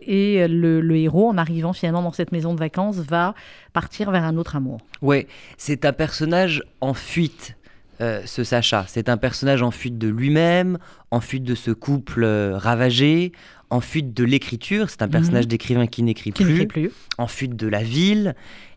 et 0.06 0.48
le, 0.48 0.96
héros, 0.96 1.28
en 1.28 1.38
arrivant 1.38 1.72
finalement 1.72 2.02
dans 2.02 2.12
cette 2.12 2.32
maison 2.32 2.54
de 2.54 2.58
vacances, 2.58 2.96
va 2.96 3.34
partir 3.72 4.10
vers 4.10 4.24
un 4.24 4.36
autre 4.36 4.56
amour. 4.56 4.78
Ouais, 5.02 5.26
c'est 5.56 5.84
un 5.84 5.92
personnage 5.92 6.62
en 6.80 6.94
fuite. 6.94 7.56
ce 7.98 8.44
Sacha. 8.44 8.84
C'est 8.88 9.08
un 9.08 9.16
personnage 9.16 9.62
en 9.62 9.70
fuite 9.70 9.98
de 9.98 10.08
lui-même, 10.08 10.78
en 11.10 11.20
fuite 11.20 11.44
de 11.44 11.54
ce 11.54 11.70
couple 11.70 12.24
ravagé, 12.24 13.32
en 13.70 13.80
fuite 13.80 14.14
de 14.14 14.24
l'écriture, 14.24 14.90
c'est 14.90 15.02
un 15.02 15.08
personnage 15.08 15.44
mhm. 15.44 15.50
d'écrivain 15.50 15.86
qui 15.86 16.02
n'écrit 16.02 16.32
plus, 16.32 16.66
plus, 16.66 16.90
en 17.18 17.26
fuite 17.26 17.56
de 17.56 17.66
la 17.66 17.82
ville, 17.82 18.34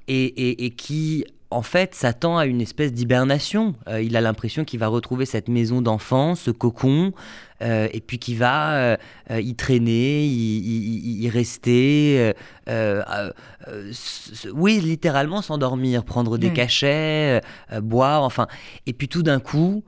et, 0.08 0.74
qui 0.76 1.26
en 1.52 1.62
fait 1.62 1.96
s'attend 1.96 2.38
à 2.38 2.46
une 2.46 2.62
espèce 2.62 2.94
d'hibernation. 2.94 3.76
Euh, 3.88 4.02
il 4.02 4.16
a 4.16 4.22
l'impression 4.22 4.64
qu'il 4.66 4.80
va 4.80 4.88
retrouver 4.88 5.26
cette 5.26 5.48
maison 5.48 5.82
d'enfance, 5.82 6.42
ce 6.42 6.52
cocon, 6.52 7.14
euh, 7.62 7.88
et 7.92 8.02
puis 8.02 8.20
qu'il 8.20 8.38
va 8.38 8.74
euh, 8.74 8.98
y 9.30 9.56
traîner, 9.56 10.26
y, 10.26 11.24
y 11.24 11.30
rester, 11.30 12.34
oui, 14.54 14.80
littéralement 14.80 15.42
s'endormir, 15.42 16.04
prendre 16.04 16.38
des 16.38 16.52
cachets, 16.52 17.42
boire, 17.82 18.24
enfin. 18.24 18.48
Et 18.88 18.94
puis 18.94 19.08
tout 19.08 19.24
d'un 19.24 19.40
coup, 19.40 19.84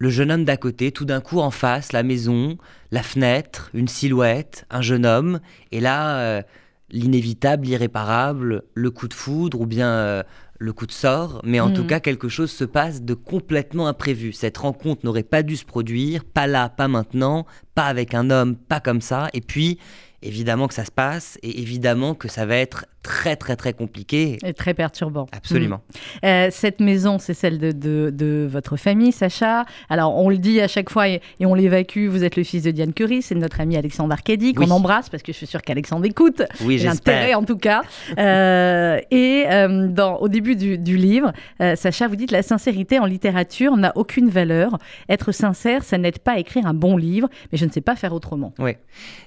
le 0.00 0.08
jeune 0.08 0.32
homme 0.32 0.44
d'à 0.46 0.56
côté, 0.56 0.92
tout 0.92 1.04
d'un 1.04 1.20
coup 1.20 1.40
en 1.40 1.50
face, 1.50 1.92
la 1.92 2.02
maison, 2.02 2.56
la 2.90 3.02
fenêtre, 3.02 3.70
une 3.74 3.86
silhouette, 3.86 4.64
un 4.70 4.80
jeune 4.80 5.04
homme, 5.04 5.40
et 5.72 5.80
là, 5.80 6.18
euh, 6.20 6.42
l'inévitable, 6.90 7.66
l'irréparable, 7.66 8.62
le 8.74 8.90
coup 8.90 9.08
de 9.08 9.14
foudre 9.14 9.60
ou 9.60 9.66
bien 9.66 9.90
euh, 9.90 10.22
le 10.58 10.72
coup 10.72 10.86
de 10.86 10.92
sort, 10.92 11.42
mais 11.44 11.60
en 11.60 11.70
tout 11.70 11.84
mm. 11.84 11.86
cas, 11.86 12.00
quelque 12.00 12.30
chose 12.30 12.50
se 12.50 12.64
passe 12.64 13.02
de 13.02 13.12
complètement 13.12 13.88
imprévu. 13.88 14.32
Cette 14.32 14.56
rencontre 14.56 15.04
n'aurait 15.04 15.22
pas 15.22 15.42
dû 15.42 15.56
se 15.56 15.66
produire, 15.66 16.24
pas 16.24 16.46
là, 16.46 16.70
pas 16.70 16.88
maintenant, 16.88 17.46
pas 17.74 17.84
avec 17.84 18.14
un 18.14 18.30
homme, 18.30 18.56
pas 18.56 18.80
comme 18.80 19.02
ça, 19.02 19.28
et 19.34 19.42
puis 19.42 19.78
évidemment 20.22 20.66
que 20.66 20.74
ça 20.74 20.86
se 20.86 20.90
passe 20.90 21.38
et 21.42 21.60
évidemment 21.60 22.14
que 22.14 22.28
ça 22.28 22.46
va 22.46 22.56
être 22.56 22.86
très 23.10 23.34
très 23.34 23.56
très 23.56 23.72
compliqué. 23.72 24.38
Et 24.44 24.54
très 24.54 24.72
perturbant. 24.72 25.26
Absolument. 25.32 25.80
Mm. 26.22 26.26
Euh, 26.26 26.48
cette 26.52 26.78
maison, 26.80 27.18
c'est 27.18 27.34
celle 27.34 27.58
de, 27.58 27.72
de, 27.72 28.48
votre 28.48 28.76
famille, 28.76 29.10
Sacha. 29.10 29.64
Alors 29.88 30.16
on 30.16 30.30
le 30.30 30.38
dit 30.38 30.60
à 30.60 30.68
chaque 30.68 30.90
fois 30.90 31.08
et, 31.08 31.20
on 31.40 31.54
l'évacue, 31.54 32.06
vous 32.06 32.22
êtes 32.22 32.36
le 32.36 32.44
fils 32.44 32.62
de 32.62 32.70
Diane 32.70 32.92
Curie, 32.92 33.22
c'est 33.22 33.34
notre 33.34 33.60
ami 33.60 33.76
Alexandre 33.76 34.12
Arcadi, 34.12 34.54
qu'on 34.54 34.70
embrasse 34.70 35.08
parce 35.08 35.24
que 35.24 35.32
je 35.32 35.36
suis 35.36 35.48
sûre 35.48 35.62
qu'Alexandre 35.62 36.06
écoute. 36.06 36.42
Oui, 36.62 36.78
j'espère. 36.78 37.36
en 37.36 37.44
tout 37.44 37.56
cas. 37.56 37.82
euh, 38.16 39.00
et 39.10 39.44
euh, 39.50 39.88
dans, 39.88 40.18
au 40.18 40.28
début 40.28 40.54
du, 40.54 40.78
du 40.78 40.96
livre, 40.96 41.32
Sacha, 41.58 42.06
vous 42.06 42.16
dites 42.16 42.30
la 42.30 42.42
sincérité 42.42 43.00
en 43.00 43.06
littérature 43.06 43.76
n'a 43.76 43.92
aucune 43.96 44.28
valeur. 44.28 44.78
Être 45.08 45.32
sincère, 45.32 45.82
ça 45.82 45.98
n'aide 45.98 46.20
pas 46.20 46.32
à 46.32 46.38
écrire 46.38 46.66
un 46.66 46.74
bon 46.74 46.96
livre, 46.96 47.28
mais 47.50 47.58
je 47.58 47.64
ne 47.64 47.70
sais 47.70 47.80
pas 47.80 47.96
faire 47.96 48.12
autrement. 48.12 48.54
Oui, 48.60 48.72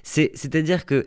c'est-à-dire 0.02 0.86
que 0.86 1.04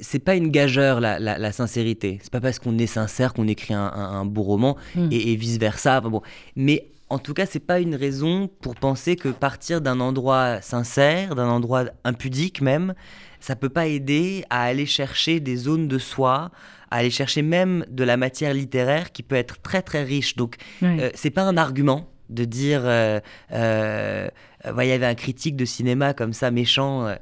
c'est 0.00 0.18
pas 0.18 0.34
une 0.34 0.50
gageure 0.50 1.00
la, 1.00 1.18
la, 1.18 1.52
sincérité. 1.52 2.18
C'est 2.22 2.32
pas 2.32 2.40
parce 2.40 2.58
qu'on 2.58 2.78
est 2.78 2.86
sincère 2.86 3.32
qu'on 3.32 3.48
écrit 3.48 3.74
un, 3.74 4.24
beau 4.24 4.42
roman 4.42 4.76
hmm. 4.94 5.08
et, 5.10 5.36
vice 5.36 5.58
versa. 5.58 6.00
bon. 6.00 6.22
Mais 6.54 6.88
en 7.08 7.18
tout 7.18 7.34
cas, 7.34 7.46
c'est 7.46 7.60
pas 7.60 7.80
une 7.80 7.94
raison 7.94 8.50
pour 8.60 8.74
penser 8.74 9.16
que 9.16 9.28
partir 9.28 9.80
d'un 9.80 10.00
endroit 10.00 10.60
sincère, 10.60 11.34
d'un 11.34 11.48
endroit 11.48 11.84
impudique 12.04 12.60
même, 12.60 12.94
ça 13.40 13.54
peut 13.54 13.68
pas 13.68 13.86
aider 13.86 14.44
à 14.50 14.62
aller 14.62 14.86
chercher 14.86 15.38
des 15.38 15.56
zones 15.56 15.86
de 15.86 15.98
soi, 15.98 16.50
à 16.90 16.96
aller 16.96 17.10
chercher 17.10 17.42
même 17.42 17.84
de 17.88 18.02
la 18.02 18.16
matière 18.16 18.54
littéraire 18.54 19.12
qui 19.12 19.22
peut 19.22 19.36
être 19.36 19.60
très 19.62 19.82
très 19.82 20.02
riche. 20.02 20.36
Donc, 20.36 20.56
euh, 20.82 21.10
c'est 21.14 21.30
pas 21.30 21.42
un 21.42 21.56
argument 21.56 22.10
de 22.28 22.44
dire 22.44 22.82
euh, 22.84 23.20
euh, 23.52 24.28
il 24.66 24.88
y 24.88 24.92
avait 24.92 25.06
un 25.06 25.14
critique 25.14 25.56
de 25.56 25.64
cinéma 25.64 26.14
comme 26.14 26.32
ça 26.32 26.50
méchant 26.50 27.14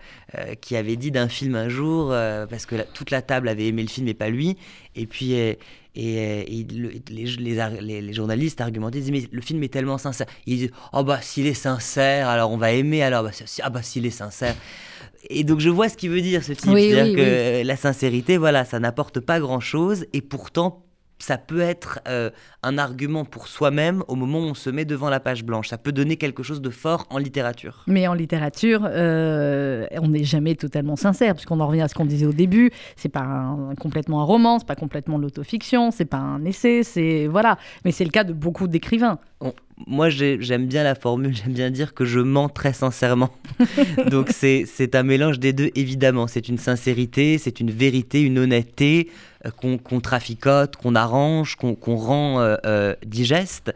qui 0.60 0.76
avait 0.76 0.96
dit 0.96 1.10
d'un 1.10 1.28
film 1.28 1.54
un 1.54 1.68
jour 1.68 2.08
parce 2.48 2.66
que 2.66 2.76
toute 2.94 3.10
la 3.10 3.22
table 3.22 3.48
avait 3.48 3.66
aimé 3.66 3.82
le 3.82 3.88
film 3.88 4.08
et 4.08 4.14
pas 4.14 4.28
lui. 4.28 4.56
Et 4.96 5.06
puis 5.06 5.34
et, 5.96 6.66
les, 7.08 8.00
les, 8.00 8.12
journalistes 8.12 8.60
argumentaient 8.60 8.98
ils 8.98 9.04
disaient 9.12 9.12
mais 9.12 9.28
le 9.30 9.40
film 9.40 9.62
est 9.62 9.72
tellement 9.72 9.98
sincère. 9.98 10.26
Ils 10.46 10.58
disent 10.58 10.70
oh 10.92 11.04
bah 11.04 11.20
s'il 11.22 11.46
est 11.46 11.54
sincère 11.54 12.28
alors 12.28 12.50
on 12.50 12.56
va 12.56 12.72
aimer 12.72 13.02
alors 13.02 13.22
bah, 13.22 13.30
ah 13.62 13.70
bah 13.70 13.82
s'il 13.82 14.06
est 14.06 14.10
sincère. 14.10 14.56
Et 15.30 15.44
donc 15.44 15.60
je 15.60 15.70
vois 15.70 15.88
ce 15.88 15.96
qu'il 15.96 16.10
veut 16.10 16.20
dire 16.20 16.42
ce 16.42 16.52
type. 16.52 16.72
C'est-à-dire 16.72 17.14
que 17.14 17.64
la 17.64 17.76
sincérité 17.76 18.36
voilà 18.38 18.64
ça 18.64 18.80
n'apporte 18.80 19.20
pas 19.20 19.38
grand 19.38 19.60
chose 19.60 20.06
et 20.12 20.20
pourtant 20.20 20.83
ça 21.18 21.38
peut 21.38 21.60
être 21.60 22.00
euh, 22.08 22.30
un 22.62 22.78
argument 22.78 23.24
pour 23.24 23.48
soi-même 23.48 24.02
au 24.08 24.14
moment 24.14 24.40
où 24.40 24.50
on 24.50 24.54
se 24.54 24.70
met 24.70 24.84
devant 24.84 25.08
la 25.08 25.20
page 25.20 25.44
blanche. 25.44 25.68
Ça 25.68 25.78
peut 25.78 25.92
donner 25.92 26.16
quelque 26.16 26.42
chose 26.42 26.60
de 26.60 26.70
fort 26.70 27.06
en 27.10 27.18
littérature. 27.18 27.84
Mais 27.86 28.06
en 28.08 28.14
littérature, 28.14 28.82
euh, 28.84 29.86
on 29.92 30.08
n'est 30.08 30.24
jamais 30.24 30.54
totalement 30.54 30.96
sincère, 30.96 31.34
puisqu'on 31.34 31.60
en 31.60 31.66
revient 31.66 31.82
à 31.82 31.88
ce 31.88 31.94
qu'on 31.94 32.04
disait 32.04 32.26
au 32.26 32.32
début. 32.32 32.70
C'est 32.96 33.08
pas 33.08 33.56
complètement 33.80 34.20
un 34.20 34.24
roman, 34.24 34.58
c'est 34.58 34.66
pas 34.66 34.74
complètement 34.76 35.18
l'autofiction, 35.18 35.90
c'est 35.90 36.04
pas 36.04 36.18
un 36.18 36.44
essai, 36.44 36.82
c'est 36.82 37.26
voilà. 37.26 37.58
Mais 37.84 37.92
c'est 37.92 38.04
le 38.04 38.10
cas 38.10 38.24
de 38.24 38.32
beaucoup 38.32 38.68
d'écrivains. 38.68 39.18
Moi 39.86 40.08
j'aime 40.08 40.66
bien 40.66 40.82
la 40.84 40.94
formule, 40.94 41.34
j'aime 41.44 41.52
bien 41.52 41.70
dire 41.70 41.94
que 41.94 42.04
je 42.04 42.20
mens 42.20 42.48
très 42.48 42.72
sincèrement. 42.72 43.30
Donc 44.10 44.30
c'est 44.30 44.94
un 44.94 45.02
mélange 45.02 45.38
des 45.38 45.52
deux, 45.52 45.70
évidemment. 45.74 46.26
C'est 46.26 46.48
une 46.48 46.58
sincérité, 46.58 47.38
c'est 47.38 47.60
une 47.60 47.70
vérité, 47.70 48.22
une 48.22 48.38
honnêteté 48.38 49.10
euh, 49.46 49.50
qu'on 49.50 50.00
traficote, 50.00 50.76
qu'on 50.76 50.94
arrange, 50.94 51.56
qu'on 51.56 51.96
rend 51.96 52.40
euh, 52.40 52.56
euh, 52.64 52.94
digeste. 53.04 53.72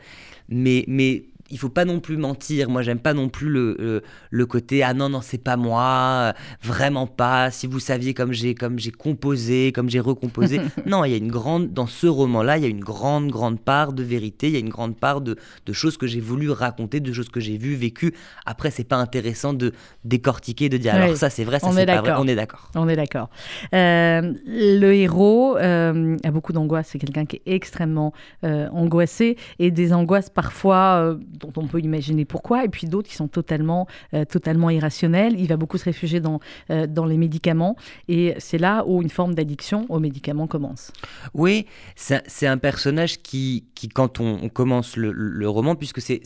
Mais, 0.49 0.85
mais 0.89 1.25
il 1.51 1.59
faut 1.59 1.69
pas 1.69 1.85
non 1.85 2.01
plus 2.01 2.17
mentir. 2.17 2.69
Moi, 2.69 2.83
j'aime 2.83 2.99
pas 2.99 3.15
non 3.15 3.29
plus 3.29 3.49
le, 3.49 4.03
le, 4.31 4.47
côté 4.47 4.83
ah 4.83 4.95
non 4.95 5.09
non 5.09 5.21
c'est 5.21 5.43
pas 5.43 5.57
moi, 5.57 6.35
vraiment 6.63 7.07
pas. 7.07 7.51
Si 7.51 7.67
vous 7.67 7.81
saviez 7.81 8.15
comme 8.15 8.33
j'ai 8.33 8.55
comme 8.55 8.79
j'ai 8.79 8.91
composé, 8.91 9.73
comme 9.73 9.89
j'ai 9.89 10.01
recomposé. 10.01 10.61
non, 10.87 11.05
il 11.05 11.11
y 11.11 11.15
a 11.15 11.19
une 11.19 11.31
grande 11.31 11.73
dans 11.73 11.87
ce 11.87 12.07
roman-là, 12.07 12.59
il 12.59 12.63
y 12.63 12.67
a 12.67 12.71
une 12.71 12.81
grande 12.81 13.31
grande 13.31 13.61
part 13.61 13.93
de 13.93 14.03
vérité. 14.03 14.49
Il 14.49 14.53
y 14.55 14.57
a 14.57 14.61
une 14.61 14.69
grande 14.69 14.97
part 14.97 15.21
de, 15.21 15.37
de 15.67 15.73
choses 15.73 15.97
que 15.97 16.07
j'ai 16.07 16.21
voulu 16.21 16.51
raconter, 16.51 17.01
de 17.01 17.13
choses 17.13 17.29
que 17.29 17.41
j'ai 17.41 17.59
vues, 17.59 17.75
vécues. 17.75 18.15
Après, 18.47 18.71
c'est 18.71 18.85
pas 18.85 18.97
intéressant 18.97 19.53
de 19.53 19.73
décortiquer, 20.05 20.69
de 20.69 20.77
dire 20.77 20.95
alors 20.95 21.17
ça 21.17 21.31
c'est 21.31 21.45
vrai, 21.45 21.59
ça 21.59 21.71
c'est 21.73 21.87
pas 21.87 22.01
vrai. 22.01 22.13
On 22.19 22.27
est 22.27 22.35
d'accord. 22.35 22.71
On 22.75 22.89
est 22.89 22.97
d'accord. 22.97 23.31
Euh, 23.75 24.35
le 24.47 24.93
héros 24.93 25.57
euh, 25.57 26.17
a 26.25 26.31
beaucoup 26.31 26.53
d'angoisse. 26.53 26.89
C'est 26.93 26.99
quelqu'un 26.99 27.27
qui 27.27 27.37
est 27.37 27.43
extrêmement 27.55 28.13
euh, 28.45 28.69
angoissé 28.71 29.37
et 29.59 29.71
des 29.71 29.93
angoisses 29.93 30.31
parfois 30.31 31.17
dont 31.39 31.53
on 31.57 31.67
peut 31.67 31.81
imaginer 31.81 32.25
pourquoi, 32.25 32.65
et 32.65 32.69
puis 32.69 32.87
d'autres 32.87 33.09
qui 33.09 33.17
sont 33.17 33.29
totalement, 33.29 33.87
euh, 34.15 34.25
totalement 34.25 34.71
irrationnels. 34.71 35.39
Il 35.39 35.49
va 35.49 35.57
beaucoup 35.57 35.79
se 35.79 35.85
réfugier 35.85 36.21
dans, 36.21 36.41
euh, 36.71 36.87
dans 36.87 37.07
les 37.07 37.17
médicaments, 37.17 37.77
et 38.09 38.35
c'est 38.39 38.59
là 38.59 38.85
où 38.87 39.03
une 39.03 39.11
forme 39.11 39.35
d'addiction 39.35 39.87
aux 39.89 40.01
médicaments 40.01 40.47
commence. 40.47 40.93
Oui, 41.35 41.67
c'est 41.97 42.47
un 42.47 42.59
personnage 42.59 43.23
qui, 43.23 43.65
qui 43.75 43.89
quand 43.89 44.21
on, 44.21 44.49
commence 44.49 44.97
le, 44.97 45.49
roman, 45.49 45.75
puisque 45.75 46.01
c'est, 46.01 46.23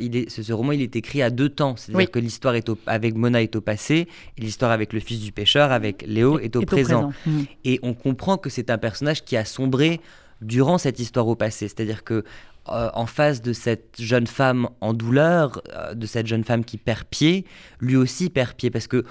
il 0.00 0.16
est, 0.16 0.30
ce, 0.30 0.52
roman 0.52 0.72
il 0.72 0.82
est 0.82 0.96
écrit 0.96 1.22
à 1.22 1.30
deux 1.30 1.48
temps, 1.48 1.76
c'est-à-dire 1.76 2.10
que 2.10 2.18
l'histoire 2.18 2.54
avec 2.86 3.16
Mona 3.16 3.42
est 3.42 3.56
au 3.56 3.60
passé, 3.60 4.08
et 4.36 4.40
l'histoire 4.40 4.70
avec 4.70 4.92
le 4.92 5.00
fils 5.00 5.20
du 5.20 5.32
pêcheur, 5.32 5.72
avec 5.72 6.04
Léo, 6.06 6.38
est, 6.38 6.56
au, 6.56 6.62
présent. 6.62 7.12
Mmh. 7.26 7.40
Et 7.64 7.80
on 7.82 7.94
comprend 7.94 8.36
que 8.36 8.50
c'est 8.50 8.70
un 8.70 8.78
personnage 8.78 9.24
qui 9.24 9.36
a 9.36 9.44
sombré 9.44 10.00
durant 10.42 10.78
cette 10.78 10.98
histoire 10.98 11.28
au 11.28 11.36
passé. 11.36 11.68
C'est-à-dire 11.68 12.04
que 12.04 12.24
euh, 12.68 12.90
en 12.94 13.06
face 13.06 13.42
de 13.42 13.52
cette 13.52 13.96
jeune 13.98 14.28
femme 14.28 14.68
en 14.80 14.94
douleur, 14.94 15.60
euh, 15.72 15.94
de 15.94 16.06
cette 16.06 16.28
jeune 16.28 16.44
femme 16.44 16.64
qui 16.64 16.76
perd 16.76 17.04
pied, 17.04 17.44
lui 17.80 17.96
aussi 17.96 18.30
perd 18.30 18.52
pied, 18.54 18.70
parce 18.70 18.86
que 18.86 19.04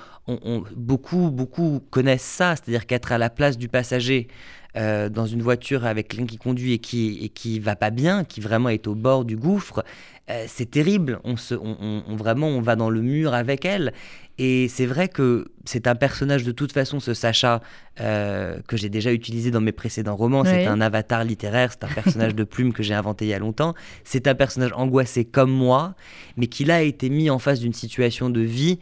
beaucoup, 0.76 1.30
beaucoup 1.32 1.82
connaissent 1.90 2.22
ça, 2.22 2.56
c'est-à-dire 2.56 2.86
qu'être 2.86 3.12
à 3.12 3.18
la 3.18 3.30
place 3.30 3.58
du 3.58 3.68
passager 3.68 4.30
euh, 4.78 5.10
dans 5.10 5.26
une 5.26 5.42
voiture 5.42 5.86
avec 5.86 6.08
quelqu'un 6.10 6.26
qui 6.26 6.38
conduit 6.38 6.74
et 6.74 6.80
qui, 6.80 7.20
et 7.22 7.30
qui 7.30 7.60
va 7.60 7.76
pas 7.76 7.90
bien, 7.90 8.24
qui 8.24 8.42
vraiment 8.42 8.70
est 8.70 8.88
au 8.88 8.96
bord 8.96 9.26
du 9.26 9.38
gouffre, 9.38 9.84
c'est 10.48 10.72
terrible. 10.72 11.20
On, 11.26 11.36
se, 11.36 11.56
on, 11.56 12.16
vraiment, 12.16 12.48
on 12.48 12.62
va 12.62 12.78
dans 12.78 12.90
le 12.90 13.02
mur 13.02 13.34
avec 13.34 13.66
elle. 13.66 13.92
Et 14.44 14.68
c'est 14.70 14.88
vrai 14.88 15.08
que 15.08 15.52
c'est 15.66 15.86
un 15.86 15.94
personnage 15.94 16.44
de 16.44 16.52
toute 16.52 16.72
façon, 16.72 17.00
ce 17.00 17.14
Sacha, 17.14 17.62
euh, 18.00 18.58
que 18.68 18.76
j'ai 18.76 18.90
déjà 18.90 19.12
utilisé 19.14 19.52
dans 19.52 19.62
mes 19.62 19.72
précédents 19.72 20.16
romans. 20.16 20.44
C'est 20.44 20.66
un 20.66 20.82
avatar 20.82 21.24
littéraire, 21.24 21.72
c'est 21.72 21.84
un 21.84 21.94
personnage 21.94 22.34
de 22.34 22.44
plume 22.44 22.74
que 22.74 22.82
j'ai 22.82 22.96
inventé 22.96 23.26
il 23.26 23.28
y 23.28 23.34
a 23.36 23.40
longtemps. 23.40 23.76
C'est 24.04 24.26
un 24.28 24.34
personnage 24.34 24.72
angoissé 24.74 25.26
comme 25.26 25.52
moi, 25.52 25.94
mais 26.38 26.48
qui 26.48 26.64
là 26.64 26.78
a 26.78 26.82
été 26.82 27.10
mis 27.10 27.30
en 27.30 27.38
face 27.38 27.60
d'une 27.60 27.74
situation 27.74 28.32
de 28.32 28.42
vie 28.42 28.80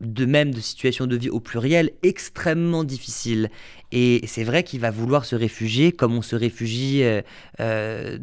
de 0.00 0.26
même 0.26 0.52
de 0.52 0.60
situation 0.60 1.06
de 1.06 1.16
vie 1.16 1.30
au 1.30 1.40
pluriel 1.40 1.90
extrêmement 2.02 2.84
difficile. 2.84 3.50
Et 3.92 4.20
c'est 4.26 4.44
vrai 4.44 4.62
qu'il 4.62 4.80
va 4.80 4.90
vouloir 4.90 5.24
se 5.24 5.36
réfugier 5.36 5.92
comme 5.92 6.14
on 6.14 6.22
se 6.22 6.36
réfugie 6.36 7.02
euh, 7.02 7.22
euh, 7.60 8.18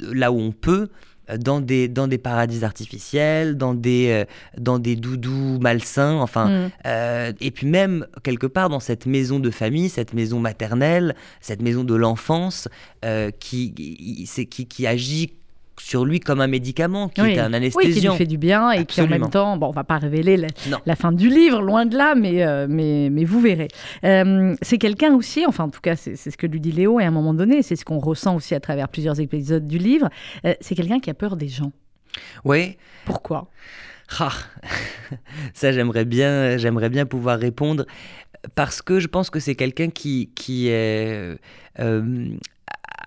là 0.00 0.32
où 0.32 0.38
on 0.38 0.52
peut, 0.52 0.88
dans 1.36 1.60
des, 1.60 1.88
dans 1.88 2.08
des 2.08 2.18
paradis 2.18 2.64
artificiels, 2.64 3.56
dans 3.56 3.74
des, 3.74 4.08
euh, 4.10 4.24
dans 4.56 4.78
des 4.78 4.96
doudous 4.96 5.58
malsains, 5.60 6.14
enfin, 6.14 6.48
mm. 6.48 6.70
euh, 6.86 7.32
et 7.40 7.50
puis 7.50 7.66
même 7.66 8.06
quelque 8.22 8.46
part 8.46 8.68
dans 8.68 8.80
cette 8.80 9.06
maison 9.06 9.38
de 9.38 9.50
famille, 9.50 9.88
cette 9.88 10.14
maison 10.14 10.40
maternelle, 10.40 11.14
cette 11.40 11.60
maison 11.60 11.84
de 11.84 11.94
l'enfance, 11.94 12.68
euh, 13.04 13.30
qui, 13.30 13.74
qui, 13.74 14.66
qui 14.66 14.86
agit 14.86 15.32
sur 15.80 16.04
lui 16.04 16.20
comme 16.20 16.40
un 16.40 16.46
médicament, 16.46 17.08
qui 17.08 17.20
est 17.20 17.38
un 17.38 17.52
anesthésiant. 17.52 17.88
Oui, 17.88 18.00
qui 18.00 18.06
lui 18.08 18.16
fait 18.16 18.26
du 18.26 18.38
bien 18.38 18.70
et 18.70 18.84
qui 18.84 19.00
en 19.00 19.06
même 19.06 19.28
temps, 19.30 19.56
bon, 19.56 19.68
on 19.68 19.72
va 19.72 19.84
pas 19.84 19.98
révéler 19.98 20.36
la, 20.86 20.96
fin 20.96 21.12
du 21.12 21.28
livre, 21.28 21.60
loin 21.60 21.86
de 21.86 21.96
là, 21.96 22.14
mais, 22.14 22.44
euh, 22.44 22.66
mais, 22.68 23.08
mais 23.10 23.24
vous 23.24 23.40
verrez. 23.40 23.68
Euh, 24.04 24.54
c'est 24.62 24.78
quelqu'un 24.78 25.14
aussi, 25.14 25.46
enfin 25.46 25.64
en 25.64 25.70
tout 25.70 25.80
cas 25.80 25.96
c'est 25.96 26.16
ce 26.16 26.36
que 26.36 26.46
lui 26.46 26.60
dit 26.60 26.72
Léo, 26.72 27.00
et 27.00 27.04
à 27.04 27.08
un 27.08 27.12
moment 27.12 27.34
donné, 27.34 27.62
c'est 27.62 27.76
ce 27.76 27.84
qu'on 27.84 27.98
ressent 27.98 28.36
aussi 28.36 28.54
à 28.54 28.60
travers 28.60 28.88
plusieurs 28.88 29.20
épisodes 29.20 29.66
du 29.66 29.78
livre, 29.78 30.08
euh, 30.44 30.54
c'est 30.60 30.74
quelqu'un 30.74 31.00
qui 31.00 31.10
a 31.10 31.14
peur 31.14 31.36
des 31.36 31.48
gens. 31.48 31.72
Oui. 32.44 32.76
Pourquoi? 33.04 33.48
Ah, 34.18 34.32
ça 35.54 35.72
j'aimerais 35.72 36.04
bien, 36.04 36.56
j'aimerais 36.56 36.88
bien 36.88 37.06
pouvoir 37.06 37.38
répondre 37.38 37.86
parce 38.54 38.82
que 38.82 39.00
je 39.00 39.08
pense 39.08 39.30
que 39.30 39.40
c'est 39.40 39.54
quelqu'un 39.54 39.90
qui, 39.90 40.30
qui 40.34 40.68
est 40.68 41.36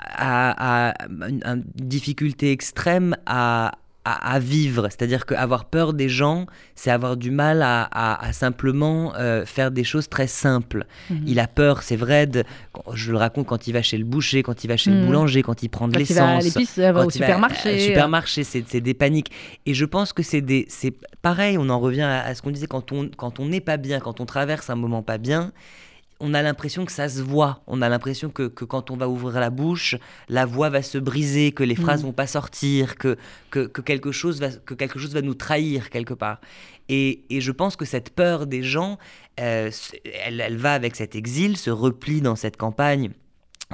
à, 0.02 0.94
une, 1.10 1.64
difficulté 1.76 2.52
extrême 2.52 3.16
à, 3.26 3.72
à, 4.04 4.40
vivre. 4.40 4.88
C'est-à-dire 4.90 5.26
qu'avoir 5.26 5.66
peur 5.66 5.94
des 5.94 6.10
gens, 6.10 6.48
c'est 6.76 6.90
avoir 6.90 7.18
du 7.18 7.30
mal 7.30 7.62
à, 7.64 8.20
simplement 8.34 9.14
euh, 9.16 9.46
faire 9.46 9.72
des 9.72 9.84
choses 9.84 10.10
très 10.10 10.28
simples. 10.28 10.86
Mhm. 11.10 11.24
Il 11.28 11.40
a 11.40 11.48
peur, 11.48 11.84
c'est 11.84 11.96
vrai, 11.96 12.26
de, 12.26 12.44
je 12.94 13.12
le 13.12 13.18
raconte 13.18 13.46
quand 13.46 13.68
il 13.68 13.74
va 13.74 13.82
chez 13.82 13.98
le 13.98 14.06
boucher, 14.06 14.42
quand 14.44 14.64
il 14.64 14.68
va 14.68 14.78
chez 14.78 14.90
le 14.90 14.98
mhm. 14.98 15.06
boulanger, 15.06 15.44
quand 15.44 15.62
il 15.64 15.70
prend 15.70 15.88
de 15.88 15.98
l'essence. 15.98 16.18
Quand 16.54 16.60
il 16.60 16.82
va 16.94 17.06
au 17.06 17.10
supermarché. 17.10 17.76
Au 17.76 17.80
supermarché, 17.80 18.44
c'est 18.44 18.82
des 18.82 18.94
paniques. 18.94 19.32
Et 19.66 19.74
je 19.74 19.86
pense 19.86 20.14
que 20.14 20.24
c'est 20.24 20.44
pareil, 21.22 21.58
on 21.58 21.70
en 21.70 21.80
revient 21.80 22.02
à, 22.02 22.22
à 22.22 22.34
ce 22.34 22.42
qu'on 22.42 22.52
disait, 22.52 22.68
quand 22.68 22.92
on 22.92 23.10
quand 23.16 23.40
on 23.40 23.48
n'est 23.48 23.62
pas 23.62 23.78
bien, 23.78 24.00
quand 24.00 24.20
on 24.20 24.26
traverse 24.26 24.70
un 24.70 24.76
moment 24.76 25.04
pas 25.04 25.18
bien, 25.18 25.52
on 26.22 26.34
a 26.34 26.42
l'impression 26.42 26.86
que 26.86 26.92
ça 26.92 27.10
se 27.10 27.22
voit. 27.22 27.64
On 27.68 27.82
a 27.82 27.90
l'impression 27.90 28.30
que, 28.30 28.48
quand 28.48 28.92
on 28.92 28.96
va 28.96 29.10
ouvrir 29.10 29.40
la 29.40 29.50
bouche, 29.50 29.96
la 30.30 30.46
voix 30.46 30.70
va 30.70 30.82
se 30.82 30.98
briser, 30.98 31.52
que 31.52 31.64
les 31.64 31.76
phrases 31.76 32.02
mm. 32.02 32.06
vont 32.06 32.14
pas 32.14 32.28
sortir, 32.28 32.96
que, 32.96 33.18
que, 33.50 33.66
quelque 33.82 34.12
chose 34.12 34.40
va, 34.40 34.50
que 34.50 34.74
quelque 34.74 35.00
chose 35.00 35.14
va 35.14 35.22
nous 35.22 35.34
trahir 35.34 35.90
quelque 35.90 36.14
part. 36.14 36.40
Et, 36.90 37.24
je 37.30 37.52
pense 37.52 37.76
que 37.76 37.86
cette 37.86 38.12
peur 38.12 38.48
des 38.48 38.64
gens, 38.64 39.00
euh, 39.40 39.72
elle, 40.26 40.58
va 40.58 40.74
avec 40.74 40.96
cet 40.96 41.16
exil, 41.16 41.58
ce 41.58 41.72
repli 41.72 42.22
dans 42.22 42.36
cette 42.36 42.58
campagne 42.58 43.12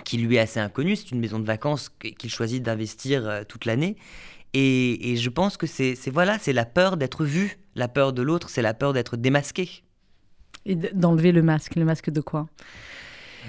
qui 0.06 0.18
lui 0.18 0.38
est 0.38 0.40
assez 0.40 0.60
inconnue. 0.60 0.96
C'est 0.96 1.12
une 1.12 1.20
maison 1.20 1.40
de 1.40 1.46
vacances 1.46 1.90
qu'il 2.18 2.30
choisit 2.30 2.64
d'investir 2.64 3.28
euh, 3.28 3.44
toute 3.44 3.66
l'année. 3.66 3.98
Et, 4.54 5.12
et, 5.12 5.18
je 5.18 5.30
pense 5.30 5.58
que 5.58 5.68
c'est 5.68 5.98
voilà, 6.10 6.40
c'est 6.40 6.54
la 6.54 6.66
peur 6.66 6.96
d'être 6.96 7.26
vu. 7.26 7.58
La 7.76 7.88
peur 7.88 8.14
de 8.14 8.22
l'autre, 8.22 8.50
c'est 8.50 8.62
la 8.62 8.74
peur 8.74 8.94
d'être 8.94 9.18
démasqué. 9.18 9.84
Et 10.68 10.76
d'enlever 10.76 11.32
le 11.32 11.42
masque. 11.42 11.76
Le 11.76 11.86
masque 11.86 12.10
de 12.10 12.22
quoi? 12.22 12.48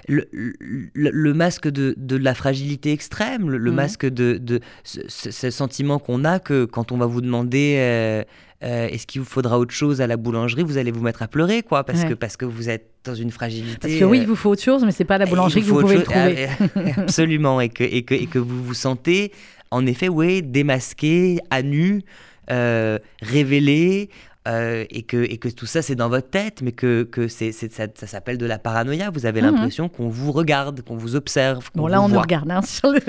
Le, 0.07 1.33
masque 1.35 1.69
de, 1.69 1.95
de, 1.99 2.17
la 2.17 2.35
fragilité 2.35 2.93
extrême, 2.93 3.51
le, 3.51 3.73
masque 3.73 4.07
de, 4.07 4.39
de 4.39 4.61
ce, 4.85 5.51
sentiment 5.51 5.99
qu'on 5.99 6.25
a 6.25 6.39
que 6.39 6.65
quand 6.65 6.93
on 6.93 6.97
va 6.97 7.07
vous 7.07 7.21
demander 7.21 7.75
euh, 7.79 8.23
euh, 8.63 8.87
est-ce 8.89 9.07
qu'il 9.07 9.21
vous 9.21 9.27
faudra 9.27 9.59
autre 9.59 9.75
chose 9.75 10.01
à 10.01 10.07
la 10.07 10.17
boulangerie, 10.17 10.63
vous 10.63 10.79
allez 10.79 10.93
vous 10.93 11.03
mettre 11.03 11.23
à 11.23 11.29
pleurer, 11.29 11.63
quoi, 11.63 11.85
parce, 11.85 12.05
que, 12.05 12.15
parce 12.15 12.37
que 12.37 12.45
vous 12.45 12.71
êtes 12.71 12.91
dans 13.05 13.15
une 13.15 13.33
fragilité. 13.33 13.79
Parce 13.81 13.95
que 13.95 14.05
oui, 14.05 14.21
il 14.21 14.27
vous 14.27 14.37
faut 14.37 14.51
autre 14.51 14.63
chose, 14.63 14.85
mais 14.85 14.93
c'est 14.93 15.05
pas 15.05 15.19
la 15.19 15.27
boulangerie 15.27 15.63
que 15.63 15.67
vous 15.67 15.81
pouvez 15.81 15.99
le 15.99 16.03
trouver. 16.05 16.49
Absolument, 16.97 17.61
et 17.61 17.69
que, 17.69 17.85
et, 17.85 18.05
que, 18.05 18.15
et 18.15 18.27
que 18.27 18.39
vous 18.39 18.63
vous 18.63 18.75
sentez, 18.75 19.33
en 19.71 19.85
effet, 19.87 20.09
oui, 20.09 20.43
démasqué, 20.43 21.39
à 21.51 21.63
nu, 21.63 22.03
euh, 22.51 22.99
révélé, 23.21 24.09
euh, 24.49 24.85
et, 24.91 25.03
que, 25.03 25.17
et 25.17 25.37
que 25.37 25.49
tout 25.49 25.67
ça 25.67 25.83
c'est 25.83 25.95
dans 25.95 26.09
votre 26.09 26.31
tête, 26.31 26.63
mais 26.63 26.73
que, 26.73 27.03
que 27.03 27.29
c'est, 27.29 27.53
ça, 27.53 27.85
ça 27.95 28.07
s'appelle 28.07 28.39
de 28.39 28.47
la 28.47 28.59
paranoïa. 28.59 29.11
Vous 29.11 29.27
avez 29.27 29.43
mhm. 29.43 29.51
l'impression 29.51 29.89
qu'on 29.89 30.09
vous 30.09 30.33
regarde, 30.33 30.83
qu'on 30.83 30.97
vous 30.97 31.17
observe. 31.17 31.71
bon, 31.75 31.87
là, 31.87 32.01
on 32.01 32.09
nous 32.09 32.21
regarde 32.21 32.51
hein, 32.51 32.63
sur 32.63 32.91
le. 32.91 33.01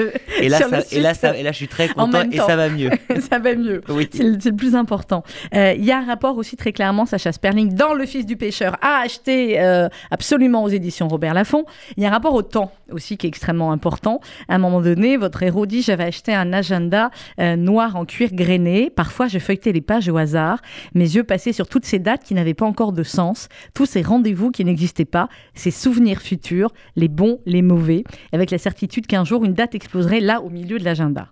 Et 0.41 0.49
là, 0.49 0.59
et, 0.91 0.99
là 0.99 1.13
ça, 1.13 1.37
et 1.37 1.43
là, 1.43 1.51
je 1.51 1.57
suis 1.57 1.67
très 1.67 1.87
content 1.87 2.23
et 2.29 2.37
ça 2.47 2.55
va 2.55 2.69
mieux. 2.69 2.89
ça 3.29 3.39
va 3.39 3.55
mieux. 3.55 3.81
Oui. 3.89 4.09
C'est, 4.11 4.23
le, 4.23 4.55
plus 4.55 4.75
important. 4.75 5.23
Euh, 5.55 5.73
il 5.77 5.85
y 5.85 5.91
a 5.91 5.99
un 5.99 6.05
rapport 6.05 6.37
aussi 6.37 6.57
très 6.57 6.73
clairement, 6.73 7.05
Sacha 7.05 7.31
Sperling, 7.31 7.73
dans 7.73 7.93
Le 7.93 8.05
Fils 8.05 8.25
du 8.25 8.35
pêcheur, 8.35 8.75
a 8.81 9.01
acheté 9.01 9.61
euh, 9.61 9.87
absolument 10.11 10.63
aux 10.63 10.69
éditions 10.69 11.07
Robert 11.07 11.33
Laffont. 11.33 11.65
Il 11.95 12.03
y 12.03 12.05
a 12.05 12.09
un 12.09 12.11
rapport 12.11 12.33
au 12.33 12.41
temps 12.41 12.71
aussi 12.91 13.17
qui 13.17 13.27
est 13.27 13.29
extrêmement 13.29 13.71
important. 13.71 14.19
À 14.47 14.55
un 14.55 14.57
moment 14.57 14.81
donné, 14.81 15.15
votre 15.15 15.41
héros 15.43 15.65
dit 15.65 15.81
J'avais 15.81 16.05
acheté 16.05 16.33
un 16.33 16.51
agenda 16.53 17.11
noir 17.37 17.95
en 17.95 18.05
cuir 18.05 18.29
grainé. 18.33 18.89
Parfois, 18.89 19.27
je 19.27 19.39
feuilletais 19.39 19.71
les 19.71 19.81
pages 19.81 20.09
au 20.09 20.17
hasard. 20.17 20.59
Mes 20.93 21.15
yeux 21.15 21.23
passer 21.29 21.53
sur 21.53 21.67
toutes 21.67 21.85
ces 21.85 21.99
dates 21.99 22.23
qui 22.23 22.33
n'avaient 22.33 22.55
pas 22.55 22.65
encore 22.65 22.91
de 22.91 23.03
sens, 23.03 23.47
tous 23.75 23.85
ces 23.85 24.01
rendez-vous 24.01 24.49
qui 24.49 24.65
n'existaient 24.65 25.05
pas, 25.05 25.29
ces 25.53 25.71
souvenirs 25.71 26.21
futurs, 26.21 26.73
les 26.95 27.07
bons, 27.07 27.39
les 27.45 27.61
mauvais, 27.61 28.03
avec 28.33 28.49
la 28.49 28.57
certitude 28.57 29.05
qu'un 29.05 29.23
jour 29.23 29.45
une 29.45 29.53
date 29.53 29.75
exploserait 29.75 30.21
là 30.21 30.41
au 30.41 30.49
milieu 30.49 30.79
de 30.79 30.83
l'agenda. 30.83 31.29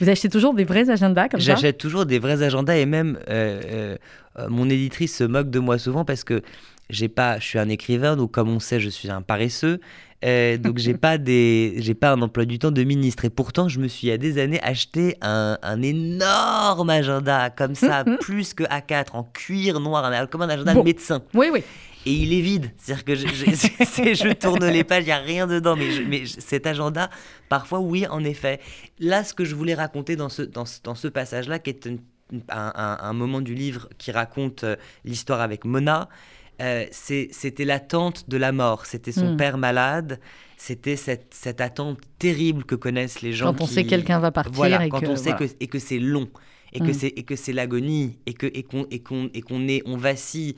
Vous 0.00 0.08
achetez 0.08 0.30
toujours 0.30 0.54
des 0.54 0.64
vrais 0.64 0.88
agendas 0.88 1.28
comme 1.28 1.40
ça? 1.40 1.54
J'achète 1.54 1.76
toujours 1.76 2.06
des 2.06 2.18
vrais 2.18 2.42
agendas 2.42 2.76
et 2.76 2.86
même 2.86 3.18
euh, 3.28 3.96
euh, 4.38 4.48
mon 4.48 4.70
éditrice 4.70 5.14
se 5.14 5.24
moque 5.24 5.50
de 5.50 5.58
moi 5.58 5.78
souvent 5.78 6.06
parce 6.06 6.24
que 6.24 6.40
j'ai 6.88 7.08
pas, 7.08 7.38
je 7.38 7.44
suis 7.44 7.58
un 7.58 7.68
écrivain, 7.68 8.16
donc 8.16 8.32
comme 8.32 8.48
on 8.48 8.58
sait, 8.58 8.80
je 8.80 8.88
suis 8.88 9.10
un 9.10 9.20
paresseux. 9.20 9.80
Euh, 10.24 10.58
donc 10.58 10.78
j'ai 10.78 10.94
pas 10.94 11.16
des, 11.16 11.74
j'ai 11.78 11.94
pas 11.94 12.12
un 12.12 12.20
emploi 12.22 12.44
du 12.44 12.58
temps 12.58 12.70
de 12.70 12.82
ministre. 12.84 13.24
Et 13.24 13.30
pourtant, 13.30 13.68
je 13.68 13.80
me 13.80 13.88
suis 13.88 14.08
il 14.08 14.10
y 14.10 14.12
a 14.12 14.18
des 14.18 14.38
années 14.38 14.60
acheté 14.62 15.16
un, 15.22 15.58
un 15.62 15.82
énorme 15.82 16.90
agenda 16.90 17.50
comme 17.50 17.74
ça, 17.74 18.04
plus 18.20 18.54
que 18.54 18.64
A4 18.64 19.08
en 19.14 19.24
cuir 19.24 19.80
noir, 19.80 20.28
comme 20.28 20.42
un 20.42 20.48
agenda 20.48 20.74
de 20.74 20.82
médecin. 20.82 21.22
Oui, 21.34 21.48
oui 21.52 21.62
et 22.06 22.12
il 22.12 22.32
est 22.32 22.40
vide. 22.40 22.70
C'est-à-dire 22.78 23.04
que 23.04 23.14
je, 23.14 23.26
je, 23.26 24.32
tourne 24.38 24.66
les 24.66 24.84
pages, 24.84 25.04
il 25.04 25.06
n'y 25.06 25.12
a 25.12 25.18
rien 25.18 25.46
dedans. 25.46 25.76
Mais, 25.76 25.88
mais, 26.06 26.26
cet 26.26 26.66
agenda, 26.66 27.10
parfois, 27.48 27.80
oui, 27.80 28.06
en 28.06 28.24
effet. 28.24 28.60
Là, 28.98 29.24
ce 29.24 29.34
que 29.34 29.44
je 29.44 29.54
voulais 29.54 29.74
raconter 29.74 30.16
dans 30.16 30.28
ce, 30.28 30.42
dans, 30.42 30.64
dans 30.84 30.94
ce 30.94 31.08
passage-là, 31.08 31.58
qui 31.58 31.70
est 31.70 31.88
un, 32.48 33.12
moment 33.12 33.40
du 33.40 33.54
livre 33.54 33.88
qui 33.98 34.12
raconte 34.12 34.64
euh, 34.64 34.76
l'histoire 35.04 35.40
avec 35.40 35.64
Mona, 35.64 36.08
euh, 36.60 36.86
c'était 36.90 37.64
l'attente 37.64 38.28
de 38.28 38.36
la 38.36 38.52
mort. 38.52 38.86
C'était 38.86 39.12
son 39.12 39.34
hmm. 39.34 39.36
père 39.36 39.58
malade. 39.58 40.20
C'était 40.56 40.96
cette, 40.96 41.32
cette, 41.32 41.60
attente 41.60 41.98
terrible 42.18 42.64
que 42.64 42.74
connaissent 42.74 43.22
les 43.22 43.32
gens. 43.32 43.54
Quand 43.54 43.62
on 43.62 43.66
sait 43.66 43.84
quelqu'un 43.84 44.18
va 44.18 44.30
partir. 44.30 44.52
Voilà, 44.52 44.88
quand 44.88 45.06
on 45.08 45.16
sait 45.16 45.32
que, 45.32 45.44
et 45.58 45.66
que 45.68 45.78
c'est 45.78 45.98
long. 45.98 46.28
Et 46.72 46.80
que 46.80 46.84
hmm. 46.84 46.94
c'est 46.94 47.08
et 47.08 47.22
que 47.24 47.34
c'est 47.34 47.52
l'agonie 47.52 48.18
et 48.26 48.34
que 48.34 48.46
et 48.46 48.62
qu'on 48.62 48.86
et 48.90 49.00
qu'on 49.00 49.28
et 49.34 49.40
qu'on 49.40 49.66
est 49.66 49.82
on 49.86 49.96
vacille 49.96 50.54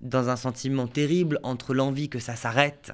dans 0.00 0.28
un 0.28 0.36
sentiment 0.36 0.86
terrible 0.86 1.40
entre 1.42 1.74
l'envie 1.74 2.08
que 2.08 2.20
ça 2.20 2.36
s'arrête 2.36 2.92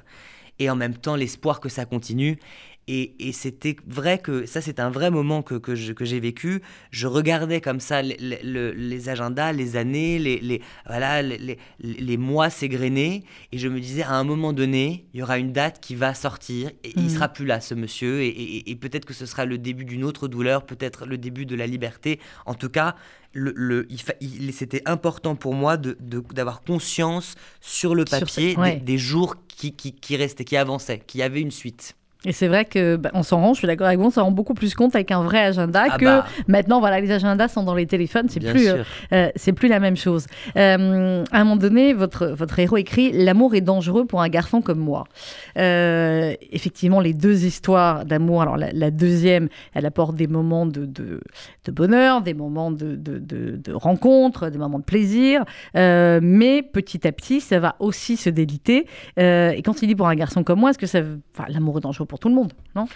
et 0.57 0.71
en 0.71 0.75
même 0.75 0.95
temps 0.95 1.15
l'espoir 1.15 1.59
que 1.59 1.69
ça 1.69 1.85
continue 1.85 2.39
et, 2.87 3.31
c'était 3.31 3.77
vrai 3.87 4.17
que 4.17 4.45
ça, 4.45 4.59
c'est 4.59 4.79
un 4.79 4.89
vrai 4.89 5.09
moment 5.09 5.41
que, 5.41 5.55
que, 5.55 5.73
j'ai 5.73 6.19
vécu. 6.19 6.61
Je 6.91 7.07
regardais 7.07 7.61
comme 7.61 7.79
ça 7.79 8.01
les, 8.01 9.09
agendas, 9.09 9.53
les 9.53 9.77
années, 9.77 10.19
les, 10.19 10.39
les 10.39 10.61
voilà, 10.85 11.21
les, 11.21 12.17
mois 12.17 12.49
s'égrener. 12.49 13.23
Et 13.53 13.57
je 13.57 13.69
me 13.69 13.79
disais, 13.79 14.03
à 14.03 14.13
un 14.13 14.25
moment 14.25 14.51
donné, 14.51 15.05
il 15.13 15.21
y 15.21 15.23
aura 15.23 15.37
une 15.37 15.53
date 15.53 15.79
qui 15.79 15.95
va 15.95 16.13
sortir. 16.13 16.71
Et 16.83 16.91
il 16.97 17.03
mhm. 17.03 17.09
sera 17.09 17.29
plus 17.29 17.45
là, 17.45 17.61
ce 17.61 17.73
monsieur. 17.73 18.21
Et, 18.21 18.77
peut-être 18.81 19.05
que 19.05 19.13
ce 19.13 19.25
sera 19.25 19.45
le 19.45 19.57
début 19.57 19.85
d'une 19.85 20.03
autre 20.03 20.27
douleur, 20.27 20.65
peut-être 20.65 21.05
le 21.05 21.17
début 21.17 21.45
de 21.45 21.55
la 21.55 21.67
liberté. 21.67 22.19
En 22.45 22.53
tout 22.53 22.69
cas, 22.69 22.95
le, 23.31 23.87
il, 24.19 24.53
c'était 24.53 24.81
important 24.85 25.35
pour 25.35 25.53
moi 25.53 25.77
d'avoir 25.77 26.59
de, 26.59 26.65
conscience 26.67 27.35
sur 27.61 27.95
le 27.95 28.03
papier 28.03 28.57
des, 28.81 28.97
jours 28.97 29.37
qui, 29.47 29.73
qui, 29.73 29.93
qui 29.93 30.17
restaient, 30.17 30.43
qui 30.43 30.57
avançaient, 30.57 30.99
qui 30.99 31.21
avaient 31.21 31.41
une 31.41 31.51
suite. 31.51 31.95
Et 32.25 32.31
c'est 32.31 32.47
vrai 32.47 32.63
que 32.63 32.95
bah, 32.95 33.11
on 33.13 33.23
s'en 33.23 33.41
rend, 33.41 33.53
je 33.53 33.59
suis 33.59 33.67
d'accord 33.67 33.87
avec 33.87 33.99
vous, 33.99 34.05
on 34.05 34.11
s'en 34.11 34.23
rend 34.23 34.31
beaucoup 34.31 34.53
plus 34.53 34.75
compte 34.75 34.95
avec 34.95 35.11
un 35.11 35.23
vrai 35.23 35.39
agenda 35.39 35.85
ah 35.89 35.97
que 35.97 36.05
bah. 36.05 36.25
maintenant, 36.47 36.79
voilà, 36.79 37.01
les 37.01 37.11
agendas 37.11 37.49
sont 37.49 37.63
dans 37.63 37.75
les 37.75 37.85
téléphones, 37.85 38.29
c'est 38.29 38.39
plus, 38.39 38.69
euh, 38.69 38.83
euh, 39.11 39.29
c'est 39.35 39.51
plus 39.51 39.67
la 39.67 39.79
même 39.79 39.97
chose. 39.97 40.27
Euh, 40.55 41.23
à 41.31 41.41
un 41.41 41.43
moment 41.43 41.57
donné, 41.57 41.93
votre, 41.93 42.27
votre 42.27 42.57
héros 42.59 42.77
écrit 42.77 43.11
L'amour 43.11 43.55
est 43.55 43.61
dangereux 43.61 44.05
pour 44.05 44.21
un 44.21 44.29
garçon 44.29 44.61
comme 44.61 44.79
moi. 44.79 45.03
effectivement, 45.55 47.01
les 47.01 47.13
deux 47.13 47.45
histoires 47.45 48.05
d'amour, 48.05 48.41
alors 48.41 48.57
la, 48.57 48.91
deuxième, 48.91 49.49
elle 49.73 49.85
apporte 49.85 50.15
des 50.15 50.27
moments 50.27 50.65
de, 50.65 50.85
de, 50.85 51.19
de 51.65 51.71
bonheur, 51.71 52.21
des 52.21 52.33
moments 52.33 52.71
de, 52.71 52.95
de, 52.95 53.19
de, 53.19 53.73
rencontre, 53.73 54.49
des 54.49 54.57
moments 54.57 54.79
de 54.79 54.83
plaisir, 54.83 55.43
mais 55.75 56.61
petit 56.61 57.05
à 57.05 57.11
petit, 57.11 57.41
ça 57.41 57.59
va 57.59 57.75
aussi 57.79 58.15
se 58.15 58.29
déliter. 58.29 58.87
et 59.17 59.61
quand 59.65 59.81
il 59.81 59.87
dit 59.87 59.95
pour 59.95 60.07
un 60.07 60.15
garçon 60.15 60.43
comme 60.43 60.59
moi, 60.59 60.69
est-ce 60.69 60.79
que 60.79 60.87
ça, 60.87 61.01
l'amour 61.49 61.79
est 61.79 61.81
dangereux 61.81 62.05
pour 62.05 62.12
tout 62.19 62.29
le 62.29 62.35
monde, 62.35 62.53
non? 62.75 62.87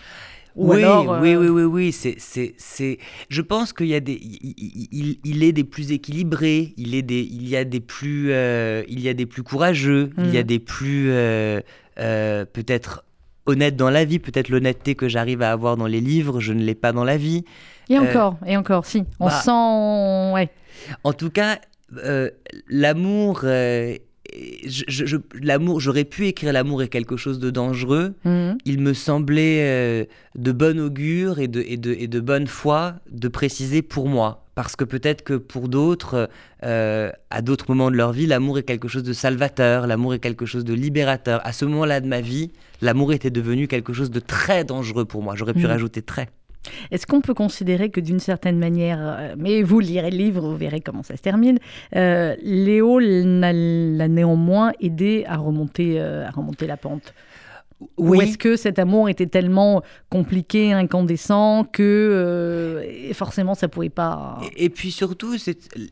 Oui, 0.58 0.84
euh, 0.84 1.20
oui, 1.22 1.36
oui, 1.36 1.50
oui, 1.50 1.64
oui, 1.64 1.92
c'est, 1.92 2.16
c'est, 2.18 2.56
c'est. 2.58 2.98
Je 3.30 3.42
pense 3.44 3.74
qu'il 3.74 3.86
y 3.86 3.94
a 3.94 4.00
des, 4.00 4.20
il, 4.20 5.20
il, 5.24 5.44
est 5.44 5.52
des 5.52 5.64
plus 5.64 5.92
équilibrés, 5.92 6.74
il 6.78 6.96
est 6.96 7.04
des, 7.04 7.22
il 7.22 7.48
y 7.48 7.56
a 7.56 7.64
des 7.64 7.80
plus, 7.80 8.32
euh, 8.32 8.84
il 8.90 9.00
y 9.00 9.08
a 9.08 9.14
des 9.14 9.28
plus 9.28 9.44
courageux, 9.44 10.10
il 10.18 10.34
y 10.34 10.38
a 10.40 10.42
mm. 10.42 10.48
des 10.48 10.58
plus, 10.58 11.12
euh, 11.12 11.62
peut-être 11.96 13.06
honnêtes 13.46 13.76
dans 13.76 13.92
la 13.92 14.04
vie, 14.04 14.18
peut-être 14.18 14.50
l'honnêteté 14.50 14.96
que 14.96 15.08
j'arrive 15.08 15.44
à 15.44 15.52
avoir 15.52 15.78
dans 15.78 15.86
les 15.86 16.02
livres, 16.02 16.40
je 16.40 16.54
ne 16.54 16.64
l'ai 16.64 16.76
pas 16.76 16.92
dans 16.92 17.04
la 17.04 17.18
vie. 17.18 17.46
Et 17.88 18.00
encore, 18.00 18.38
et 18.48 18.58
encore, 18.58 18.88
si, 18.88 19.04
on 19.20 19.28
bah 19.28 19.42
sent, 19.42 20.34
ouais. 20.34 20.50
En 21.04 21.14
tout 21.14 21.30
cas, 21.30 21.60
l'amour 22.68 23.46
je, 24.66 25.18
l'amour, 25.42 25.80
j'aurais 25.80 26.04
pu 26.04 26.28
écrire 26.28 26.54
l'amour 26.54 26.84
est 26.84 26.88
quelque 26.88 27.18
chose 27.18 27.40
de 27.40 27.50
dangereux. 27.50 28.14
Mhm. 28.26 28.58
Il 28.66 28.80
me 28.80 28.94
semblait 28.94 29.62
euh, 29.62 30.06
de 30.36 30.52
bon 30.52 30.80
augure 30.80 31.40
et 31.40 31.48
de, 31.48 31.62
et, 31.62 31.78
de, 31.78 31.94
et 31.94 32.08
de 32.08 32.20
bonne 32.20 32.48
foi 32.48 32.96
de 33.10 33.28
préciser 33.28 33.82
pour 33.82 34.08
moi. 34.08 34.44
Parce 34.56 34.76
que 34.76 34.84
peut-être 34.84 35.24
que 35.24 35.36
pour 35.36 35.70
d'autres, 35.70 36.30
euh, 36.64 37.12
à 37.30 37.42
d'autres 37.44 37.66
moments 37.70 37.92
de 37.92 37.96
leur 37.96 38.12
vie, 38.12 38.26
l'amour 38.26 38.58
est 38.58 38.64
quelque 38.64 38.88
chose 38.88 39.04
de 39.04 39.14
salvateur, 39.14 39.86
l'amour 39.86 40.16
est 40.16 40.20
quelque 40.20 40.48
chose 40.48 40.66
de 40.66 40.74
libérateur. 40.74 41.46
À 41.46 41.54
ce 41.54 41.66
moment-là 41.66 42.02
de 42.02 42.08
ma 42.08 42.22
vie, 42.22 42.52
l'amour 42.82 43.14
était 43.14 43.30
devenu 43.30 43.68
quelque 43.68 43.94
chose 43.94 44.10
de 44.10 44.20
très 44.20 44.64
dangereux 44.64 45.06
pour 45.06 45.22
moi. 45.22 45.36
J'aurais 45.36 45.54
pu 45.54 45.62
mhm. 45.62 45.68
rajouter 45.68 46.02
très. 46.02 46.30
Est-ce 46.92 47.06
qu'on 47.08 47.22
peut 47.22 47.34
considérer 47.34 47.90
que 47.90 48.00
d'une 48.00 48.20
certaine 48.20 48.58
manière, 48.58 49.00
euh, 49.02 49.36
mais 49.38 49.64
vous 49.64 49.80
lirez 49.80 50.12
le 50.12 50.18
livre, 50.18 50.42
vous 50.42 50.58
verrez 50.58 50.82
comment 50.82 51.04
ça 51.04 51.16
se 51.16 51.22
termine, 51.22 51.60
euh, 51.96 52.36
Léo 52.42 53.00
l'a 53.00 54.08
néanmoins 54.08 54.72
aidé 54.80 55.24
à 55.28 55.38
remonter, 55.38 56.00
euh, 56.00 56.28
à 56.28 56.32
remonter 56.32 56.68
la 56.68 56.78
pente? 56.78 57.14
Oui. 58.00 58.18
Ou 58.18 58.22
est-ce 58.24 58.40
que 58.40 58.56
cet 58.56 58.80
amour 58.80 59.08
était 59.08 59.28
tellement 59.28 59.84
compliqué, 60.10 60.74
incandescent, 60.74 61.64
que 61.64 62.84
forcément 63.14 63.54
ça 63.54 63.68
pouvait 63.68 63.90
pas. 63.90 64.40
Et, 64.56 64.66
et 64.66 64.70
puis 64.72 64.92
surtout, 64.92 65.36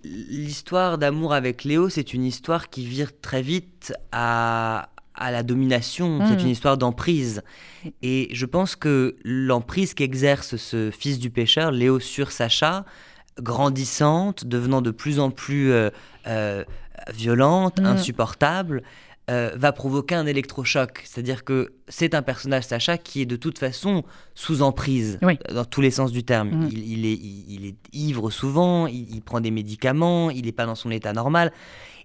l'histoire 0.04 0.98
d'amour 0.98 1.34
avec 1.34 1.64
Léo, 1.64 1.90
c'est 1.90 2.16
une 2.16 2.26
histoire 2.26 2.72
qui 2.72 2.88
vire 2.88 3.12
très 3.22 3.44
vite 3.44 3.94
à, 4.12 4.90
à 5.16 5.32
la 5.32 5.44
domination, 5.44 6.20
c'est 6.28 6.42
une 6.42 6.48
hmm. 6.48 6.52
histoire 6.52 6.78
d'emprise. 6.78 7.42
Et 8.02 8.30
je 8.32 8.46
pense 8.46 8.76
que 8.76 9.16
l'emprise 9.24 9.94
qu'exerce 9.94 10.56
ce 10.58 10.92
fils 10.92 11.20
du 11.20 11.30
pêcheur, 11.30 11.72
Léo 11.72 12.00
sur 12.00 12.32
Sacha, 12.32 12.86
grandissante, 13.40 14.46
devenant 14.46 14.82
de 14.82 14.92
plus 14.92 15.20
en 15.20 15.32
plus 15.32 15.72
euh, 15.72 15.90
euh, 16.28 16.64
violente, 17.14 17.80
hmm. 17.80 17.86
insupportable, 17.86 18.84
euh, 19.32 19.52
va 19.56 19.72
provoquer 19.72 20.16
un 20.16 20.26
électrochoc. 20.26 21.02
C'est-à-dire 21.04 21.44
que 21.44 21.74
c'est 21.88 22.14
un 22.14 22.22
personnage, 22.22 22.66
Sacha, 22.66 22.98
qui 22.98 23.22
est 23.22 23.26
de 23.26 23.36
toute 23.36 23.58
façon 23.58 24.04
sous 24.36 24.62
emprise, 24.62 25.20
dans 25.52 25.66
tous 25.66 25.82
les 25.82 25.92
sens 25.92 26.12
du 26.12 26.24
terme. 26.24 26.50
Hmm. 26.50 26.70
Il, 26.72 27.06
est, 27.06 27.20
il, 27.48 27.66
est, 27.66 27.76
ivre 27.94 28.30
souvent, 28.30 28.88
il, 28.88 29.22
prend 29.22 29.42
des 29.42 29.52
médicaments, 29.52 30.30
il 30.30 30.46
n'est 30.46 30.52
pas 30.52 30.66
dans 30.66 30.76
son 30.76 30.92
état 30.92 31.14
normal. 31.14 31.52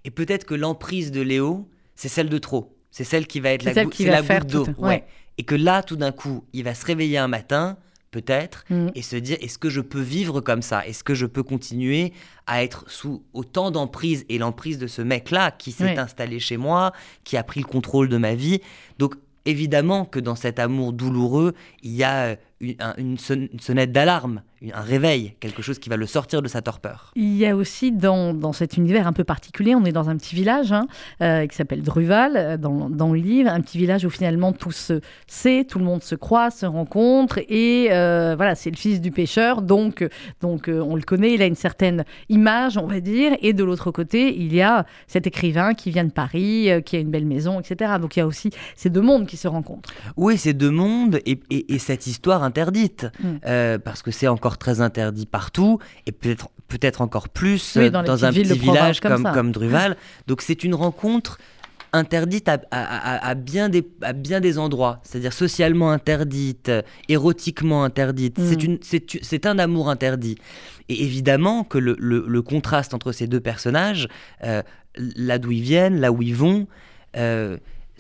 Et 0.05 0.11
peut-être 0.11 0.45
que 0.45 0.55
l'emprise 0.55 1.11
de 1.11 1.21
Léo, 1.21 1.69
c'est 1.95 2.09
celle 2.09 2.31
de 2.31 2.39
trop. 2.39 2.75
C'est 2.91 3.05
celle 3.05 3.27
qui 3.27 3.41
va 3.41 3.51
être 3.51 3.65
la, 3.65 3.85
goutte 3.85 4.47
d'eau. 4.47 4.67
Ouais. 4.79 5.05
Et 5.39 5.45
que 5.45 5.55
là, 5.55 5.83
tout 5.83 5.97
d'un 5.97 6.13
coup, 6.13 6.45
il 6.53 6.65
va 6.65 6.75
se 6.75 6.85
réveiller 6.85 7.19
un 7.19 7.29
matin, 7.29 7.79
peut-être, 8.11 8.65
mm. 8.69 8.89
et 8.95 9.03
se 9.03 9.17
dire 9.17 9.37
est-ce 9.41 9.59
que 9.59 9.71
je 9.71 9.81
peux 9.81 10.01
vivre 10.01 10.41
comme 10.41 10.63
ça? 10.63 10.87
Est-ce 10.87 11.05
que 11.05 11.15
je 11.15 11.27
peux 11.27 11.43
continuer 11.43 12.13
à 12.47 12.63
être 12.63 12.85
sous 12.89 13.23
autant 13.33 13.71
d'emprise 13.71 14.25
et 14.29 14.39
l'emprise 14.39 14.79
de 14.79 14.87
ce 14.87 15.03
mec-là 15.03 15.51
qui 15.53 15.73
s'est 15.73 15.99
installé 15.99 16.41
chez 16.41 16.57
moi, 16.57 16.93
qui 17.25 17.37
a 17.37 17.43
pris 17.43 17.61
le 17.61 17.67
contrôle 17.67 18.09
de 18.09 18.17
ma 18.17 18.35
vie? 18.35 18.61
Donc, 18.99 19.15
évidemment 19.45 20.05
que 20.05 20.21
dans 20.21 20.35
cet 20.35 20.59
amour 20.59 20.93
douloureux, 20.93 21.55
il 21.83 21.93
y 21.93 22.05
a 22.05 22.37
une, 22.61 23.17
sonnette 23.19 23.93
d'alarme, 23.93 24.43
un 24.75 24.83
réveil, 24.83 25.35
quelque 25.41 25.63
chose 25.63 25.79
qui 25.79 25.89
va 25.89 25.97
le 25.97 26.07
sortir 26.07 26.43
de 26.43 26.49
sa 26.49 26.61
torpeur. 26.61 27.13
Il 27.17 27.35
y 27.37 27.47
a 27.47 27.57
aussi 27.57 27.93
dans, 27.93 28.35
dans 28.35 28.53
cet 28.53 28.77
univers 28.77 29.07
un 29.07 29.13
peu 29.15 29.25
particulier, 29.25 29.75
on 29.75 29.85
est 29.85 29.93
dans 29.93 30.11
un 30.11 30.17
petit 30.17 30.35
village 30.35 30.73
hein, 30.73 30.87
euh, 31.23 31.47
qui 31.47 31.57
s'appelle 31.57 31.83
Druval, 31.83 32.37
euh, 32.37 32.57
dans, 32.59 32.91
dans, 32.91 33.13
le 33.13 33.19
livre, 33.19 33.51
un 33.51 33.61
petit 33.63 33.79
village 33.79 34.05
où 34.05 34.11
finalement 34.11 34.53
tout 34.53 34.71
se 34.71 35.01
sait, 35.27 35.65
tout 35.65 35.79
le 35.79 35.85
monde 35.87 36.03
se 36.03 36.15
croit, 36.15 36.51
se 36.51 36.67
rencontre, 36.67 37.39
et 37.49 37.89
euh, 37.91 38.35
voilà, 38.37 38.55
c'est 38.55 38.71
le 38.71 38.77
fils 38.77 39.01
du 39.01 39.11
pêcheur, 39.11 39.63
donc, 39.63 40.07
donc 40.43 40.69
on 40.69 40.95
le 40.95 41.03
connaît, 41.03 41.33
il 41.33 41.43
a 41.43 41.47
une 41.47 41.55
certaine 41.55 42.05
image, 42.29 42.77
on 42.77 42.87
va 42.87 43.01
dire, 43.01 43.33
et 43.41 43.55
de 43.55 43.65
l'autre 43.65 43.91
côté, 43.91 44.37
il 44.37 44.55
y 44.55 44.61
a 44.61 44.85
cet 45.07 45.27
écrivain 45.27 45.73
qui 45.73 45.91
vient 45.91 46.05
de 46.05 46.13
Paris, 46.13 46.69
qui 46.85 46.97
a 46.97 46.99
une 46.99 47.11
belle 47.11 47.27
maison, 47.27 47.61
etc. 47.61 47.93
Donc 48.01 48.17
il 48.17 48.19
y 48.19 48.23
a 48.23 48.27
aussi 48.27 48.51
ces 48.77 48.91
deux 48.91 49.01
mondes 49.01 49.27
qui 49.27 49.39
se 49.39 49.49
rencontrent. 49.49 49.91
Oui, 50.19 50.37
ces 50.37 50.53
deux 50.53 50.71
mondes, 50.71 51.21
et, 51.25 51.41
et, 51.49 51.75
et 51.75 51.79
cette 51.79 52.07
histoire 52.07 52.43
interdite, 52.43 53.07
mm. 53.23 53.79
parce 53.83 54.03
que 54.03 54.11
c'est 54.11 54.29
encore 54.29 54.50
très 54.59 54.81
interdit 54.81 55.27
partout, 55.27 55.79
et 56.07 56.13
peut-être 56.13 56.49
peut-être 56.71 57.01
encore 57.01 57.29
plus 57.29 57.77
euh, 57.77 57.91
dans, 57.91 58.25
un 58.25 58.33
petit 58.33 58.59
village 58.59 59.01
comme, 59.01 59.29
comme, 59.35 59.53
Druval. 59.53 59.97
Donc 60.29 60.41
c'est 60.41 60.65
une 60.65 60.75
rencontre 60.75 61.39
interdite 61.93 62.49
à, 62.49 62.61
à, 62.71 63.35
bien 63.35 63.69
des, 63.69 63.85
à 64.03 64.13
bien 64.13 64.41
des 64.41 64.59
endroits, 64.59 65.01
c'est-à-dire 65.03 65.33
socialement 65.33 65.91
interdite, 65.91 66.71
érotiquement 67.09 67.83
interdite. 67.83 68.39
Mm. 68.39 68.79
C'est 69.23 69.47
un 69.47 69.59
amour 69.59 69.91
interdit. 69.91 70.37
Et 70.89 71.03
évidemment 71.03 71.65
que 71.65 71.79
le, 71.79 71.97
le, 71.99 72.43
contraste 72.43 72.95
entre 72.95 73.11
ces 73.11 73.27
deux 73.27 73.41
personnages, 73.41 74.09
euh, 74.45 74.63
là 74.97 75.39
d'où 75.39 75.51
ils 75.51 75.63
viennent, 75.63 76.01
là 76.01 76.13
où 76.13 76.23
ils 76.23 76.35
vont, 76.35 76.69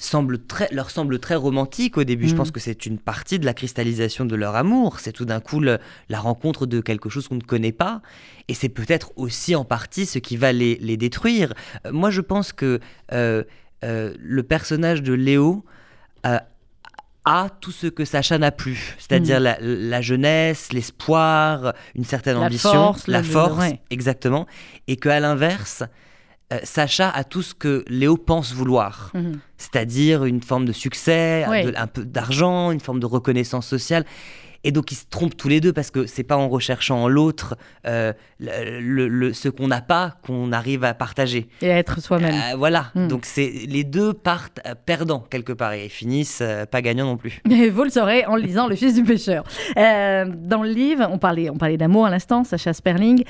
semble 0.00 0.38
très, 0.38 0.68
leur 0.72 0.90
semble 0.90 1.18
très 1.18 1.34
romantique 1.34 1.98
au 1.98 2.04
début. 2.04 2.28
Je 2.28 2.34
pense 2.34 2.48
mm. 2.48 2.52
que 2.52 2.60
c'est 2.60 2.86
une 2.86 2.98
partie 2.98 3.38
de 3.38 3.44
la 3.44 3.54
cristallisation 3.54 4.24
de 4.24 4.34
leur 4.34 4.56
amour. 4.56 4.98
C'est 5.00 5.12
tout 5.12 5.24
d'un 5.24 5.40
coup 5.40 5.60
la 5.60 5.78
rencontre 6.18 6.66
de 6.66 6.80
quelque 6.80 7.08
chose 7.08 7.28
qu'on 7.28 7.36
ne 7.36 7.42
connaît 7.42 7.72
pas. 7.72 8.00
Et 8.48 8.54
c'est 8.54 8.68
peut-être 8.68 9.12
aussi 9.16 9.54
en 9.54 9.64
partie 9.64 10.06
ce 10.06 10.18
qui 10.18 10.36
va 10.36 10.52
les, 10.52 10.76
les 10.76 10.96
détruire. 10.96 11.52
Euh, 11.86 11.92
moi, 11.92 12.10
je 12.10 12.20
pense 12.20 12.52
que 12.52 12.80
euh, 13.12 13.44
euh, 13.84 14.14
le 14.18 14.42
personnage 14.42 15.02
de 15.02 15.12
Léo 15.12 15.64
à 17.24 17.48
tout 17.60 17.70
ce 17.70 17.86
que 17.86 18.04
Sacha 18.04 18.38
n'a 18.38 18.50
plus, 18.50 18.96
c'est-à-dire 18.98 19.40
mm. 19.40 19.56
la, 19.60 20.00
jeunesse, 20.00 20.72
l'espoir, 20.72 21.74
une 21.94 22.04
certaine 22.04 22.36
ambition, 22.36 22.94
la 23.06 23.22
force, 23.22 23.62
exactement, 23.90 24.46
et 24.88 24.96
qu'à 24.96 25.20
l'inverse, 25.20 25.84
euh, 26.52 26.58
Sacha 26.64 27.10
a 27.10 27.24
tout 27.24 27.42
ce 27.42 27.54
que 27.54 27.84
Léo 27.88 28.16
pense 28.16 28.52
vouloir, 28.52 29.12
mm-hmm. 29.14 29.38
c'est-à-dire 29.56 30.24
une 30.24 30.42
forme 30.42 30.64
de 30.64 30.72
succès, 30.72 31.44
un 31.76 31.86
peu 31.86 32.04
d'argent, 32.04 32.70
une 32.70 32.80
forme 32.80 33.00
de 33.00 33.06
reconnaissance 33.06 33.66
sociale. 33.66 34.04
Et 34.62 34.72
donc 34.72 34.92
ils 34.92 34.96
se 34.96 35.04
trompent 35.08 35.36
tous 35.36 35.48
les 35.48 35.60
deux 35.60 35.72
parce 35.72 35.90
que 35.90 36.06
c'est 36.06 36.22
pas 36.22 36.36
en 36.36 36.48
recherchant 36.48 37.08
l'autre 37.08 37.56
euh, 37.86 38.12
le, 38.40 39.32
ce 39.32 39.48
qu'on 39.48 39.68
n'a 39.68 39.80
pas 39.80 40.14
qu'on 40.22 40.52
arrive 40.52 40.84
à 40.84 40.94
partager. 40.94 41.48
Et 41.62 41.70
à 41.70 41.78
être 41.78 42.00
soi-même. 42.00 42.34
Euh, 42.34 42.56
voilà. 42.56 42.86
Hmm. 42.94 43.08
Donc 43.08 43.26
c'est 43.26 43.50
les 43.68 43.84
deux 43.84 44.12
partent 44.12 44.60
euh, 44.66 44.74
perdants 44.86 45.24
quelque 45.30 45.52
part 45.52 45.72
et 45.72 45.88
finissent 45.88 46.42
pas 46.70 46.82
gagnants 46.82 47.06
non 47.06 47.16
plus. 47.16 47.40
Et 47.50 47.70
vous 47.70 47.84
le 47.84 47.90
saurez 47.90 48.24
en 48.26 48.36
lisant 48.36 48.66
Le 48.66 48.76
Fils 48.76 48.94
du 48.94 49.02
pêcheur. 49.02 49.44
dans 49.76 50.62
le 50.62 50.70
livre, 50.70 51.06
on 51.10 51.18
parlait, 51.18 51.50
on 51.50 51.56
parlait 51.56 51.76
d'amour 51.76 52.06
à 52.06 52.10
l'instant, 52.10 52.44
Sacha 52.44 52.72
Sperling. 52.72 53.24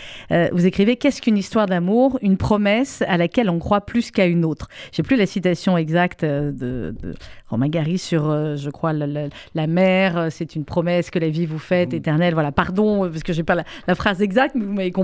vous 0.53 0.67
écrivez 0.67 0.97
Qu'est-ce 0.97 1.23
qu'une 1.23 1.39
histoire 1.39 1.67
d'amour 1.67 2.19
Une 2.23 2.37
promesse 2.37 3.03
à 3.07 3.17
laquelle 3.17 3.51
on 3.51 3.59
croit 3.59 3.81
plus 3.83 4.11
qu'à 4.11 4.27
une 4.27 4.45
autre? 4.45 4.69
J'ai 4.93 5.03
plus 5.03 5.17
la 5.17 5.27
citation 5.27 5.77
exacte 5.77 6.25
de, 6.25 6.95
de 7.03 7.15
Romain 7.49 7.69
Gary 7.69 7.99
sur, 7.99 8.57
je 8.57 8.71
crois, 8.71 8.93
la, 8.93 9.29
la 9.55 9.67
mer. 9.67 10.29
C'est 10.31 10.55
une 10.55 10.65
promesse 10.65 11.11
que 11.11 11.19
la 11.19 11.29
vie 11.29 11.47
vous 11.47 11.59
fait, 11.59 11.93
éternelle. 11.95 12.35
Voilà, 12.35 12.53
pardon, 12.53 13.09
parce 13.09 13.23
que 13.23 13.33
j'ai 13.33 13.43
pas 13.43 13.55
la, 13.55 13.95
phrase 13.95 14.23
exacte, 14.23 14.55
mais 14.55 14.65
vous 14.65 14.73
m'avez 14.73 14.91
compris. 14.91 15.00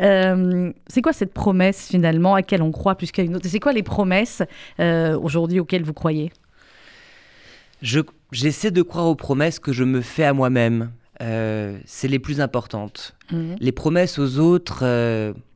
Euh, 0.00 0.72
c'est 0.86 1.02
quoi 1.02 1.12
cette 1.12 1.32
promesse 1.32 1.88
finalement 1.88 2.34
à 2.34 2.38
laquelle 2.38 2.62
on 2.62 2.72
croit 2.72 2.94
plus 2.94 3.10
qu'à 3.10 3.22
une 3.22 3.36
autre? 3.36 3.46
C'est 3.48 3.60
quoi 3.60 3.72
les 3.72 3.82
promesses 3.82 4.42
euh, 4.80 5.18
aujourd'hui 5.18 5.60
auxquelles 5.60 5.84
vous 5.84 5.92
croyez? 5.92 6.32
J'essaie 8.32 8.70
de 8.70 8.82
croire 8.82 9.06
aux 9.06 9.14
promesses 9.14 9.58
que 9.58 9.72
je 9.72 9.84
me 9.84 10.00
fais 10.00 10.24
à 10.24 10.32
moi-même. 10.32 10.90
Euh, 11.20 11.78
c'est 11.84 12.08
les 12.08 12.18
plus 12.18 12.40
importantes. 12.40 13.16
Mhm. 13.32 13.56
Les 13.60 13.72
promesses 13.72 14.18
aux 14.18 14.38
autres, 14.38 14.84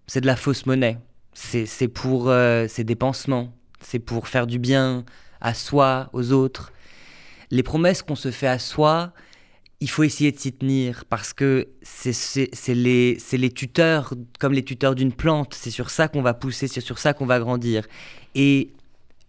c'est 0.07 0.21
de 0.21 0.27
la 0.27 0.37
fausse 0.37 0.67
monnaie. 0.67 0.99
C'est 1.35 1.89
pour 1.89 2.33
c'est 2.69 2.85
des 2.85 2.97
pansements. 2.97 3.53
C'est 3.81 3.99
pour 3.99 4.29
faire 4.29 4.47
du 4.47 4.59
bien 4.59 5.05
à 5.41 5.55
soi, 5.55 6.09
aux 6.13 6.33
autres. 6.33 6.73
Les 7.51 7.63
promesses 7.63 8.03
qu'on 8.03 8.17
se 8.17 8.31
fait 8.31 8.47
à 8.47 8.59
soi, 8.59 9.13
il 9.83 9.91
faut 9.91 10.05
essayer 10.05 10.31
de 10.31 10.39
s'y 10.39 10.53
tenir 10.53 11.05
parce 11.07 11.33
que 11.33 11.67
c'est 11.83 12.47
les, 12.69 13.19
les 13.33 13.51
tuteurs, 13.51 14.15
comme 14.39 14.53
les 14.53 14.63
tuteurs 14.63 14.95
d'une 14.95 15.13
plante, 15.13 15.55
c'est 15.55 15.73
sur 15.73 15.91
ça 15.91 16.07
qu'on 16.07 16.23
va 16.23 16.35
pousser, 16.35 16.69
c'est 16.69 16.81
sur 16.81 17.01
ça 17.01 17.15
qu'on 17.15 17.27
va 17.27 17.41
grandir. 17.41 17.89
Et 18.37 18.71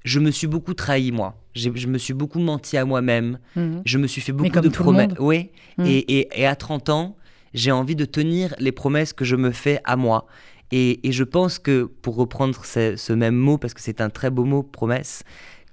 je 0.05 0.19
me 0.19 0.29
suis 0.29 0.45
beaucoup 0.45 0.75
trahi, 0.75 1.11
moi. 1.11 1.35
Je 1.55 1.87
me 1.87 1.97
suis 1.97 2.13
beaucoup 2.13 2.37
menti 2.37 2.77
à 2.77 2.85
moi-même. 2.85 3.39
Mhm. 3.55 3.81
Je 3.83 3.97
me 3.97 4.05
suis 4.05 4.21
fait 4.21 4.31
beaucoup 4.31 4.61
de 4.61 4.69
promesses. 4.69 5.13
Oui. 5.17 5.49
Mhm. 5.79 5.87
Et, 5.87 6.39
et, 6.39 6.45
à 6.45 6.55
30 6.55 6.89
ans, 6.89 7.17
j'ai 7.55 7.71
envie 7.71 7.95
de 7.95 8.05
tenir 8.05 8.53
les 8.59 8.71
promesses 8.71 9.11
que 9.11 9.25
je 9.25 9.35
me 9.35 9.49
fais 9.49 9.79
à 9.85 9.95
moi. 9.95 10.27
Et, 10.71 11.07
et 11.07 11.11
je 11.11 11.23
pense 11.23 11.57
que, 11.57 11.85
pour 12.03 12.15
reprendre 12.15 12.63
ce, 12.63 12.95
ce 12.95 13.11
même 13.11 13.35
mot, 13.35 13.57
parce 13.57 13.73
que 13.73 13.81
c'est 13.81 14.01
un 14.01 14.11
très 14.11 14.29
beau 14.29 14.45
mot, 14.45 14.61
promesse, 14.61 15.23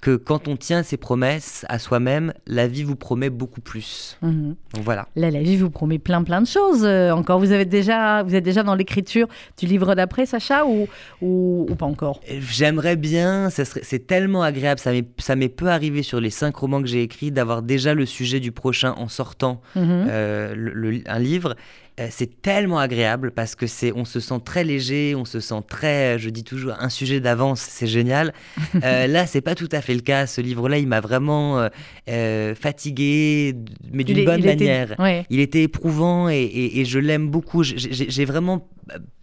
que 0.00 0.16
quand 0.16 0.48
on 0.48 0.56
tient 0.56 0.82
ses 0.82 0.96
promesses 0.96 1.66
à 1.68 1.78
soi-même, 1.78 2.32
la 2.46 2.66
vie 2.66 2.82
vous 2.82 2.96
promet 2.96 3.28
beaucoup 3.28 3.60
plus. 3.60 4.16
Mhm. 4.22 4.56
Donc 4.74 4.84
voilà. 4.84 5.08
Là, 5.14 5.30
la 5.30 5.42
vie 5.42 5.56
vous 5.56 5.70
promet 5.70 5.98
plein 5.98 6.22
plein 6.22 6.40
de 6.40 6.46
choses. 6.46 6.84
Euh, 6.84 7.10
encore, 7.10 7.38
vous 7.38 7.52
avez 7.52 7.66
déjà, 7.66 8.22
vous 8.22 8.34
êtes 8.34 8.44
déjà 8.44 8.62
dans 8.62 8.74
l'écriture 8.74 9.28
du 9.58 9.66
livre 9.66 9.94
d'après, 9.94 10.24
Sacha, 10.24 10.64
ou, 10.66 10.88
ou, 11.20 11.66
pas 11.78 11.86
encore? 11.86 12.20
J'aimerais 12.28 12.96
bien. 12.96 13.50
C'est 13.50 14.06
tellement 14.06 14.42
agréable. 14.42 14.80
Ça 14.80 15.36
m'est 15.36 15.48
peu 15.48 15.68
arrivé 15.68 16.02
sur 16.02 16.20
les 16.20 16.30
cinq 16.30 16.56
romans 16.56 16.80
que 16.80 16.88
j'ai 16.88 17.02
écrits 17.02 17.30
d'avoir 17.30 17.62
déjà 17.62 17.94
le 17.94 18.06
sujet 18.06 18.40
du 18.40 18.52
prochain 18.52 18.94
en 18.96 19.08
sortant 19.08 19.60
mhm. 19.76 20.06
euh, 20.08 21.00
un 21.06 21.18
livre. 21.18 21.56
Euh, 22.00 22.06
c'est 22.10 22.40
tellement 22.40 22.78
agréable 22.78 23.30
parce 23.30 23.54
que 23.54 23.66
c'est, 23.66 23.92
on 23.92 24.04
se 24.04 24.20
sent 24.20 24.40
très 24.44 24.64
léger, 24.64 25.14
on 25.14 25.24
se 25.24 25.40
sent 25.40 25.62
très, 25.68 26.18
je 26.18 26.30
dis 26.30 26.44
toujours, 26.44 26.72
un 26.78 26.88
sujet 26.88 27.20
d'avance, 27.20 27.60
c'est 27.60 27.86
génial. 27.86 28.32
euh, 28.84 29.06
là, 29.06 29.26
c'est 29.26 29.40
pas 29.42 29.54
tout 29.54 29.68
à 29.72 29.82
fait 29.82 29.94
le 29.94 30.00
cas. 30.00 30.26
Ce 30.26 30.40
livre-là, 30.40 30.78
il 30.78 30.86
m'a 30.86 31.00
vraiment 31.00 31.58
euh, 31.58 31.68
euh, 32.08 32.54
fatigué, 32.54 33.54
mais 33.92 34.04
d'une 34.04 34.24
bonne 34.24 34.44
manière. 34.44 34.96
Il 35.28 35.40
était 35.40 35.62
éprouvant 35.62 36.28
et, 36.28 36.50
et 36.74 36.84
je 36.84 36.98
l'aime 36.98 37.28
beaucoup. 37.28 37.62
J'ai 37.62 38.24
vraiment 38.24 38.68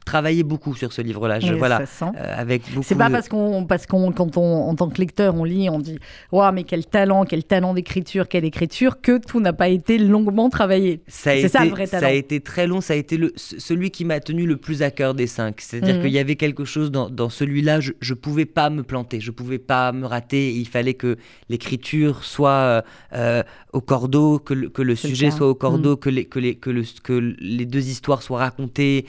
travaillé 0.07 0.43
beaucoup 0.43 0.73
sur 0.73 0.93
ce 0.93 1.01
livre-là. 1.01 1.39
Je, 1.39 1.53
voilà, 1.53 1.81
euh, 1.81 2.05
avec 2.35 2.63
beaucoup. 2.69 2.83
C'est 2.87 2.95
pas 2.95 3.09
parce 3.09 3.27
qu'on, 3.27 3.65
parce 3.65 3.85
qu'on, 3.85 4.11
quand 4.11 4.37
on, 4.37 4.69
en 4.69 4.75
tant 4.75 4.89
que 4.89 4.97
lecteur, 4.99 5.35
on 5.35 5.43
lit, 5.43 5.69
on 5.69 5.79
dit, 5.79 5.99
waouh, 6.31 6.51
mais 6.53 6.63
quel 6.63 6.85
talent, 6.85 7.25
quel 7.25 7.43
talent 7.43 7.73
d'écriture, 7.73 8.27
quelle 8.29 8.45
écriture, 8.45 9.01
que 9.01 9.19
tout 9.19 9.41
n'a 9.41 9.53
pas 9.53 9.67
été 9.67 9.97
longuement 9.97 10.49
travaillé. 10.49 11.01
C'est 11.07 11.47
ça 11.49 11.65
le 11.65 11.71
vrai 11.71 11.87
talent. 11.87 12.07
Ça 12.07 12.07
a 12.07 12.13
été 12.13 12.39
très 12.39 12.67
long. 12.67 12.79
Ça 12.79 12.93
a 12.93 12.95
été 12.95 13.17
le, 13.17 13.33
celui 13.35 13.91
qui 13.91 14.05
m'a 14.05 14.19
tenu 14.21 14.45
le 14.45 14.55
plus 14.55 14.81
à 14.81 14.91
cœur 14.91 15.13
des 15.13 15.27
cinq. 15.27 15.59
C'est-à-dire 15.59 15.95
mhm. 15.95 16.01
qu'il 16.03 16.11
y 16.11 16.19
avait 16.19 16.37
quelque 16.37 16.63
chose 16.63 16.89
dans, 16.89 17.09
dans 17.09 17.29
celui-là. 17.29 17.81
Je, 17.81 17.91
je 17.99 18.13
pouvais 18.13 18.45
pas 18.45 18.69
me 18.69 18.83
planter. 18.83 19.19
Je 19.19 19.31
pouvais 19.31 19.59
pas 19.59 19.91
me 19.91 20.05
rater. 20.05 20.53
Il 20.53 20.67
fallait 20.67 20.93
que 20.93 21.17
l'écriture 21.49 22.23
soit 22.23 22.49
euh, 22.49 22.81
euh, 23.13 23.43
au 23.73 23.81
cordeau, 23.81 24.39
que 24.39 24.53
le, 24.53 24.69
que 24.69 24.81
le 24.81 24.95
sujet 24.95 25.31
soit 25.31 25.49
au 25.49 25.55
cordeau, 25.55 25.91
mhm. 25.91 25.97
que 25.97 26.09
les, 26.09 26.25
que 26.25 26.39
les, 26.39 26.55
que 26.55 26.69
le, 26.69 26.83
que 27.03 27.35
les 27.39 27.65
deux 27.65 27.89
histoires 27.89 28.21
soient 28.21 28.39
racontées 28.39 29.05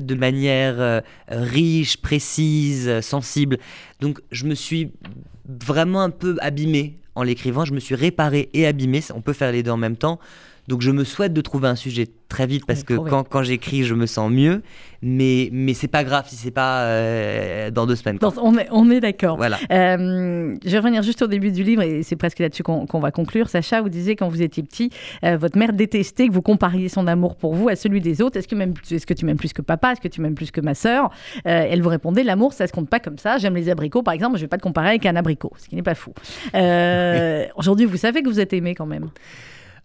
de 0.00 0.14
manière 0.14 0.31
euh, 0.34 1.00
riche, 1.28 1.96
précise, 1.98 3.00
sensible. 3.00 3.58
Donc 4.00 4.20
je 4.30 4.44
me 4.46 4.54
suis 4.54 4.92
vraiment 5.46 6.02
un 6.02 6.10
peu 6.10 6.36
abîmé 6.40 6.98
en 7.14 7.22
l'écrivant, 7.22 7.64
je 7.64 7.74
me 7.74 7.80
suis 7.80 7.94
réparé 7.94 8.48
et 8.54 8.66
abîmé, 8.66 9.00
on 9.14 9.20
peut 9.20 9.32
faire 9.32 9.52
les 9.52 9.62
deux 9.62 9.70
en 9.70 9.76
même 9.76 9.96
temps. 9.96 10.18
Donc 10.68 10.80
je 10.80 10.90
me 10.90 11.04
souhaite 11.04 11.32
de 11.32 11.40
trouver 11.40 11.68
un 11.68 11.76
sujet 11.76 12.06
très 12.28 12.46
vite 12.46 12.64
parce 12.66 12.84
que 12.84 12.94
quand, 12.94 13.24
quand 13.28 13.42
j'écris, 13.42 13.84
je 13.84 13.94
me 13.94 14.06
sens 14.06 14.30
mieux. 14.30 14.62
Mais, 15.02 15.48
mais 15.52 15.74
c'est 15.74 15.88
pas 15.88 16.04
grave 16.04 16.26
si 16.28 16.36
c'est 16.36 16.52
pas 16.52 16.82
euh, 16.82 17.70
dans 17.72 17.86
deux 17.86 17.96
semaines. 17.96 18.18
on 18.22 18.56
est, 18.56 18.68
on 18.70 18.88
est 18.88 19.00
d'accord. 19.00 19.36
Voilà. 19.36 19.58
Euh, 19.72 20.54
je 20.64 20.70
vais 20.70 20.78
revenir 20.78 21.02
juste 21.02 21.22
au 21.22 21.26
début 21.26 21.50
du 21.50 21.64
livre 21.64 21.82
et 21.82 22.04
c'est 22.04 22.14
presque 22.14 22.38
là-dessus 22.38 22.62
qu'on 22.62 23.00
va 23.00 23.10
conclure. 23.10 23.48
Sacha, 23.48 23.82
vous 23.82 23.88
disiez 23.88 24.14
quand 24.14 24.28
vous 24.28 24.40
étiez 24.40 24.62
petit, 24.62 24.90
euh, 25.24 25.36
votre 25.36 25.58
mère 25.58 25.72
détestait 25.72 26.28
que 26.28 26.32
vous 26.32 26.42
compariez 26.42 26.88
son 26.88 27.08
amour 27.08 27.34
pour 27.34 27.54
vous 27.54 27.68
à 27.68 27.74
celui 27.74 28.00
des 28.00 28.22
autres. 28.22 28.38
Est-ce 28.38 28.46
que, 28.46 28.54
même, 28.54 28.74
est 28.90 28.96
-ce 28.96 29.06
que 29.06 29.14
tu 29.14 29.26
m'aimes 29.26 29.36
plus 29.36 29.52
que 29.52 29.62
papa? 29.62 29.92
Est-ce 29.92 30.00
que 30.00 30.08
tu 30.08 30.20
m'aimes 30.20 30.36
plus 30.36 30.52
que 30.52 30.60
ma 30.60 30.74
sœur? 30.74 31.10
Elle 31.44 31.82
vous 31.82 31.90
répondait 31.90 32.22
l'amour, 32.22 32.52
ça 32.52 32.68
se 32.68 32.72
compte 32.72 32.88
pas 32.88 33.00
comme 33.00 33.18
ça. 33.18 33.38
J'aime 33.38 33.56
les 33.56 33.68
abricots, 33.68 34.02
par 34.04 34.14
exemple, 34.14 34.36
je 34.36 34.42
vais 34.42 34.48
pas 34.48 34.58
te 34.58 34.62
comparer 34.62 34.90
avec 34.90 35.06
un 35.06 35.16
abricot, 35.16 35.52
ce 35.58 35.68
qui 35.68 35.74
n'est 35.74 35.82
pas 35.82 35.96
fou. 35.96 36.12
Aujourd'hui, 37.56 37.86
vous 37.86 37.96
savez 37.96 38.22
que 38.22 38.28
vous 38.28 38.38
êtes 38.38 38.52
aimé 38.52 38.76
quand 38.76 38.86
même. 38.86 39.10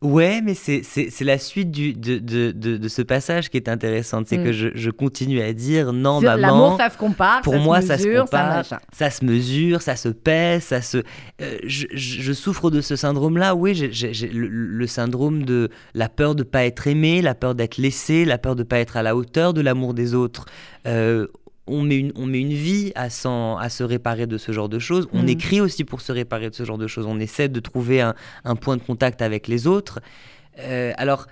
Ouais, 0.03 0.41
mais 0.43 0.53
c'est 0.53 1.21
la 1.21 1.39
suite 1.39 1.71
du, 1.71 1.93
de, 1.93 2.19
de, 2.19 2.51
de, 2.51 2.87
ce 2.87 3.01
passage 3.01 3.49
qui 3.49 3.57
est 3.57 3.67
intéressante. 3.67 4.27
C'est 4.27 4.37
que 4.37 4.49
mm. 4.49 4.53
je, 4.53 4.67
je, 4.75 4.91
continue 4.91 5.41
à 5.41 5.53
dire 5.53 5.91
non, 5.91 6.21
maman. 6.21 6.37
L'amour, 6.37 6.77
ça 6.77 6.91
se 6.91 6.97
compare. 6.97 7.41
Pour 7.41 7.57
moi, 7.57 7.81
ça 7.81 7.97
se 7.97 8.19
compare. 8.19 8.63
Ça, 8.93 9.09
se 9.09 9.25
mesure, 9.25 9.81
ça 9.81 9.95
se 9.95 10.09
pèse, 10.09 10.65
ça 10.65 10.83
se. 10.83 10.99
Euh, 11.41 11.57
je, 11.63 11.87
je, 11.93 12.33
souffre 12.33 12.69
de 12.69 12.79
ce 12.79 12.95
syndrome-là. 12.95 13.55
Oui, 13.55 13.73
j'ai 13.73 14.11
le, 14.27 14.47
le, 14.47 14.87
syndrome 14.87 15.43
de 15.43 15.69
la 15.95 16.09
peur 16.09 16.35
de 16.35 16.43
ne 16.43 16.47
pas 16.47 16.65
être 16.65 16.85
aimé, 16.85 17.23
la 17.23 17.33
peur 17.33 17.55
d'être 17.55 17.77
laissé, 17.77 18.23
la 18.23 18.37
peur 18.37 18.55
de 18.55 18.61
ne 18.61 18.67
pas 18.67 18.77
être 18.77 18.97
à 18.97 19.03
la 19.03 19.15
hauteur 19.15 19.55
de 19.55 19.61
l'amour 19.61 19.95
des 19.95 20.13
autres. 20.13 20.45
Euh, 20.85 21.25
on 21.67 21.81
met 21.81 21.97
une, 21.97 22.11
on 22.15 22.25
met 22.25 22.39
une 22.39 22.53
vie 22.53 22.91
à, 22.95 23.05
à 23.05 23.69
se 23.69 23.83
réparer 23.83 24.27
de 24.27 24.37
ce 24.37 24.51
genre 24.51 24.69
de 24.69 24.79
choses. 24.79 25.07
On 25.13 25.23
mm. 25.23 25.29
écrit 25.29 25.61
aussi 25.61 25.83
pour 25.83 26.01
se 26.01 26.11
réparer 26.11 26.49
de 26.49 26.55
ce 26.55 26.63
genre 26.63 26.77
de 26.77 26.87
choses. 26.87 27.05
On 27.05 27.19
essaie 27.19 27.49
de 27.49 27.59
trouver 27.59 28.01
un, 28.01 28.15
point 28.55 28.77
de 28.77 28.81
contact 28.81 29.21
avec 29.21 29.47
les 29.47 29.67
autres. 29.67 29.99
Euh, 30.59 30.93
alors, 30.97 31.27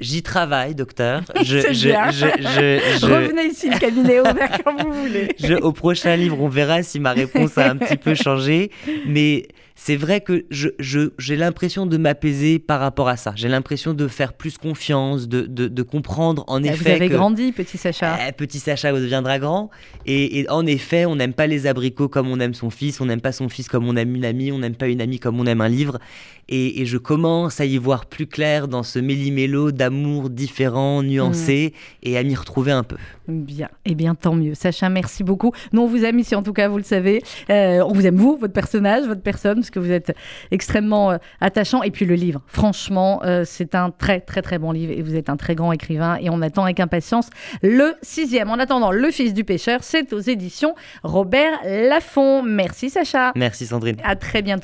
J'y 0.00 0.22
travaille, 0.22 0.74
docteur. 0.74 1.20
Je, 1.42 1.58
je, 1.58 1.72
je, 1.74 3.04
Revenez 3.04 3.48
ici, 3.48 3.68
le 3.68 3.78
cabinet 3.78 4.20
ouvert 4.20 4.60
quand 4.64 4.82
vous 4.82 4.94
voulez. 4.94 5.28
au 5.62 5.72
prochain 5.72 6.16
livre, 6.16 6.40
on 6.40 6.48
verra 6.48 6.82
si 6.82 6.98
ma 6.98 7.12
réponse 7.12 7.58
a 7.58 7.68
un 7.68 7.76
petit 7.76 7.98
peu 7.98 8.14
changé. 8.14 8.70
Mais 9.06 9.46
c'est 9.80 9.94
vrai 9.94 10.20
que 10.20 10.44
j'ai 10.50 11.36
l'impression 11.36 11.86
de 11.86 11.96
m'apaiser 11.96 12.58
par 12.58 12.80
rapport 12.80 13.08
à 13.08 13.16
ça. 13.16 13.32
J'ai 13.36 13.46
l'impression 13.46 13.94
de 13.94 14.08
faire 14.08 14.32
plus 14.32 14.58
confiance, 14.58 15.28
de, 15.28 15.46
de, 15.46 15.82
comprendre 15.84 16.42
en 16.48 16.64
effet. 16.64 16.74
Vous 16.74 16.88
avez 16.88 17.08
grandi, 17.08 17.52
petit 17.52 17.78
Sacha. 17.78 18.18
Eh, 18.28 18.32
petit 18.32 18.58
Sacha 18.58 18.92
deviendra 18.92 19.38
grand. 19.38 19.70
Et, 20.04 20.46
en 20.50 20.66
effet, 20.66 21.06
on 21.06 21.14
n'aime 21.14 21.32
pas 21.32 21.46
les 21.46 21.68
abricots 21.68 22.08
comme 22.08 22.28
on 22.28 22.40
aime 22.40 22.54
son 22.54 22.70
fils, 22.70 23.00
on 23.00 23.06
n'aime 23.06 23.20
pas 23.20 23.30
son 23.30 23.48
fils 23.48 23.68
comme 23.68 23.88
on 23.88 23.94
aime 23.94 24.16
une 24.16 24.24
amie, 24.24 24.50
on 24.50 24.58
n'aime 24.58 24.74
pas 24.74 24.88
une 24.88 25.00
amie 25.00 25.20
comme 25.20 25.38
on 25.38 25.46
aime 25.46 25.60
un 25.60 25.68
livre. 25.68 25.98
Et, 26.50 26.86
je 26.86 26.96
commence 26.96 27.60
à 27.60 27.66
y 27.66 27.76
voir 27.76 28.06
plus 28.06 28.26
clair 28.26 28.68
dans 28.68 28.82
ce 28.82 28.98
méli-mélo 28.98 29.70
d'amour 29.70 30.30
différent, 30.30 31.02
nuancé, 31.02 31.74
mm. 31.74 32.08
et 32.08 32.18
à 32.18 32.22
m'y 32.24 32.34
retrouver 32.34 32.72
un 32.72 32.82
peu. 32.82 32.96
Bien, 33.28 33.66
et 33.84 33.90
eh 33.90 33.94
bien 33.94 34.14
tant 34.14 34.34
mieux. 34.34 34.54
Sacha, 34.54 34.88
merci 34.88 35.22
beaucoup. 35.22 35.52
Nous, 35.72 35.82
on 35.82 35.86
vous 35.86 36.04
aime 36.04 36.18
ici, 36.18 36.34
en 36.34 36.42
tout 36.42 36.54
cas, 36.54 36.68
vous 36.68 36.78
le 36.78 36.82
savez. 36.82 37.22
Euh, 37.50 37.84
on 37.86 37.92
vous 37.92 38.06
aime, 38.06 38.16
vous, 38.16 38.38
votre 38.38 38.54
personnage, 38.54 39.06
votre 39.06 39.20
personne 39.20 39.62
que 39.70 39.78
vous 39.78 39.90
êtes 39.90 40.14
extrêmement 40.50 41.12
euh, 41.12 41.18
attachant. 41.40 41.82
Et 41.82 41.90
puis 41.90 42.04
le 42.04 42.14
livre, 42.14 42.42
franchement, 42.46 43.20
euh, 43.24 43.42
c'est 43.44 43.74
un 43.74 43.90
très 43.90 44.20
très 44.20 44.42
très 44.42 44.58
bon 44.58 44.72
livre 44.72 44.92
et 44.92 45.02
vous 45.02 45.16
êtes 45.16 45.28
un 45.28 45.36
très 45.36 45.54
grand 45.54 45.72
écrivain 45.72 46.18
et 46.20 46.30
on 46.30 46.42
attend 46.42 46.64
avec 46.64 46.80
impatience 46.80 47.30
le 47.62 47.94
sixième. 48.02 48.50
En 48.50 48.58
attendant, 48.58 48.90
Le 48.90 49.10
Fils 49.10 49.34
du 49.34 49.44
pêcheur, 49.44 49.80
c'est 49.82 50.12
aux 50.12 50.20
éditions 50.20 50.74
Robert 51.02 51.58
Laffont. 51.64 52.42
Merci 52.42 52.90
Sacha. 52.90 53.32
Merci 53.36 53.66
Sandrine. 53.66 53.96
À 54.04 54.16
très 54.16 54.42
bientôt. 54.42 54.56